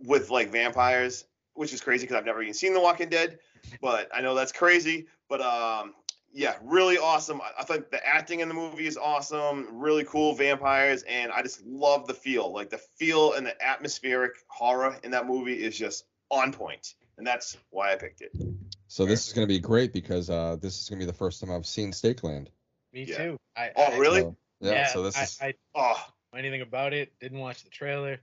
with 0.00 0.30
like 0.30 0.50
vampires, 0.50 1.26
which 1.54 1.72
is 1.72 1.80
crazy 1.80 2.06
because 2.06 2.16
I've 2.16 2.24
never 2.24 2.42
even 2.42 2.54
seen 2.54 2.74
The 2.74 2.80
Walking 2.80 3.08
Dead. 3.08 3.38
But 3.80 4.08
I 4.12 4.20
know 4.20 4.34
that's 4.34 4.50
crazy. 4.50 5.06
But 5.28 5.40
um, 5.42 5.94
yeah, 6.32 6.56
really 6.64 6.98
awesome. 6.98 7.40
I, 7.40 7.60
I 7.60 7.64
think 7.64 7.92
the 7.92 8.04
acting 8.04 8.40
in 8.40 8.48
the 8.48 8.54
movie 8.54 8.88
is 8.88 8.96
awesome. 8.96 9.68
Really 9.70 10.02
cool 10.02 10.34
vampires, 10.34 11.04
and 11.04 11.30
I 11.30 11.42
just 11.42 11.64
love 11.64 12.08
the 12.08 12.14
feel. 12.14 12.52
Like 12.52 12.68
the 12.68 12.78
feel 12.78 13.34
and 13.34 13.46
the 13.46 13.64
atmospheric 13.64 14.32
horror 14.48 14.98
in 15.04 15.12
that 15.12 15.28
movie 15.28 15.62
is 15.62 15.78
just 15.78 16.06
on 16.32 16.52
point, 16.52 16.94
and 17.16 17.24
that's 17.24 17.56
why 17.70 17.92
I 17.92 17.94
picked 17.94 18.22
it. 18.22 18.32
So 18.88 19.04
this 19.06 19.26
is 19.26 19.32
gonna 19.32 19.46
be 19.46 19.58
great 19.58 19.92
because 19.92 20.30
uh, 20.30 20.56
this 20.60 20.80
is 20.80 20.88
gonna 20.88 20.98
be 21.00 21.06
the 21.06 21.12
first 21.12 21.40
time 21.40 21.50
I've 21.50 21.66
seen 21.66 21.92
Stakeland. 21.92 22.48
Me 22.92 23.04
Yeah. 23.04 23.16
too. 23.16 23.36
I, 23.56 23.70
Oh, 23.76 23.82
I- 23.84 23.96
really? 23.98 24.20
So, 24.22 24.36
yeah, 24.60 24.86
So 24.86 25.02
this 25.02 25.16
I, 25.16 25.22
is 25.22 25.38
I, 25.40 25.54
Oh, 25.74 26.04
know 26.32 26.38
anything 26.38 26.62
about 26.62 26.92
it. 26.92 27.12
Didn't 27.20 27.38
watch 27.38 27.62
the 27.64 27.70
trailer. 27.70 28.20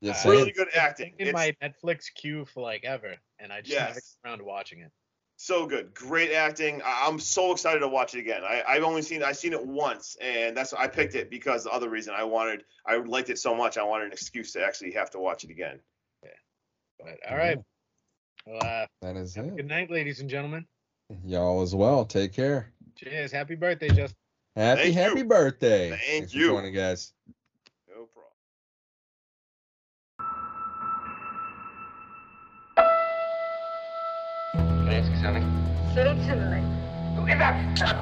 yeah, 0.00 0.12
uh, 0.24 0.30
really 0.30 0.52
good 0.52 0.68
acting. 0.74 1.14
in 1.18 1.28
It's 1.28 1.34
my 1.34 1.54
Netflix 1.62 2.12
queue 2.14 2.44
for 2.46 2.62
like 2.62 2.84
ever, 2.84 3.16
and 3.38 3.52
I 3.52 3.60
just 3.60 3.74
never 3.74 3.86
get 3.88 3.94
Yes. 3.96 4.16
around 4.24 4.38
to 4.38 4.44
watching 4.44 4.80
it. 4.80 4.92
so 5.38 5.66
good, 5.66 5.92
great 5.92 6.32
acting. 6.32 6.80
I- 6.82 7.06
I'm 7.06 7.18
so 7.18 7.52
excited 7.52 7.80
to 7.80 7.88
watch 7.88 8.14
it 8.14 8.20
again. 8.20 8.42
I, 8.42 8.62
I've 8.66 8.84
only 8.84 9.02
seen 9.02 9.22
I've 9.22 9.36
seen 9.36 9.52
it 9.52 9.66
once, 9.66 10.16
and 10.20 10.56
that's 10.56 10.72
I 10.72 10.86
picked 10.88 11.14
it 11.14 11.28
because 11.28 11.64
the 11.64 11.70
other 11.70 11.90
reason 11.90 12.14
I 12.14 12.24
wanted 12.24 12.64
I 12.86 12.96
liked 12.96 13.28
it 13.28 13.38
so 13.38 13.54
much 13.54 13.76
I 13.76 13.82
wanted 13.82 14.06
an 14.06 14.12
excuse 14.12 14.52
to 14.52 14.64
actually 14.64 14.92
have 14.92 15.10
to 15.10 15.18
watch 15.18 15.44
it 15.44 15.50
again. 15.50 15.80
Yeah. 16.22 16.30
But 16.98 17.30
all 17.30 17.36
right. 17.36 17.58
Well, 18.46 18.60
uh, 18.62 18.86
that 19.02 19.16
is 19.16 19.36
it. 19.36 19.56
Good 19.56 19.66
night, 19.66 19.90
ladies 19.90 20.20
and 20.20 20.30
gentlemen. 20.30 20.66
Y'all 21.24 21.62
as 21.62 21.74
well. 21.74 22.04
Take 22.04 22.32
care. 22.32 22.72
Cheers. 22.94 23.32
Happy 23.32 23.56
birthday, 23.56 23.88
Justin. 23.88 24.16
Happy, 24.54 24.82
Thank 24.82 24.94
happy 24.94 25.18
you. 25.18 25.24
birthday. 25.24 25.90
Thank 25.90 26.02
Thanks 26.02 26.34
you. 26.34 26.46
For 26.48 26.54
joining, 26.54 26.72
guys. 26.74 27.12
No 27.88 28.06
problem. 28.06 28.32
Certainly. 35.94 36.62
Who 37.16 37.26
is 37.26 37.38
that? 37.38 37.96